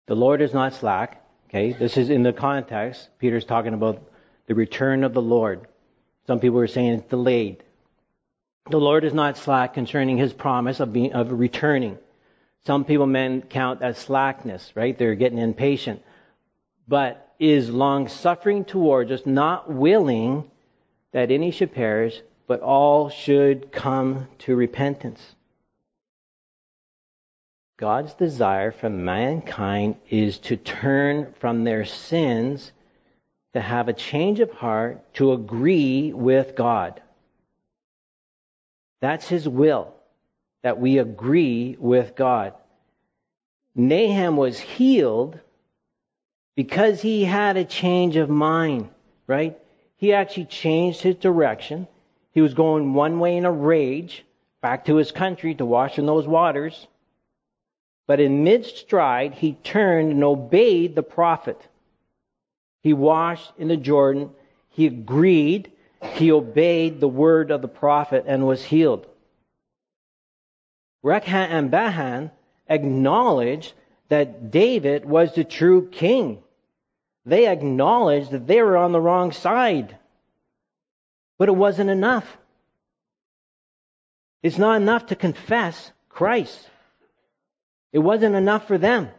The 0.07 0.15
Lord 0.15 0.41
is 0.41 0.53
not 0.53 0.73
slack. 0.73 1.23
Okay, 1.49 1.73
this 1.73 1.97
is 1.97 2.09
in 2.09 2.23
the 2.23 2.33
context. 2.33 3.09
Peter's 3.19 3.45
talking 3.45 3.73
about 3.73 4.01
the 4.47 4.55
return 4.55 5.03
of 5.03 5.13
the 5.13 5.21
Lord. 5.21 5.67
Some 6.27 6.39
people 6.39 6.59
are 6.59 6.67
saying 6.67 6.93
it's 6.93 7.09
delayed. 7.09 7.63
The 8.69 8.79
Lord 8.79 9.03
is 9.03 9.13
not 9.13 9.37
slack 9.37 9.73
concerning 9.73 10.17
his 10.17 10.31
promise 10.31 10.79
of 10.79 10.93
being 10.93 11.13
of 11.13 11.31
returning. 11.31 11.97
Some 12.65 12.85
people 12.85 13.07
men 13.07 13.41
count 13.41 13.81
as 13.81 13.97
slackness, 13.97 14.71
right? 14.75 14.97
They're 14.97 15.15
getting 15.15 15.37
impatient. 15.37 16.01
But 16.87 17.33
is 17.39 17.69
long 17.69 18.07
suffering 18.07 18.63
towards 18.63 19.11
us, 19.11 19.25
not 19.25 19.71
willing 19.71 20.49
that 21.11 21.29
any 21.29 21.51
should 21.51 21.73
perish, 21.73 22.21
but 22.47 22.61
all 22.61 23.09
should 23.09 23.71
come 23.71 24.27
to 24.39 24.55
repentance. 24.55 25.21
God's 27.77 28.13
desire 28.13 28.71
for 28.71 28.89
mankind 28.89 29.97
is 30.09 30.37
to 30.39 30.55
turn 30.55 31.33
from 31.39 31.63
their 31.63 31.83
sins, 31.83 32.71
to 33.53 33.59
have 33.59 33.89
a 33.89 33.93
change 33.93 34.39
of 34.39 34.51
heart, 34.51 35.13
to 35.15 35.33
agree 35.33 36.13
with 36.13 36.55
God. 36.55 37.01
That's 39.03 39.27
his 39.27 39.49
will, 39.49 39.93
that 40.61 40.79
we 40.79 40.97
agree 40.97 41.75
with 41.77 42.15
God. 42.15 42.53
Nahum 43.75 44.37
was 44.37 44.57
healed 44.57 45.37
because 46.55 47.01
he 47.01 47.25
had 47.25 47.57
a 47.57 47.65
change 47.65 48.15
of 48.15 48.29
mind, 48.29 48.87
right? 49.27 49.59
He 49.97 50.13
actually 50.13 50.45
changed 50.45 51.01
his 51.01 51.17
direction. 51.17 51.85
He 52.31 52.39
was 52.39 52.53
going 52.53 52.93
one 52.93 53.19
way 53.19 53.35
in 53.35 53.43
a 53.43 53.51
rage, 53.51 54.23
back 54.61 54.85
to 54.85 54.95
his 54.95 55.11
country 55.11 55.53
to 55.55 55.65
wash 55.65 55.99
in 55.99 56.05
those 56.05 56.25
waters. 56.25 56.87
But 58.07 58.21
in 58.21 58.45
mid 58.45 58.65
stride, 58.65 59.33
he 59.33 59.51
turned 59.51 60.13
and 60.13 60.23
obeyed 60.23 60.95
the 60.95 61.03
prophet. 61.03 61.59
He 62.83 62.93
washed 62.93 63.51
in 63.57 63.67
the 63.67 63.75
Jordan. 63.75 64.29
He 64.69 64.87
agreed. 64.87 65.72
He 66.13 66.31
obeyed 66.31 66.99
the 66.99 67.07
word 67.07 67.51
of 67.51 67.61
the 67.61 67.67
prophet 67.67 68.25
and 68.27 68.45
was 68.45 68.63
healed. 68.63 69.07
Rechab 71.01 71.49
and 71.51 71.71
Baanah 71.71 72.31
acknowledged 72.67 73.73
that 74.09 74.51
David 74.51 75.05
was 75.05 75.33
the 75.33 75.43
true 75.43 75.89
king. 75.89 76.43
They 77.25 77.47
acknowledged 77.47 78.31
that 78.31 78.47
they 78.47 78.61
were 78.61 78.77
on 78.77 78.91
the 78.91 79.01
wrong 79.01 79.31
side. 79.31 79.97
But 81.37 81.49
it 81.49 81.55
wasn't 81.55 81.89
enough. 81.89 82.37
It's 84.41 84.57
not 84.57 84.81
enough 84.81 85.07
to 85.07 85.15
confess 85.15 85.91
Christ. 86.09 86.69
It 87.91 87.99
wasn't 87.99 88.35
enough 88.35 88.67
for 88.67 88.77
them. 88.77 89.09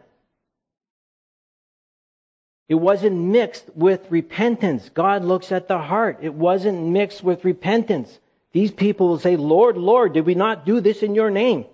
It 2.67 2.75
wasn't 2.75 3.15
mixed 3.15 3.69
with 3.75 4.09
repentance. 4.09 4.89
God 4.89 5.23
looks 5.23 5.51
at 5.51 5.67
the 5.67 5.77
heart. 5.77 6.19
It 6.21 6.33
wasn't 6.33 6.87
mixed 6.87 7.23
with 7.23 7.45
repentance. 7.45 8.19
These 8.53 8.71
people 8.71 9.09
will 9.09 9.19
say, 9.19 9.35
Lord, 9.35 9.77
Lord, 9.77 10.13
did 10.13 10.25
we 10.25 10.33
not 10.33 10.65
do 10.65 10.79
this 10.79 11.03
in 11.03 11.13
your 11.13 11.29
name? 11.29 11.65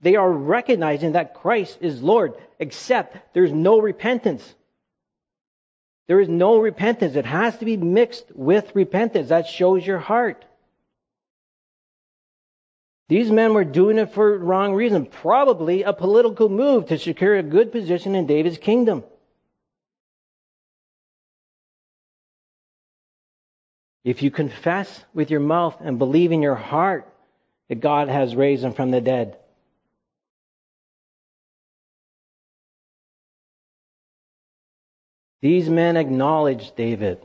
They 0.00 0.16
are 0.16 0.30
recognizing 0.30 1.12
that 1.12 1.34
Christ 1.34 1.78
is 1.80 2.02
Lord, 2.02 2.34
except 2.58 3.34
there's 3.34 3.52
no 3.52 3.78
repentance. 3.78 4.42
There 6.08 6.20
is 6.20 6.28
no 6.28 6.58
repentance. 6.58 7.14
It 7.14 7.26
has 7.26 7.56
to 7.58 7.64
be 7.64 7.76
mixed 7.76 8.24
with 8.34 8.74
repentance. 8.74 9.28
That 9.28 9.46
shows 9.46 9.86
your 9.86 9.98
heart. 9.98 10.44
These 13.08 13.30
men 13.30 13.54
were 13.54 13.64
doing 13.64 13.98
it 13.98 14.12
for 14.12 14.38
wrong 14.38 14.72
reason, 14.72 15.06
probably 15.06 15.82
a 15.82 15.92
political 15.92 16.48
move 16.48 16.86
to 16.86 16.98
secure 16.98 17.36
a 17.36 17.42
good 17.42 17.70
position 17.70 18.14
in 18.14 18.26
David's 18.26 18.58
kingdom. 18.58 19.04
If 24.04 24.22
you 24.22 24.30
confess 24.30 25.04
with 25.12 25.30
your 25.30 25.40
mouth 25.40 25.76
and 25.80 25.98
believe 25.98 26.32
in 26.32 26.42
your 26.42 26.54
heart 26.54 27.06
that 27.68 27.80
God 27.80 28.08
has 28.08 28.34
raised 28.34 28.64
him 28.64 28.72
from 28.72 28.90
the 28.90 29.00
dead, 29.00 29.36
these 35.42 35.68
men 35.68 35.96
acknowledge 35.96 36.74
David. 36.74 37.20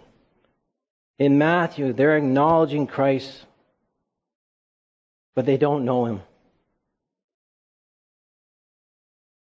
In 1.18 1.38
Matthew, 1.38 1.94
they're 1.94 2.18
acknowledging 2.18 2.88
Christ 2.88 3.46
but 5.36 5.46
they 5.46 5.58
don't 5.58 5.86
know 5.86 6.06
him. 6.06 6.22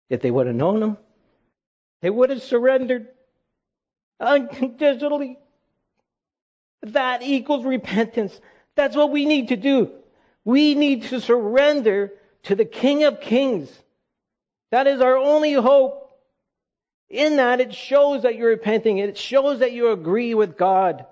If 0.09 0.21
they 0.21 0.29
would 0.29 0.47
have 0.47 0.55
known 0.55 0.83
him, 0.83 0.97
they 2.01 2.09
would 2.09 2.29
have 2.29 2.43
surrendered 2.43 3.07
unconditionally. 4.19 5.39
That 6.83 7.21
equals 7.23 7.65
repentance. 7.65 8.39
That's 8.75 8.95
what 8.95 9.11
we 9.11 9.25
need 9.25 9.49
to 9.49 9.57
do. 9.57 9.91
We 10.45 10.75
need 10.75 11.03
to 11.03 11.19
surrender 11.19 12.13
to 12.43 12.55
the 12.55 12.65
King 12.65 13.03
of 13.03 13.21
Kings. 13.21 13.69
That 14.71 14.87
is 14.87 15.01
our 15.01 15.17
only 15.17 15.53
hope. 15.53 16.11
In 17.09 17.37
that, 17.37 17.59
it 17.59 17.73
shows 17.73 18.23
that 18.23 18.35
you're 18.35 18.49
repenting. 18.49 18.99
It 18.99 19.17
shows 19.17 19.59
that 19.59 19.73
you 19.73 19.91
agree 19.91 20.35
with 20.35 20.57
God. 20.57 21.05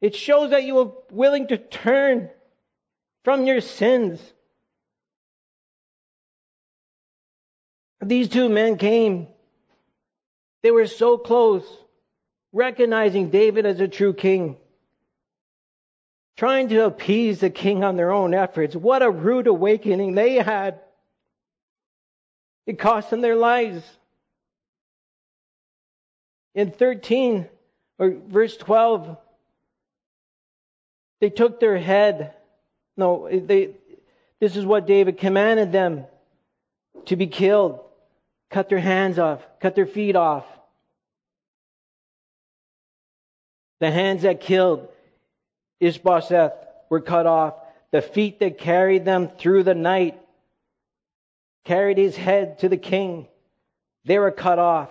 It 0.00 0.14
shows 0.14 0.50
that 0.50 0.64
you 0.64 0.78
are 0.78 0.92
willing 1.10 1.48
to 1.48 1.56
turn 1.56 2.28
from 3.24 3.46
your 3.46 3.60
sins. 3.60 4.20
These 8.00 8.28
two 8.28 8.48
men 8.48 8.76
came. 8.78 9.28
They 10.62 10.70
were 10.70 10.86
so 10.86 11.18
close, 11.18 11.64
recognizing 12.52 13.30
David 13.30 13.66
as 13.66 13.80
a 13.80 13.88
true 13.88 14.12
king, 14.12 14.56
trying 16.36 16.68
to 16.68 16.84
appease 16.84 17.40
the 17.40 17.50
king 17.50 17.84
on 17.84 17.96
their 17.96 18.10
own 18.10 18.34
efforts. 18.34 18.76
What 18.76 19.02
a 19.02 19.10
rude 19.10 19.46
awakening 19.46 20.14
they 20.14 20.34
had. 20.34 20.80
It 22.66 22.78
cost 22.78 23.10
them 23.10 23.20
their 23.20 23.36
lives. 23.36 23.82
In 26.54 26.70
13, 26.70 27.48
or 27.98 28.16
verse 28.28 28.56
12, 28.56 29.16
they 31.20 31.30
took 31.30 31.60
their 31.60 31.78
head 31.78 32.34
no, 32.96 33.28
they, 33.30 33.70
this 34.40 34.56
is 34.56 34.66
what 34.66 34.86
David 34.86 35.18
commanded 35.18 35.72
them 35.72 36.04
to 37.06 37.16
be 37.16 37.26
killed. 37.26 37.80
Cut 38.50 38.68
their 38.68 38.78
hands 38.78 39.18
off, 39.18 39.40
cut 39.60 39.74
their 39.74 39.86
feet 39.86 40.14
off. 40.14 40.44
The 43.82 43.90
hands 43.90 44.22
that 44.22 44.40
killed 44.40 44.86
Ishbosheth 45.80 46.52
were 46.88 47.00
cut 47.00 47.26
off. 47.26 47.54
The 47.90 48.00
feet 48.00 48.38
that 48.38 48.58
carried 48.58 49.04
them 49.04 49.28
through 49.28 49.64
the 49.64 49.74
night 49.74 50.20
carried 51.64 51.98
his 51.98 52.14
head 52.14 52.60
to 52.60 52.68
the 52.68 52.76
king. 52.76 53.26
They 54.04 54.20
were 54.20 54.30
cut 54.30 54.60
off. 54.60 54.90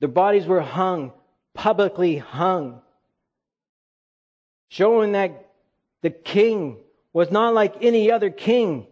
Their 0.00 0.08
bodies 0.08 0.46
were 0.46 0.62
hung, 0.62 1.12
publicly 1.52 2.16
hung, 2.16 2.80
showing 4.70 5.12
that 5.12 5.50
the 6.00 6.08
king 6.08 6.78
was 7.12 7.30
not 7.30 7.52
like 7.52 7.74
any 7.82 8.10
other 8.10 8.30
king. 8.30 8.86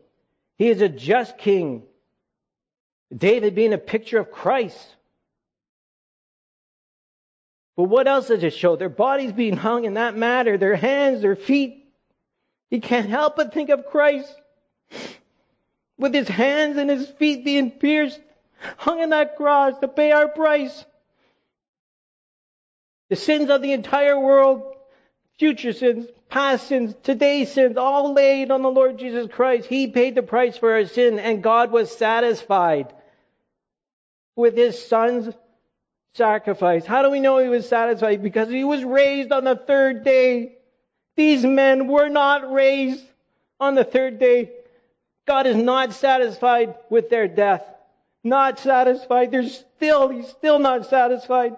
He 0.58 0.68
is 0.68 0.82
a 0.82 0.90
just 0.90 1.38
king. 1.38 1.84
David 3.16 3.54
being 3.54 3.72
a 3.72 3.78
picture 3.78 4.18
of 4.18 4.30
Christ. 4.30 4.94
But 7.76 7.84
what 7.84 8.06
else 8.06 8.28
does 8.28 8.42
it 8.42 8.54
show? 8.54 8.76
Their 8.76 8.88
bodies 8.88 9.32
being 9.32 9.56
hung 9.56 9.84
in 9.84 9.94
that 9.94 10.16
matter, 10.16 10.56
their 10.56 10.76
hands, 10.76 11.22
their 11.22 11.36
feet. 11.36 11.84
You 12.70 12.80
can't 12.80 13.08
help 13.08 13.36
but 13.36 13.52
think 13.52 13.70
of 13.70 13.86
Christ 13.86 14.32
with 15.98 16.14
his 16.14 16.28
hands 16.28 16.76
and 16.76 16.90
his 16.90 17.08
feet 17.08 17.44
being 17.44 17.70
pierced, 17.70 18.20
hung 18.76 19.00
on 19.00 19.10
that 19.10 19.36
cross 19.36 19.78
to 19.80 19.88
pay 19.88 20.12
our 20.12 20.28
price. 20.28 20.84
The 23.10 23.16
sins 23.16 23.50
of 23.50 23.62
the 23.62 23.72
entire 23.72 24.18
world, 24.18 24.62
future 25.38 25.72
sins, 25.72 26.06
past 26.28 26.68
sins, 26.68 26.94
today's 27.02 27.52
sins, 27.52 27.76
all 27.76 28.12
laid 28.12 28.50
on 28.50 28.62
the 28.62 28.70
Lord 28.70 28.98
Jesus 28.98 29.30
Christ. 29.30 29.68
He 29.68 29.88
paid 29.88 30.14
the 30.14 30.22
price 30.22 30.56
for 30.56 30.72
our 30.72 30.86
sin, 30.86 31.18
and 31.18 31.42
God 31.42 31.70
was 31.70 31.96
satisfied 31.96 32.92
with 34.36 34.56
his 34.56 34.84
son's 34.84 35.32
sacrifice. 36.14 36.86
How 36.86 37.02
do 37.02 37.10
we 37.10 37.20
know 37.20 37.38
he 37.38 37.48
was 37.48 37.68
satisfied? 37.68 38.22
Because 38.22 38.48
he 38.48 38.64
was 38.64 38.84
raised 38.84 39.32
on 39.32 39.44
the 39.44 39.56
third 39.56 40.04
day. 40.04 40.56
These 41.16 41.44
men 41.44 41.88
were 41.88 42.08
not 42.08 42.52
raised 42.52 43.04
on 43.60 43.74
the 43.74 43.84
third 43.84 44.18
day. 44.18 44.50
God 45.26 45.46
is 45.46 45.56
not 45.56 45.92
satisfied 45.92 46.74
with 46.90 47.10
their 47.10 47.28
death. 47.28 47.64
Not 48.22 48.58
satisfied. 48.58 49.30
There's 49.30 49.64
still, 49.76 50.08
he's 50.08 50.28
still 50.28 50.58
not 50.58 50.86
satisfied. 50.86 51.56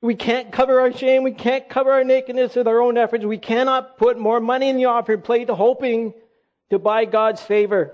We 0.00 0.14
can't 0.14 0.52
cover 0.52 0.80
our 0.80 0.92
shame. 0.92 1.24
We 1.24 1.32
can't 1.32 1.68
cover 1.68 1.90
our 1.90 2.04
nakedness 2.04 2.54
with 2.54 2.68
our 2.68 2.80
own 2.80 2.96
efforts. 2.96 3.24
We 3.24 3.38
cannot 3.38 3.98
put 3.98 4.18
more 4.18 4.40
money 4.40 4.68
in 4.68 4.76
the 4.76 4.86
offering 4.86 5.22
plate 5.22 5.48
hoping 5.48 6.14
to 6.70 6.78
buy 6.78 7.06
God's 7.06 7.40
favor. 7.40 7.92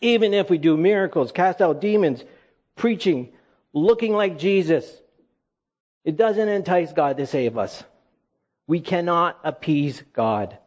Even 0.00 0.34
if 0.34 0.50
we 0.50 0.58
do 0.58 0.76
miracles, 0.76 1.32
cast 1.32 1.60
out 1.60 1.80
demons, 1.80 2.22
preaching, 2.76 3.32
looking 3.72 4.12
like 4.12 4.38
Jesus, 4.38 4.90
it 6.04 6.16
doesn't 6.16 6.48
entice 6.48 6.92
God 6.92 7.16
to 7.18 7.26
save 7.26 7.56
us. 7.56 7.82
We 8.66 8.80
cannot 8.80 9.38
appease 9.44 10.02
God. 10.12 10.58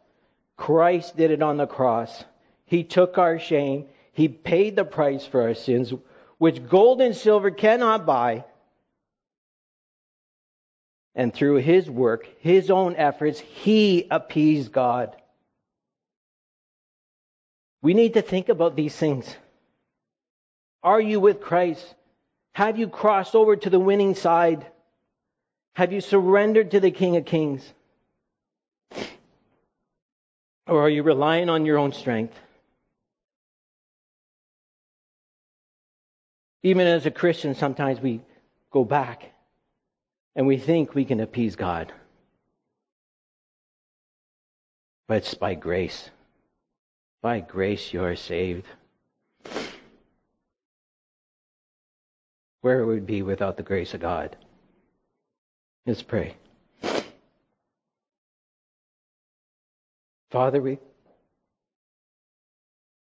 Christ 0.56 1.16
did 1.16 1.30
it 1.30 1.42
on 1.42 1.56
the 1.56 1.66
cross. 1.66 2.24
He 2.64 2.84
took 2.84 3.18
our 3.18 3.38
shame. 3.38 3.86
He 4.12 4.28
paid 4.28 4.76
the 4.76 4.84
price 4.84 5.24
for 5.24 5.42
our 5.42 5.54
sins, 5.54 5.92
which 6.38 6.66
gold 6.68 7.00
and 7.00 7.16
silver 7.16 7.50
cannot 7.50 8.04
buy. 8.04 8.44
And 11.14 11.32
through 11.32 11.56
his 11.56 11.88
work, 11.88 12.28
his 12.40 12.70
own 12.70 12.94
efforts, 12.96 13.40
he 13.40 14.06
appeased 14.10 14.72
God. 14.72 15.16
We 17.82 17.94
need 17.94 18.14
to 18.14 18.22
think 18.22 18.48
about 18.48 18.76
these 18.76 18.94
things. 18.94 19.32
Are 20.82 21.00
you 21.00 21.20
with 21.20 21.40
Christ? 21.40 21.94
Have 22.58 22.76
you 22.76 22.88
crossed 22.88 23.36
over 23.36 23.54
to 23.54 23.70
the 23.70 23.78
winning 23.78 24.16
side? 24.16 24.66
Have 25.74 25.92
you 25.92 26.00
surrendered 26.00 26.72
to 26.72 26.80
the 26.80 26.90
King 26.90 27.16
of 27.16 27.24
Kings? 27.24 27.62
Or 30.66 30.82
are 30.82 30.88
you 30.88 31.04
relying 31.04 31.50
on 31.50 31.64
your 31.64 31.78
own 31.78 31.92
strength? 31.92 32.34
Even 36.64 36.88
as 36.88 37.06
a 37.06 37.12
Christian, 37.12 37.54
sometimes 37.54 38.00
we 38.00 38.22
go 38.72 38.84
back 38.84 39.30
and 40.34 40.48
we 40.48 40.58
think 40.58 40.96
we 40.96 41.04
can 41.04 41.20
appease 41.20 41.54
God. 41.54 41.92
But 45.06 45.18
it's 45.18 45.34
by 45.34 45.54
grace. 45.54 46.10
By 47.22 47.38
grace 47.38 47.92
you 47.92 48.02
are 48.02 48.16
saved. 48.16 48.66
Where 52.60 52.80
it 52.80 52.86
would 52.86 53.06
be 53.06 53.22
without 53.22 53.56
the 53.56 53.62
grace 53.62 53.94
of 53.94 54.00
God? 54.00 54.36
Let's 55.86 56.02
pray. 56.02 56.36
Father, 60.30 60.60
we, 60.60 60.78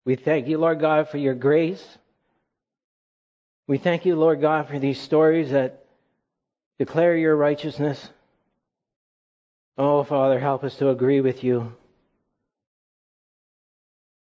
we 0.05 0.15
thank 0.15 0.47
you, 0.47 0.57
Lord 0.57 0.79
God, 0.79 1.09
for 1.09 1.17
your 1.17 1.33
grace. 1.33 1.85
We 3.67 3.77
thank 3.77 4.05
you, 4.05 4.15
Lord 4.15 4.39
God, 4.39 4.69
for 4.69 4.79
these 4.79 4.99
stories 4.99 5.51
that 5.51 5.85
declare 6.79 7.17
your 7.17 7.35
righteousness. 7.35 8.09
Oh, 9.77 10.03
Father, 10.03 10.39
help 10.39 10.63
us 10.63 10.75
to 10.77 10.89
agree 10.89 11.19
with 11.19 11.43
you. 11.43 11.73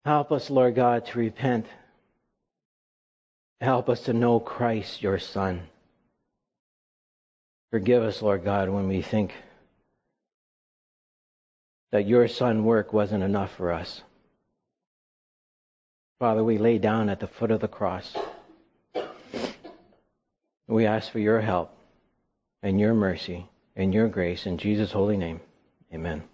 Help 0.04 0.30
us, 0.30 0.48
Lord 0.48 0.74
God, 0.74 1.06
to 1.06 1.18
repent. 1.18 1.66
Help 3.62 3.88
us 3.88 4.00
to 4.02 4.12
know 4.12 4.40
Christ, 4.40 5.02
your 5.02 5.20
Son. 5.20 5.62
Forgive 7.70 8.02
us, 8.02 8.20
Lord 8.20 8.44
God, 8.44 8.68
when 8.68 8.88
we 8.88 9.02
think 9.02 9.32
that 11.92 12.08
your 12.08 12.26
son 12.26 12.64
work 12.64 12.92
wasn't 12.92 13.22
enough 13.22 13.54
for 13.56 13.72
us. 13.72 14.02
Father, 16.18 16.42
we 16.42 16.58
lay 16.58 16.78
down 16.78 17.08
at 17.08 17.20
the 17.20 17.28
foot 17.28 17.52
of 17.52 17.60
the 17.60 17.68
cross. 17.68 18.16
We 20.66 20.84
ask 20.84 21.12
for 21.12 21.20
your 21.20 21.40
help 21.40 21.72
and 22.64 22.80
your 22.80 22.94
mercy 22.94 23.46
and 23.76 23.94
your 23.94 24.08
grace 24.08 24.44
in 24.44 24.58
Jesus' 24.58 24.90
holy 24.90 25.16
name. 25.16 25.40
Amen. 25.94 26.24